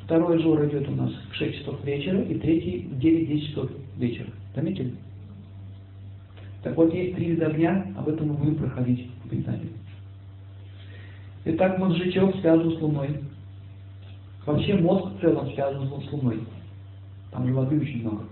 Второй 0.06 0.42
жор 0.42 0.66
идет 0.68 0.88
у 0.90 0.92
нас 0.92 1.12
в 1.32 1.36
6 1.36 1.60
часов 1.60 1.84
вечера, 1.84 2.22
и 2.22 2.36
третий 2.36 2.88
в 2.92 3.00
9-10 3.00 3.40
часов 3.48 3.72
вечера. 3.98 4.28
Заметили? 4.56 4.94
Так 6.62 6.78
вот, 6.78 6.94
есть 6.94 7.16
три 7.16 7.32
вида 7.32 7.48
огня, 7.48 7.94
об 7.98 8.08
этом 8.08 8.30
мы 8.30 8.36
будем 8.36 8.56
проходить 8.56 9.10
в 9.26 9.30
питании. 9.30 9.70
Итак, 11.46 11.78
мозжечок 11.78 12.36
связан 12.38 12.72
с 12.72 12.82
Луной. 12.82 13.20
Вообще 14.46 14.76
мозг 14.76 15.14
в 15.14 15.22
целом 15.22 15.52
связан 15.54 15.88
с 15.88 16.12
Луной. 16.12 16.40
Там 17.32 17.48
же 17.48 17.54
воды 17.54 17.80
очень 17.80 18.02
много. 18.02 18.24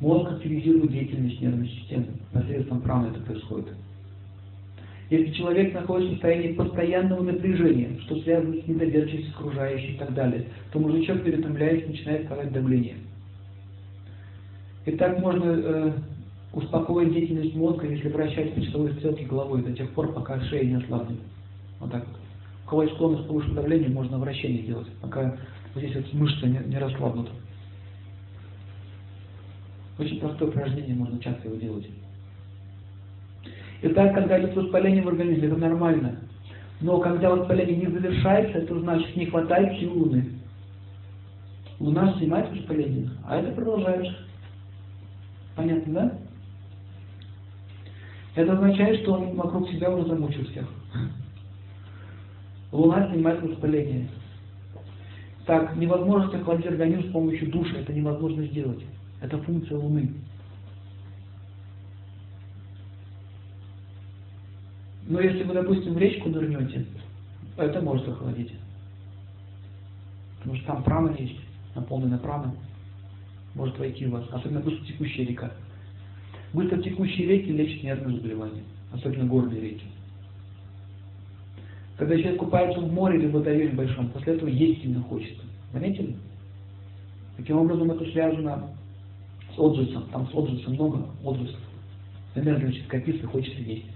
Мозг 0.00 0.32
активизирует 0.32 0.92
деятельность 0.92 1.40
нервной 1.40 1.68
системы. 1.68 2.06
Посредством 2.32 2.80
праны 2.80 3.08
это 3.08 3.20
происходит. 3.20 3.68
Если 5.10 5.32
человек 5.32 5.74
находится 5.74 6.12
в 6.12 6.14
состоянии 6.14 6.52
постоянного 6.52 7.22
напряжения, 7.22 7.98
что 8.02 8.20
связано 8.20 8.62
с 8.62 8.66
недоверчивостью 8.66 9.34
окружающих 9.34 9.96
и 9.96 9.98
так 9.98 10.14
далее, 10.14 10.46
то 10.72 10.78
мужичок, 10.78 11.22
перетомляясь, 11.22 11.86
начинает 11.86 12.28
падать 12.28 12.52
давление. 12.52 12.94
И 14.86 14.92
так 14.92 15.18
можно 15.18 15.44
э, 15.44 15.92
успокоить 16.54 17.12
деятельность 17.12 17.54
мозга, 17.54 17.88
если 17.88 18.08
вращать 18.08 18.54
по 18.54 18.60
часовой 18.62 18.92
стрелке 18.92 19.26
головой 19.26 19.62
до 19.62 19.72
тех 19.72 19.90
пор, 19.90 20.12
пока 20.12 20.40
шея 20.42 20.64
не 20.64 20.74
ослабнет. 20.74 21.18
Вот 21.80 21.90
так 21.90 22.06
вот. 22.06 22.16
кого 22.68 22.82
есть 22.84 22.94
склонность 22.94 23.24
к 23.24 23.26
повышенному 23.26 23.62
давлению, 23.62 23.92
можно 23.92 24.18
вращение 24.18 24.62
делать, 24.62 24.88
пока 25.02 25.36
вот 25.74 25.82
здесь 25.82 25.94
вот 25.96 26.12
мышцы 26.14 26.46
не, 26.46 26.60
не 26.66 26.78
расслабнут. 26.78 27.28
Очень 30.00 30.18
простое 30.18 30.48
упражнение, 30.48 30.94
можно 30.94 31.18
часто 31.20 31.46
его 31.46 31.58
делать. 31.58 31.86
Итак, 33.82 34.14
когда 34.14 34.40
идет 34.40 34.56
воспаление 34.56 35.02
в 35.02 35.08
организме, 35.08 35.48
это 35.48 35.56
нормально. 35.56 36.20
Но 36.80 36.98
когда 37.00 37.28
воспаление 37.28 37.76
не 37.76 37.86
завершается, 37.88 38.58
это 38.58 38.80
значит 38.80 39.14
не 39.14 39.26
хватает 39.26 39.78
сил 39.78 39.92
Луны. 39.92 40.24
Луна 41.78 42.14
снимает 42.14 42.50
воспаление, 42.50 43.10
а 43.26 43.36
это 43.36 43.52
продолжается. 43.52 44.16
Понятно, 45.54 45.92
да? 45.92 46.18
Это 48.36 48.54
означает, 48.54 49.00
что 49.02 49.12
он 49.12 49.36
вокруг 49.36 49.68
себя 49.68 49.90
уже 49.90 50.08
замучил 50.08 50.46
всех. 50.46 50.66
Луна 52.72 53.12
снимает 53.12 53.42
воспаление. 53.42 54.08
Так, 55.44 55.76
невозможно 55.76 56.38
охладить 56.38 56.66
организм 56.66 57.10
с 57.10 57.12
помощью 57.12 57.50
душа, 57.50 57.76
это 57.76 57.92
невозможно 57.92 58.46
сделать. 58.46 58.82
Это 59.20 59.38
функция 59.38 59.76
Луны. 59.76 60.10
Но 65.06 65.20
если 65.20 65.42
вы, 65.42 65.54
допустим, 65.54 65.94
в 65.94 65.98
речку 65.98 66.28
нырнете, 66.28 66.86
это 67.56 67.80
может 67.80 68.08
охладить. 68.08 68.52
Потому 70.38 70.56
что 70.56 70.66
там 70.66 70.82
прана 70.84 71.14
есть, 71.18 71.40
наполненная 71.74 72.18
прана. 72.18 72.54
Может 73.54 73.78
войти 73.78 74.06
в 74.06 74.12
вас, 74.12 74.24
особенно 74.30 74.60
быстро 74.60 74.86
текущая 74.86 75.24
река. 75.24 75.52
Быстро 76.52 76.80
текущие 76.80 77.26
реки 77.26 77.50
лечат 77.50 77.82
нервные 77.82 78.16
заболевания, 78.16 78.62
особенно 78.92 79.26
горные 79.26 79.60
реки. 79.60 79.84
Когда 81.98 82.16
человек 82.16 82.38
купается 82.38 82.80
в 82.80 82.92
море 82.92 83.18
или 83.18 83.26
в 83.26 83.32
водоеме 83.32 83.74
большом, 83.74 84.08
после 84.10 84.34
этого 84.34 84.48
есть 84.48 84.80
сильно 84.80 85.02
хочется. 85.02 85.42
Заметили? 85.72 86.16
Таким 87.36 87.58
образом, 87.58 87.90
это 87.90 88.04
связано 88.12 88.70
с 89.54 89.58
отжицем. 89.58 90.04
Там 90.12 90.28
с 90.28 90.34
отжицем 90.34 90.74
много 90.74 91.06
отжицев. 91.24 91.60
Энергия 92.34 92.66
значит 92.66 92.86
копится, 92.86 93.26
хочется 93.26 93.60
есть. 93.60 93.86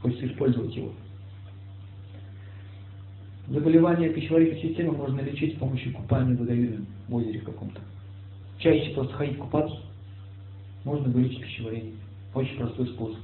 Хочется 0.00 0.26
использовать 0.26 0.74
его. 0.74 0.92
Заболевание 3.48 4.10
пищеварительной 4.10 4.62
системы 4.62 4.92
можно 4.92 5.20
лечить 5.20 5.56
с 5.56 5.58
помощью 5.58 5.92
купания 5.92 6.36
водоеме, 6.36 6.86
в 7.08 7.14
озере 7.16 7.40
каком-то. 7.40 7.80
Чаще 8.58 8.94
просто 8.94 9.12
ходить 9.14 9.38
купаться, 9.38 9.76
можно 10.84 11.08
вылечить 11.08 11.42
пищеварение. 11.42 11.94
Очень 12.32 12.56
простой 12.58 12.86
способ. 12.88 13.18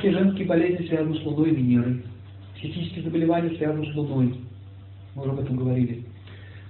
Все 0.00 0.12
женские 0.12 0.46
болезни 0.46 0.86
связаны 0.86 1.16
с 1.18 1.22
Луной 1.24 1.50
и 1.50 1.54
Венерой. 1.54 2.02
Психические 2.56 3.04
заболевания 3.04 3.56
связаны 3.56 3.90
с 3.90 3.94
Луной. 3.94 4.34
Мы 5.14 5.22
уже 5.22 5.32
об 5.32 5.40
этом 5.40 5.56
говорили. 5.56 6.04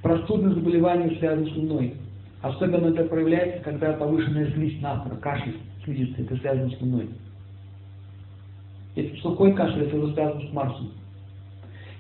Простудные 0.03 0.55
заболевания 0.55 1.17
связаны 1.19 1.51
с 1.51 1.57
Луной. 1.57 1.95
Особенно 2.43 2.87
это 2.87 3.05
проявляется, 3.05 3.63
когда 3.63 3.93
повышенная 3.93 4.51
слизь 4.53 4.81
нафра, 4.81 5.15
кашель 5.17 5.57
слизистый, 5.85 6.25
это 6.25 6.37
связано 6.37 6.71
с 6.71 6.81
Луной. 6.81 7.11
Если 8.97 9.17
сухой 9.21 9.53
кашель, 9.53 9.83
это 9.83 9.97
уже 9.97 10.15
связано 10.15 10.49
с 10.49 10.53
Марсом. 10.53 10.91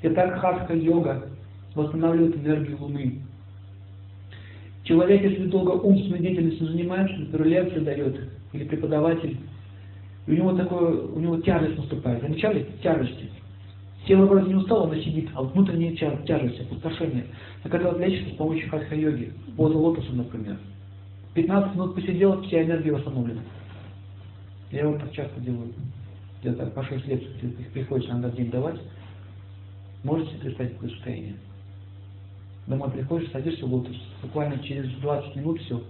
Итак, 0.02 0.40
хатха-йога 0.40 1.28
восстанавливает 1.74 2.36
энергию 2.36 2.78
Луны. 2.80 3.20
Человек, 4.84 5.22
если 5.22 5.46
долго 5.46 5.72
умственной 5.72 6.20
деятельностью 6.20 6.68
занимается, 6.68 7.16
например, 7.16 7.46
лекции 7.46 7.80
дает, 7.80 8.20
или 8.52 8.64
преподаватель, 8.64 9.36
и 10.26 10.32
у 10.32 10.34
него 10.34 10.56
такое, 10.56 11.02
у 11.02 11.20
него 11.20 11.40
тяжесть 11.40 11.76
наступает. 11.76 12.22
Замечали? 12.22 12.66
Тяжести. 12.82 13.28
Тело 14.10 14.26
вроде 14.26 14.48
не 14.48 14.56
устало, 14.56 14.86
оно 14.86 14.96
сидит, 14.96 15.30
а 15.36 15.42
внутренняя 15.44 15.94
тя 15.94 16.10
тяжесть, 16.26 16.60
опустошение. 16.62 17.26
Так 17.62 17.72
это 17.72 17.92
вот 17.92 18.00
лечится 18.00 18.34
с 18.34 18.36
помощью 18.36 18.68
хатха-йоги. 18.68 19.32
Поза 19.56 19.78
лотоса, 19.78 20.12
например. 20.12 20.58
15 21.34 21.76
минут 21.76 21.94
посидел, 21.94 22.42
вся 22.42 22.64
энергия 22.64 22.90
восстановлена. 22.90 23.40
Я 24.72 24.88
вот 24.88 24.98
так 24.98 25.12
часто 25.12 25.40
делаю. 25.40 25.72
Где-то 26.40 26.66
по 26.66 26.82
6 26.82 27.06
лет 27.06 27.22
их 27.22 27.68
приходится 27.72 28.10
иногда 28.10 28.30
день 28.30 28.50
давать. 28.50 28.80
Можете 30.02 30.34
представить 30.38 30.72
такое 30.72 30.90
состояние? 30.90 31.36
Домой 32.66 32.90
приходишь, 32.90 33.30
садишься 33.30 33.64
в 33.64 33.72
лотос. 33.72 33.94
Буквально 34.22 34.58
через 34.64 34.90
20 35.02 35.36
минут 35.36 35.60
все, 35.60 35.80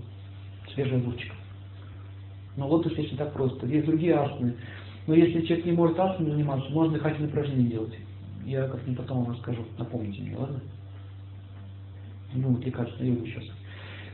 свежий 0.75 0.99
огурчик. 0.99 1.33
Но 2.59 2.69
лотос 2.69 2.93
есть 2.99 3.13
не 3.13 3.17
так 3.17 3.33
просто. 3.33 3.67
Есть 3.67 3.87
другие 3.87 4.15
асаны. 4.15 4.57
Но 5.07 5.15
если 5.15 5.41
человек 5.47 5.65
не 5.65 5.73
может 5.73 5.99
асанами 5.99 6.33
заниматься, 6.33 6.71
можно 6.71 6.93
дыхательные 6.99 7.31
упражнения 7.31 7.71
делать. 7.71 7.95
Я 8.45 8.67
как-нибудь 8.69 8.99
потом 8.99 9.25
вам 9.25 9.35
расскажу. 9.35 9.65
Напомните 9.79 10.23
мне, 10.23 10.37
ладно? 10.37 10.61
Не 12.35 12.43
будем 12.43 12.57
отвлекаться 12.57 12.95
на 12.99 13.07
йогу 13.07 13.27
сейчас. 13.27 13.45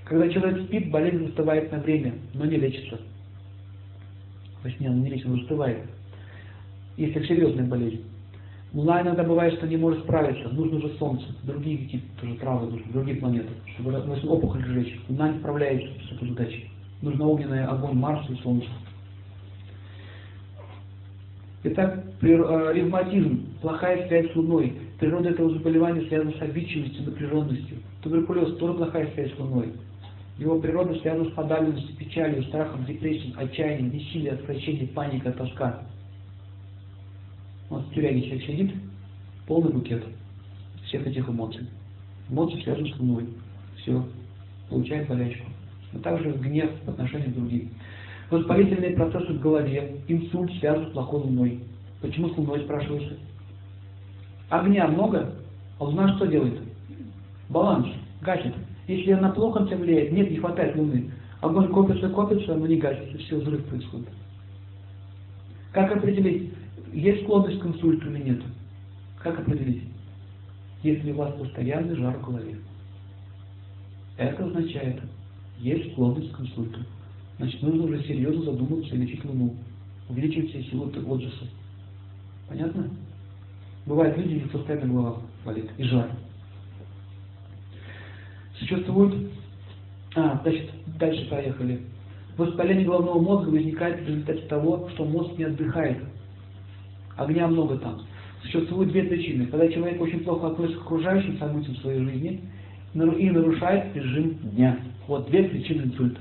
Когда 0.05 0.29
человек 0.29 0.64
спит, 0.66 0.91
болезнь 0.91 1.27
застывает 1.27 1.70
на 1.72 1.79
время, 1.79 2.14
но 2.35 2.45
не 2.45 2.57
лечится. 2.57 3.01
Точнее, 4.62 4.89
она 4.89 4.99
не 4.99 5.11
лечится, 5.11 5.29
но 5.29 5.37
застывает. 5.39 5.79
Если 6.97 7.24
серьезная 7.27 7.66
болезнь. 7.66 8.05
Луна 8.72 9.01
иногда 9.03 9.22
бывает, 9.22 9.55
что 9.55 9.66
не 9.66 9.77
может 9.77 10.03
справиться. 10.03 10.49
Нужно 10.49 10.81
же 10.81 10.89
Солнце, 10.99 11.24
другие 11.45 11.79
какие-то 11.79 12.20
тоже 12.20 12.35
травы 12.35 12.70
нужны, 12.70 12.93
другие 12.93 13.16
планеты, 13.16 13.49
чтобы 13.74 13.97
опухоль 13.97 14.64
сжечь. 14.64 15.01
Луна 15.09 15.31
не 15.31 15.39
справляется 15.39 15.89
с 16.05 16.12
этой 16.12 16.29
задачей. 16.29 16.70
Нужно 17.01 17.27
огненный 17.27 17.64
огонь 17.64 17.97
Марса 17.97 18.33
и 18.33 18.37
Солнца. 18.43 18.68
Итак, 21.64 22.05
э, 22.22 22.72
ревматизм, 22.74 23.47
плохая 23.67 24.07
связь 24.07 24.31
с 24.31 24.37
Луной. 24.37 24.75
Природа 25.01 25.31
этого 25.31 25.51
заболевания 25.51 26.07
связана 26.07 26.31
с 26.39 26.41
обидчивостью, 26.41 27.03
напряженностью. 27.05 27.79
Туберкулез 28.01 28.57
тоже 28.59 28.75
плохая 28.75 29.11
связь 29.12 29.35
с 29.35 29.39
Луной. 29.41 29.73
Его 30.39 30.61
природа 30.61 30.95
связана 31.01 31.29
с 31.29 31.33
подавленностью, 31.33 31.97
печалью, 31.97 32.45
страхом, 32.45 32.85
депрессией, 32.85 33.35
отчаянием, 33.37 33.91
бессилием, 33.91 34.35
отвращением, 34.35 34.87
паникой, 34.95 35.33
тоска. 35.33 35.83
Вот 37.69 37.87
в 37.87 37.93
тюряге 37.93 38.23
человек 38.23 38.47
сидит, 38.47 38.75
полный 39.49 39.73
букет 39.73 40.05
всех 40.85 41.05
этих 41.05 41.29
эмоций. 41.29 41.67
Эмоции 42.31 42.62
связаны 42.62 42.95
с 42.95 43.01
Луной. 43.01 43.27
Все, 43.79 44.07
получает 44.71 45.09
болячку. 45.09 45.51
А 45.93 45.99
также 45.99 46.31
гнев 46.35 46.71
по 46.85 46.93
отношению 46.93 47.33
к 47.33 47.35
другим. 47.35 47.71
Воспалительные 48.31 48.95
процессы 48.95 49.33
в 49.33 49.41
голове, 49.41 50.03
инсульт 50.07 50.53
связан 50.61 50.87
с 50.87 50.93
плохой 50.93 51.19
луной. 51.19 51.61
Почему 52.01 52.29
с 52.29 52.37
луной, 52.37 52.61
спрашивается? 52.61 53.17
Огня 54.49 54.86
много, 54.88 55.34
а 55.78 55.84
луна 55.84 56.14
что 56.16 56.26
делает? 56.26 56.61
Баланс, 57.49 57.88
гасит. 58.22 58.55
Если 58.86 59.11
она 59.11 59.30
плохо 59.30 59.61
влияет, 59.61 60.12
нет, 60.12 60.30
не 60.30 60.36
хватает 60.36 60.76
луны. 60.76 61.11
Огонь 61.40 61.68
копится, 61.68 62.09
копится, 62.09 62.55
но 62.55 62.66
не 62.66 62.76
гасится, 62.76 63.18
все, 63.18 63.38
взрыв 63.38 63.64
происходит. 63.64 64.09
Как 65.72 65.94
определить, 65.94 66.53
есть 66.92 67.24
склонность 67.24 67.61
к 67.61 67.66
инсульту 67.66 68.11
или 68.11 68.22
нет? 68.22 68.42
Как 69.18 69.38
определить? 69.40 69.82
Если 70.82 71.12
у 71.12 71.16
вас 71.16 71.34
постоянный 71.34 71.97
жар 71.97 72.16
в 72.16 72.24
голове. 72.24 72.57
Это 74.16 74.47
означает, 74.47 75.03
есть 75.59 75.92
склонность 75.92 76.32
к 76.32 76.40
инсульту. 76.40 76.80
Значит, 77.38 77.61
нужно 77.62 77.84
уже 77.84 78.03
серьезно 78.05 78.44
задуматься 78.44 78.94
и 78.94 78.99
лечить 78.99 79.24
луну. 79.24 79.55
Увеличивать 80.09 80.51
все 80.51 80.62
силы 80.62 80.86
отжиса. 80.86 81.44
Понятно? 82.49 82.88
Бывают 83.87 84.18
люди, 84.18 84.45
у 84.45 84.49
постоянно 84.49 84.93
голова 84.93 85.16
болит 85.45 85.70
и 85.78 85.84
жар. 85.84 86.11
Существует... 88.59 89.30
А, 90.16 90.41
значит, 90.43 90.70
дальше 90.99 91.28
поехали. 91.28 91.82
Воспаление 92.37 92.87
головного 92.87 93.20
мозга 93.20 93.51
возникает 93.51 94.01
в 94.01 94.09
результате 94.09 94.41
того, 94.43 94.89
что 94.93 95.05
мозг 95.05 95.39
не 95.39 95.45
отдыхает. 95.45 95.99
Огня 97.16 97.47
много 97.47 97.78
там. 97.78 98.03
Существуют 98.43 98.91
две 98.91 99.05
причины. 99.05 99.47
Когда 99.47 99.68
человек 99.68 100.01
очень 100.01 100.20
плохо 100.20 100.49
относится 100.49 100.80
к 100.80 100.84
окружающим 100.84 101.39
событиям 101.39 101.76
своей 101.76 102.01
жизни 102.01 102.41
и 102.95 103.30
нарушает 103.30 103.95
режим 103.95 104.34
дня. 104.51 104.78
Вот 105.07 105.28
две 105.28 105.45
причины 105.45 105.82
инсульта. 105.82 106.20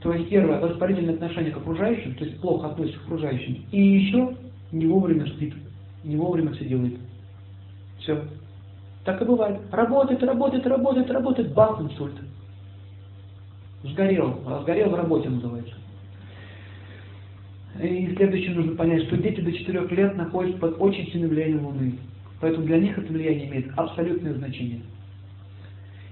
То 0.00 0.12
есть 0.12 0.28
первое, 0.28 0.60
воспалительное 0.60 1.14
отношение 1.14 1.52
к 1.52 1.56
окружающим, 1.56 2.14
то 2.16 2.24
есть 2.24 2.38
плохо 2.40 2.68
относится 2.68 3.00
к 3.00 3.04
окружающим, 3.04 3.64
и 3.72 3.80
еще 3.80 4.36
не 4.74 4.86
вовремя 4.86 5.26
спит, 5.26 5.54
не 6.02 6.16
вовремя 6.16 6.52
все 6.52 6.64
делает. 6.64 6.98
Все. 8.00 8.22
Так 9.04 9.22
и 9.22 9.24
бывает. 9.24 9.60
Работает, 9.70 10.22
работает, 10.22 10.66
работает, 10.66 11.10
работает, 11.10 11.54
бах, 11.54 11.80
инсульт. 11.80 12.14
Сгорел, 13.84 14.40
сгорел 14.62 14.90
в 14.90 14.94
работе 14.94 15.28
называется. 15.28 15.74
И 17.82 18.14
следующее 18.16 18.54
нужно 18.54 18.76
понять, 18.76 19.04
что 19.04 19.16
дети 19.16 19.40
до 19.40 19.52
4 19.52 19.86
лет 19.88 20.16
находятся 20.16 20.58
под 20.58 20.80
очень 20.80 21.10
сильным 21.10 21.30
влиянием 21.30 21.66
Луны. 21.66 21.98
Поэтому 22.40 22.66
для 22.66 22.78
них 22.78 22.96
это 22.96 23.12
влияние 23.12 23.48
имеет 23.48 23.72
абсолютное 23.76 24.34
значение. 24.34 24.80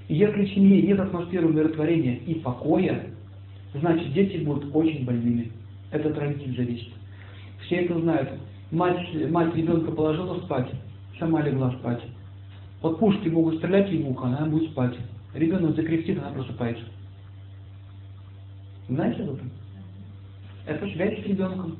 И 0.08 0.14
если 0.14 0.44
в 0.44 0.54
семье 0.54 0.82
нет 0.82 1.00
атмосферы 1.00 1.46
умиротворения 1.46 2.16
и 2.26 2.34
покоя, 2.34 3.06
значит 3.74 4.12
дети 4.12 4.38
будут 4.38 4.74
очень 4.74 5.04
больными. 5.04 5.50
Это 5.90 6.10
от 6.10 6.18
родителей 6.18 6.56
зависит. 6.56 6.92
Все 7.62 7.76
это 7.76 7.98
знают. 8.00 8.30
Мать, 8.72 9.06
мать 9.30 9.54
ребенка 9.54 9.92
положила 9.92 10.40
спать, 10.40 10.70
сама 11.18 11.42
легла 11.42 11.70
спать. 11.72 12.02
Вот 12.80 12.98
пушки 12.98 13.28
могут 13.28 13.58
стрелять 13.58 13.90
ей 13.90 14.02
в 14.02 14.08
ухо, 14.08 14.28
она 14.28 14.46
будет 14.46 14.70
спать. 14.70 14.96
Ребенок 15.34 15.76
закрестит, 15.76 16.18
она 16.18 16.30
просыпается. 16.30 16.84
Знаете 18.88 19.24
об? 19.24 19.38
Это 20.66 20.86
связь 20.88 21.22
с 21.22 21.26
ребенком. 21.26 21.76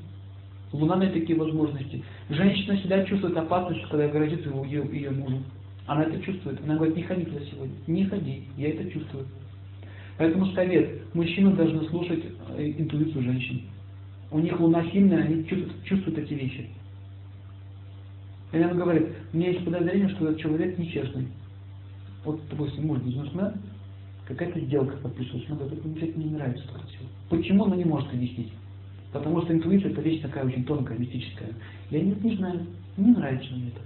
Луна 0.73 0.97
дает 0.97 1.15
такие 1.15 1.39
возможности. 1.39 2.05
Женщина 2.29 2.77
всегда 2.77 3.05
чувствует 3.05 3.39
опасность, 3.39 3.89
когда 3.89 4.09
грозит 4.09 4.45
его, 4.45 4.63
ее, 4.67 4.87
ее 4.93 5.11
мужу. 5.11 5.39
Она 5.87 6.05
это 6.05 6.21
чувствует. 6.21 6.61
Она 6.63 6.77
говорит, 6.77 6.97
не 6.97 7.05
ходи 7.05 7.25
туда 7.25 7.41
сегодня. 7.51 7.75
Не 7.87 8.05
ходи. 8.05 8.45
Я 8.59 8.69
это 8.69 8.91
чувствую. 8.91 9.27
Поэтому 10.19 10.47
совет. 10.53 11.15
Мужчины 11.15 11.53
должны 11.53 11.89
слушать 11.89 12.23
э, 12.57 12.71
интуицию 12.79 13.23
женщин. 13.23 13.63
У 14.31 14.39
них 14.39 14.59
луна 14.61 14.85
сильная, 14.91 15.25
они 15.25 15.47
чувствуют, 15.47 15.85
чувствуют 15.85 16.19
эти 16.19 16.35
вещи. 16.35 16.69
И 18.53 18.59
она 18.59 18.75
говорит, 18.75 19.09
у 19.33 19.37
меня 19.37 19.51
есть 19.51 19.65
подозрение, 19.65 20.09
что 20.11 20.29
этот 20.29 20.41
человек 20.41 20.79
нечестный. 20.79 21.29
Вот, 22.25 22.41
допустим, 22.51 22.87
муж 22.87 23.01
бизнесмен, 23.01 23.55
какая-то 24.27 24.61
сделка 24.61 24.97
подписывается, 24.99 25.53
она 25.53 25.61
говорит, 25.61 25.85
мне 25.85 26.03
это 26.03 26.19
не 26.19 26.31
нравится. 26.31 26.65
Почему 27.31 27.65
она 27.65 27.77
не 27.77 27.85
может 27.85 28.13
объяснить? 28.13 28.53
Потому 29.13 29.43
что 29.43 29.53
интуиция 29.53 29.91
это 29.91 30.01
вещь 30.01 30.23
такая 30.23 30.45
очень 30.45 30.65
тонкая, 30.65 30.99
мистическая. 30.99 31.49
Я 31.91 32.01
не, 32.01 32.13
не 32.13 32.37
знаю, 32.37 32.67
не 32.97 33.13
нравится 33.13 33.53
мне 33.55 33.69
это. 33.69 33.81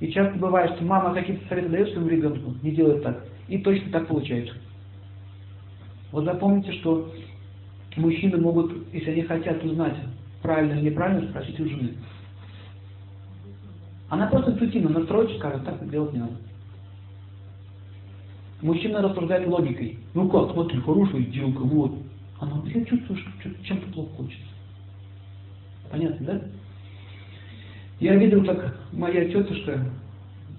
И 0.00 0.10
часто 0.10 0.38
бывает, 0.38 0.72
что 0.74 0.84
мама 0.84 1.14
какие-то 1.14 1.46
советы 1.48 1.68
дает 1.68 1.90
своему 1.90 2.08
ребенку, 2.08 2.54
не 2.62 2.72
делает 2.72 3.02
так. 3.02 3.24
И 3.48 3.58
точно 3.58 3.90
так 3.92 4.08
получается. 4.08 4.54
Вот 6.10 6.24
запомните, 6.24 6.72
что 6.72 7.12
мужчины 7.96 8.38
могут, 8.38 8.72
если 8.92 9.10
они 9.12 9.22
хотят 9.22 9.62
узнать, 9.64 9.96
правильно 10.42 10.72
или 10.72 10.90
неправильно, 10.90 11.28
спросить 11.30 11.58
у 11.60 11.68
жены. 11.68 11.94
Она 14.12 14.26
просто 14.26 14.50
интуитивно 14.50 14.90
настроится, 14.90 15.38
скажет, 15.38 15.64
так 15.64 15.88
делать 15.88 16.12
не 16.12 16.18
надо. 16.18 16.34
Мужчина 18.60 19.00
рассуждает 19.00 19.48
логикой. 19.48 20.00
Ну 20.12 20.28
как, 20.28 20.52
смотри, 20.52 20.78
хорошая 20.80 21.22
сделка, 21.22 21.60
вот. 21.60 21.94
Она 22.38 22.60
я 22.66 22.84
чувствую, 22.84 23.18
что 23.18 23.64
чем-то 23.64 23.90
плохо 23.90 24.10
хочется. 24.18 24.44
Понятно, 25.90 26.26
да? 26.26 26.42
Я 28.00 28.16
видел, 28.16 28.44
как 28.44 28.78
моя 28.92 29.30
тетушка 29.30 29.82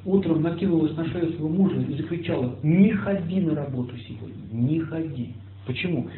утром 0.03 0.41
накинулась 0.41 0.97
на 0.97 1.05
шею 1.09 1.33
своего 1.33 1.49
мужа 1.49 1.79
и 1.79 1.93
закричала, 1.93 2.55
не 2.63 2.89
ходи 2.89 3.39
на 3.39 3.53
работу 3.53 3.95
сегодня, 3.99 4.41
не 4.51 4.79
ходи. 4.79 5.35
Почему? 5.67 6.09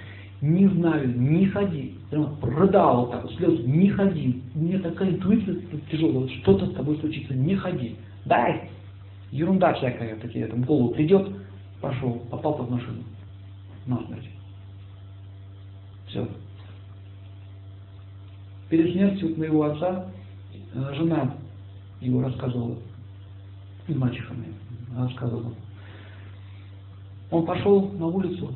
Не 0.46 0.68
знаю, 0.68 1.20
не 1.20 1.48
ходи. 1.48 1.96
Прямо 2.12 2.38
рыдала 2.44 3.10
так, 3.10 3.32
слез, 3.32 3.66
не 3.66 3.90
ходи. 3.90 4.44
У 4.54 4.60
меня 4.60 4.80
такая 4.80 5.10
интуиция 5.10 5.56
тяжелая, 5.90 6.28
что-то 6.28 6.68
с 6.68 6.74
тобой 6.76 7.00
случится, 7.00 7.34
не 7.34 7.56
ходи. 7.56 7.96
Дай! 8.26 8.70
Ерунда 9.32 9.74
всякая, 9.74 10.16
такие, 10.18 10.46
там, 10.46 10.62
голову 10.62 10.90
придет, 10.90 11.28
пошел, 11.82 12.20
попал 12.30 12.58
под 12.58 12.70
машину. 12.70 13.04
Насмерть. 13.88 14.30
Все. 16.10 16.28
Перед 18.70 18.94
смертью 18.94 19.36
моего 19.40 19.64
отца 19.64 20.12
э, 20.76 20.94
жена 20.94 21.36
его 22.02 22.22
рассказывала, 22.22 22.78
и 23.88 23.96
мачеха 23.96 24.36
моя 24.36 25.08
рассказывала. 25.08 25.56
Он 27.32 27.46
пошел 27.48 27.90
на 27.94 28.06
улицу, 28.06 28.54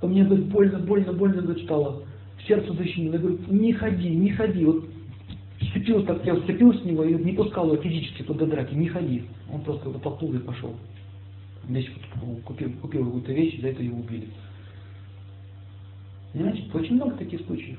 а 0.00 0.06
мне, 0.06 0.24
говорит, 0.24 0.46
больно, 0.46 0.78
больно, 0.78 1.12
больно, 1.12 1.42
говорит, 1.42 1.64
стало. 1.64 2.02
Сердце 2.46 2.72
защемило. 2.72 3.14
Я 3.14 3.18
говорю, 3.18 3.38
не 3.48 3.72
ходи, 3.72 4.08
не 4.10 4.30
ходи. 4.30 4.64
Вот 4.64 4.84
сцепился 5.70 6.06
так, 6.06 6.24
я 6.24 6.36
сцепился 6.36 6.80
с 6.80 6.84
него 6.84 7.04
и 7.04 7.14
не 7.14 7.32
пускал 7.32 7.72
его 7.72 7.82
физически 7.82 8.22
туда 8.22 8.46
драки, 8.46 8.74
не 8.74 8.88
ходи. 8.88 9.24
Он 9.52 9.60
просто 9.62 9.90
толкнул 9.98 10.34
и 10.34 10.38
пошел. 10.38 10.74
Вот 11.68 12.42
купил, 12.42 12.72
купил 12.80 13.04
какую-то 13.04 13.32
вещь, 13.32 13.60
за 13.60 13.68
это 13.68 13.82
его 13.82 13.98
убили. 14.00 14.28
Понимаете, 16.32 16.64
очень 16.72 16.94
много 16.94 17.16
таких 17.16 17.40
случаев. 17.42 17.78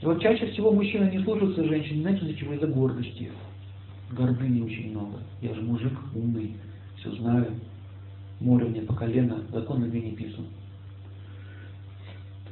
И 0.00 0.06
вот 0.06 0.20
чаще 0.20 0.46
всего 0.48 0.70
мужчины 0.70 1.10
не 1.10 1.22
слушаются 1.24 1.64
женщин, 1.64 2.02
знаете, 2.02 2.24
из-за 2.24 2.34
чего? 2.34 2.54
Из-за 2.54 2.66
гордости. 2.66 3.30
Гордыни 4.12 4.62
очень 4.62 4.90
много. 4.90 5.18
Я 5.42 5.54
же 5.54 5.62
мужик 5.62 5.92
умный, 6.14 6.54
все 6.96 7.12
знаю. 7.16 7.46
Море 8.40 8.66
мне 8.66 8.82
по 8.82 8.94
колено, 8.94 9.42
закон 9.52 9.80
на 9.80 9.86
не 9.86 10.12
писан. 10.12 10.46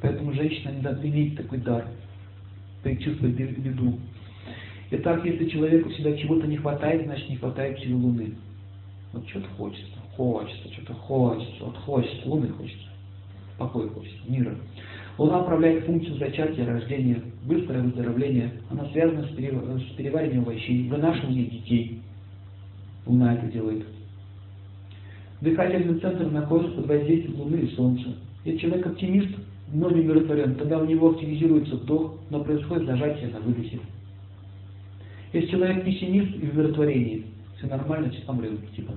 Поэтому 0.00 0.32
женщина 0.32 0.70
не 0.70 0.82
должна 0.82 1.06
иметь 1.06 1.36
такой 1.36 1.58
дар, 1.58 1.86
предчувствовать 2.82 3.34
беду. 3.34 3.98
Итак, 4.90 5.24
если 5.24 5.48
человеку 5.48 5.90
всегда 5.90 6.16
чего-то 6.16 6.46
не 6.46 6.56
хватает, 6.56 7.04
значит 7.06 7.28
не 7.28 7.36
хватает 7.36 7.78
силы 7.80 8.00
Луны. 8.00 8.34
Вот 9.12 9.28
что-то 9.28 9.48
хочется, 9.56 9.96
хочется, 10.16 10.72
что-то 10.72 10.94
хочется, 10.94 11.64
вот 11.64 11.76
хочется, 11.78 12.28
Луны 12.28 12.48
хочется, 12.48 12.88
покоя 13.58 13.88
хочется, 13.88 14.18
мира. 14.28 14.54
Луна 15.18 15.40
управляет 15.40 15.84
функцию 15.86 16.18
зачатия, 16.18 16.66
рождения, 16.66 17.22
быстрое 17.44 17.82
выздоровление. 17.82 18.52
Она 18.70 18.84
связана 18.90 19.26
с, 19.26 19.30
перевариванием 19.30 20.42
овощей, 20.42 20.88
вынашиванием 20.88 21.48
детей. 21.48 22.02
Луна 23.06 23.34
это 23.34 23.46
делает. 23.46 23.86
Дыхательный 25.40 25.98
центр 26.00 26.26
находится 26.26 26.76
под 26.76 26.86
воздействием 26.86 27.40
Луны 27.40 27.56
и 27.56 27.74
Солнца. 27.74 28.16
Если 28.44 28.60
человек 28.60 28.86
оптимист, 28.86 29.34
но 29.72 29.90
не 29.90 30.02
умиротворен, 30.02 30.54
тогда 30.54 30.78
у 30.78 30.84
него 30.84 31.10
активизируется 31.10 31.76
вдох, 31.76 32.18
но 32.30 32.44
происходит 32.44 32.86
зажатие 32.86 33.30
на 33.30 33.40
выдохе. 33.40 33.80
Если 35.32 35.50
человек 35.50 35.84
пессимист 35.84 36.34
и 36.36 36.46
в 36.46 36.56
умиротворении, 36.56 37.26
все 37.56 37.66
нормально, 37.66 38.10
все 38.10 38.22
помрет, 38.22 38.58
типа. 38.74 38.92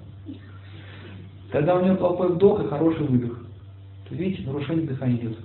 Тогда 1.51 1.76
у 1.76 1.86
него 1.86 1.95
плохой 1.95 2.34
вдох 2.34 2.63
и 2.63 2.67
хороший 2.67 3.07
выдох. 3.07 3.45
То 4.07 4.15
видите, 4.15 4.43
нарушение 4.43 4.86
дыхания 4.86 5.17
идет. 5.17 5.38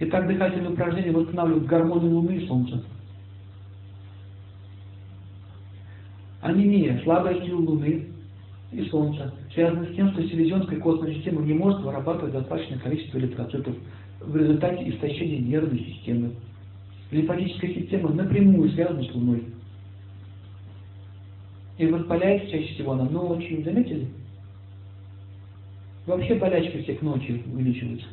Итак, 0.00 0.26
дыхательные 0.26 0.70
упражнения 0.70 1.12
восстанавливают 1.12 1.66
гормоны 1.66 2.08
Луны 2.08 2.32
и 2.36 2.46
Солнца. 2.46 2.82
Анемия, 6.40 7.00
слабая 7.04 7.40
сила 7.44 7.60
Луны 7.60 8.08
и 8.72 8.82
Солнца 8.88 9.32
связано 9.52 9.86
с 9.86 9.94
тем, 9.94 10.10
что 10.12 10.22
селезенская 10.22 10.80
костная 10.80 11.14
система 11.14 11.42
не 11.42 11.52
может 11.52 11.80
вырабатывать 11.82 12.32
достаточное 12.32 12.78
количество 12.78 13.18
эритроцитов 13.18 13.76
в 14.20 14.36
результате 14.36 14.88
истощения 14.88 15.40
нервной 15.40 15.80
системы. 15.80 16.32
Лимфатическая 17.10 17.74
система 17.74 18.10
напрямую 18.10 18.70
связана 18.70 19.02
с 19.02 19.14
Луной. 19.14 19.44
И 21.76 21.86
воспаляется 21.86 22.50
чаще 22.50 22.74
всего 22.74 22.92
она 22.92 23.04
ночью. 23.04 23.62
Заметили? 23.62 24.08
Вообще 26.06 26.34
болячки 26.36 26.82
всех 26.82 27.02
ночью 27.02 27.42
увеличиваются. 27.52 28.06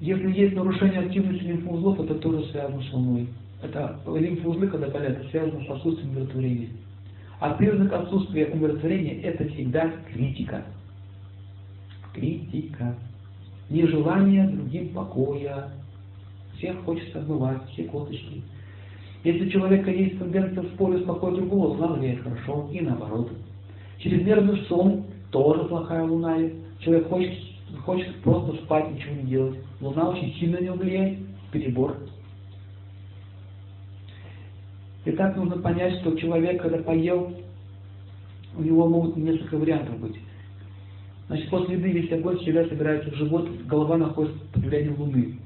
Если 0.00 0.32
есть 0.32 0.54
нарушение 0.54 1.00
активности 1.00 1.44
лимфоузлов, 1.44 2.00
это 2.00 2.14
тоже 2.16 2.44
связано 2.50 2.82
с 2.82 2.92
Луной. 2.92 3.28
Это 3.62 4.00
лимфоузлы, 4.06 4.68
когда 4.68 4.88
болят, 4.88 5.24
связано 5.30 5.64
с 5.64 5.70
отсутствием 5.70 6.10
умиротворения. 6.10 6.68
А 7.42 7.54
признак 7.54 7.92
отсутствия 7.92 8.46
умиротворения– 8.52 9.20
это 9.24 9.48
всегда 9.48 9.90
критика. 10.12 10.62
Критика. 12.14 12.94
Нежелание 13.68 14.46
другим 14.46 14.90
покоя. 14.90 15.70
Всех 16.56 16.78
хочется 16.84 17.18
отмывать, 17.18 17.58
все 17.72 17.82
косточки. 17.82 18.42
Если 19.24 19.48
у 19.48 19.50
человека 19.50 19.90
есть 19.90 20.20
тенденция 20.20 20.62
спорить 20.74 21.02
с 21.02 21.04
покоем 21.04 21.34
другого, 21.34 21.66
луна 21.70 21.88
влияет 21.94 22.22
хорошо, 22.22 22.68
и 22.70 22.80
наоборот. 22.80 23.32
Чрезмерный 23.98 24.58
сон– 24.68 25.06
тоже 25.32 25.64
плохая 25.64 26.04
луна. 26.04 26.38
Человек 26.78 27.08
хочет, 27.08 27.36
хочет 27.84 28.14
просто 28.22 28.54
спать, 28.62 28.88
ничего 28.94 29.16
не 29.16 29.24
делать. 29.24 29.58
Луна 29.80 30.10
очень 30.10 30.32
сильно 30.34 30.60
него 30.60 30.76
влияет, 30.76 31.18
перебор. 31.50 31.96
И 35.04 35.12
так 35.12 35.36
нужно 35.36 35.58
понять, 35.58 36.00
что 36.00 36.16
человек, 36.16 36.62
когда 36.62 36.78
поел, 36.78 37.32
у 38.56 38.62
него 38.62 38.88
могут 38.88 39.16
несколько 39.16 39.56
вариантов 39.56 39.98
быть. 39.98 40.16
Значит, 41.26 41.50
после 41.50 41.76
еды 41.76 41.90
весь 41.90 42.12
огонь 42.12 42.38
всегда 42.38 42.64
собирается 42.66 43.10
в 43.10 43.14
живот, 43.14 43.48
голова 43.66 43.96
находится 43.96 44.38
под 44.52 44.64
влиянием 44.64 45.00
Луны. 45.00 45.38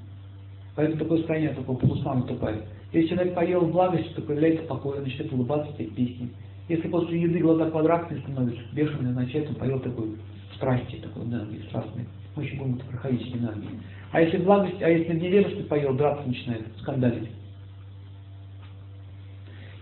Поэтому 0.75 0.99
такое 0.99 1.19
состояние 1.19 1.55
такое 1.55 1.77
полусна 1.77 2.15
наступает. 2.15 2.65
Если 2.93 3.09
человек 3.09 3.35
поел 3.35 3.61
в 3.61 3.73
благости, 3.73 4.13
то 4.15 4.23
появляется 4.23 4.67
покой, 4.67 5.01
начинает 5.01 5.33
улыбаться, 5.33 5.73
петь 5.77 5.95
песни. 5.95 6.31
Если 6.69 6.89
после 6.89 7.23
еды 7.23 7.39
глаза 7.39 7.71
квадратные 7.71 8.21
становятся, 8.21 8.61
бешеные, 8.73 9.13
значит, 9.13 9.49
он 9.49 9.55
поел 9.55 9.81
такой 9.81 10.17
страсти, 10.57 10.97
такой 10.97 11.25
энергии, 11.25 11.63
страстной. 11.69 12.07
Еще 12.37 12.57
будем 12.57 12.79
проходить 12.79 13.35
энергии. 13.35 13.81
А 14.13 14.21
если 14.21 14.39
в 14.39 14.45
благости, 14.45 14.83
а 14.83 14.89
если 14.89 15.13
в 15.13 15.23
невежестве 15.23 15.65
поел, 15.65 15.95
драться 15.95 16.27
начинает, 16.27 16.67
скандалить. 16.81 17.31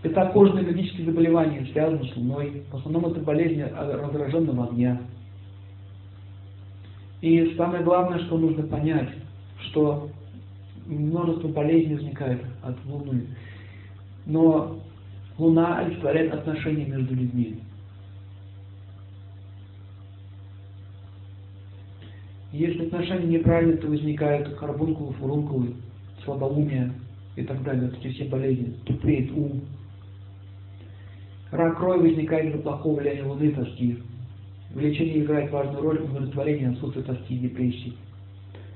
Это 0.05 0.26
кожные 0.34 0.66
аллергические 0.66 1.07
заболевания, 1.07 1.66
связанные 1.72 2.12
с 2.12 2.16
луной. 2.16 2.62
В 2.70 2.76
основном 2.76 3.07
это 3.07 3.20
болезни 3.20 3.62
раздраженного 3.62 4.68
огня. 4.68 5.00
И 7.22 7.55
самое 7.57 7.82
главное, 7.82 8.18
что 8.18 8.36
нужно 8.36 8.64
понять, 8.64 9.09
что 9.61 10.11
множество 10.84 11.48
болезней 11.48 11.94
возникает 11.94 12.42
от 12.62 12.76
Луны. 12.84 13.28
Но 14.26 14.78
Луна 15.38 15.78
олицетворяет 15.78 16.34
отношения 16.34 16.84
между 16.84 17.14
людьми. 17.14 17.61
Если 22.52 22.86
отношения 22.86 23.38
неправильные, 23.38 23.78
то 23.78 23.88
возникают 23.88 24.55
карбункулы, 24.57 25.14
фурункулы, 25.14 25.74
слабоумие 26.24 26.92
и 27.36 27.42
так 27.42 27.62
далее. 27.62 27.88
Вот 27.88 27.98
эти 27.98 28.12
все 28.12 28.24
болезни. 28.26 28.74
Тупеет 28.84 29.32
ум. 29.32 29.62
Рак 31.55 31.78
крови 31.78 32.09
возникает 32.09 32.48
из-за 32.48 32.62
плохого 32.62 32.98
влияния 32.98 33.22
Луны, 33.22 33.52
тоски. 33.52 33.98
В 34.74 34.80
лечении 34.80 35.22
играет 35.22 35.52
важную 35.52 35.84
роль 35.84 36.02
удовлетворение 36.02 36.70
отсутствие 36.70 37.05
тоски 37.05 37.36
и 37.36 37.38
депрессии. 37.38 37.92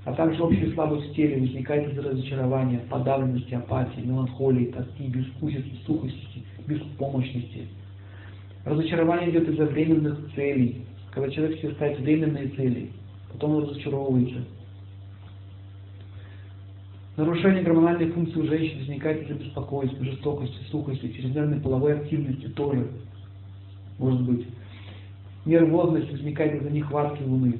А 0.04 0.12
также 0.12 0.40
общая 0.40 0.70
слабость 0.74 1.10
в 1.10 1.14
теле 1.14 1.40
возникает 1.40 1.90
из-за 1.90 2.08
разочарования, 2.08 2.80
подавленности, 2.88 3.52
апатии, 3.52 4.02
меланхолии, 4.02 4.66
тоски, 4.66 5.08
безвкусицы, 5.08 5.70
сухости, 5.86 6.44
беспомощности. 6.68 7.66
Разочарование 8.64 9.30
идет 9.30 9.48
из-за 9.48 9.64
временных 9.64 10.32
целей. 10.36 10.82
Когда 11.10 11.30
человек 11.30 11.58
себе 11.58 11.72
ставит 11.72 11.98
временные 11.98 12.46
цели, 12.50 12.92
потом 13.32 13.56
он 13.56 13.64
разочаровывается. 13.64 14.44
Нарушение 17.18 17.64
гормональной 17.64 18.12
функции 18.12 18.38
у 18.38 18.46
женщин 18.46 18.78
возникает 18.78 19.24
из-за 19.24 19.34
беспокойства, 19.34 20.04
жестокости, 20.04 20.56
сухости, 20.70 21.12
чрезмерной 21.14 21.58
половой 21.58 21.98
активности 21.98 22.46
тоже 22.50 22.86
может 23.98 24.22
быть. 24.22 24.46
Нервозность 25.44 26.12
возникает 26.12 26.62
из-за 26.62 26.70
нехватки 26.70 27.20
Луны. 27.24 27.58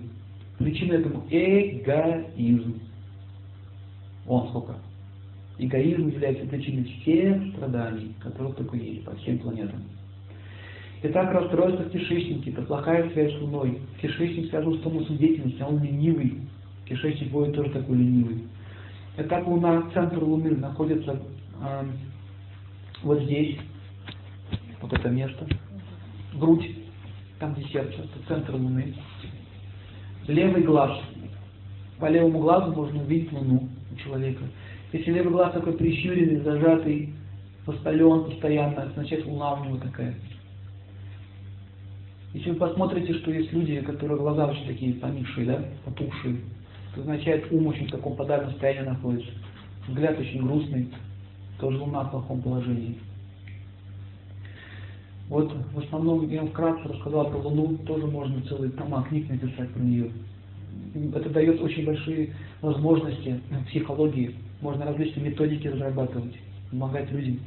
Причина 0.59 0.92
этому 0.92 1.24
эгоизм. 1.28 2.80
Вон 4.26 4.48
сколько. 4.50 4.76
Эгоизм 5.59 6.06
является 6.06 6.46
причиной 6.46 6.84
всех 6.84 7.52
страданий, 7.56 8.14
которые 8.20 8.54
только 8.54 8.76
есть 8.76 9.04
по 9.04 9.16
всем 9.16 9.40
планетам. 9.40 9.82
Итак, 11.02 11.32
расстройство 11.32 11.82
в 11.82 11.90
кишечнике– 11.90 12.50
это 12.52 12.62
плохая 12.62 13.11
связь 13.11 13.32
с 13.32 13.40
Луной. 13.40 13.80
Кишечник 14.00 14.50
связан 14.50 14.74
с 14.74 14.82
тонусом 14.82 15.16
деятельности, 15.16 15.61
а 15.61 15.66
он 15.66 15.82
ленивый. 15.82 16.42
Кишечник 16.84 17.32
будет 17.32 17.56
тоже 17.56 17.70
такой 17.70 17.96
ленивый. 17.96 18.44
Итак, 19.20 19.48
Луна, 19.48 19.82
центр 19.92 20.22
Луны 20.22 20.50
находится 20.56 21.20
э, 21.60 21.84
вот 23.02 23.20
здесь, 23.22 23.58
вот 24.80 24.92
это 24.92 25.08
место, 25.08 25.44
грудь, 26.34 26.78
там 27.40 27.52
где 27.54 27.64
сердце, 27.64 27.96
это 28.02 28.28
центр 28.28 28.54
Луны. 28.54 28.94
Левый 30.28 30.62
глаз. 30.62 31.00
По 31.98 32.08
левому 32.08 32.38
глазу 32.38 32.72
можно 32.72 33.02
увидеть 33.02 33.32
Луну 33.32 33.68
у 33.92 33.96
человека. 33.96 34.44
Если 34.92 35.10
левый 35.10 35.32
глаз 35.32 35.52
такой 35.52 35.72
прищуренный, 35.72 36.40
зажатый, 36.42 37.12
воспален 37.66 38.24
постоянно, 38.26 38.88
значит 38.94 39.26
Луна 39.26 39.54
у 39.54 39.64
него 39.64 39.76
такая. 39.78 40.14
Если 42.34 42.50
вы 42.50 42.56
посмотрите, 42.56 43.14
что 43.14 43.32
есть 43.32 43.52
люди, 43.52 43.80
которые 43.80 44.16
глаза 44.16 44.46
очень 44.46 44.68
такие 44.68 44.94
поникшие, 44.94 45.46
да, 45.46 45.64
потухшие, 45.84 46.36
означает 46.99 47.51
ум 47.53 47.66
очень 47.68 47.88
в 47.88 47.90
таком 47.90 48.16
подавленном 48.16 48.53
состоянии 48.53 48.88
находится. 48.88 49.30
Взгляд 49.88 50.18
очень 50.18 50.42
грустный, 50.42 50.88
тоже 51.59 51.78
луна 51.78 52.05
в 52.05 52.11
плохом 52.11 52.42
положении. 52.42 52.99
Вот 55.28 55.53
в 55.74 55.78
основном 55.78 56.28
я 56.30 56.44
вкратце 56.46 56.88
рассказал 56.88 57.30
про 57.30 57.36
Луну, 57.36 57.76
тоже 57.78 58.07
можно 58.07 58.40
целый 58.42 58.70
тома 58.70 59.05
книг 59.09 59.28
написать 59.28 59.70
про 59.70 59.80
нее. 59.80 60.11
Это 61.14 61.28
дает 61.28 61.61
очень 61.61 61.84
большие 61.84 62.34
возможности 62.62 63.40
в 63.51 63.66
психологии. 63.66 64.34
Можно 64.62 64.86
различные 64.86 65.30
методики 65.30 65.68
разрабатывать, 65.68 66.34
помогать 66.70 67.11
людям. 67.12 67.40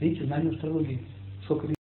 Видите, 0.00 0.24
знание 0.24 0.52
астрологии. 0.52 1.02
Сколько 1.44 1.72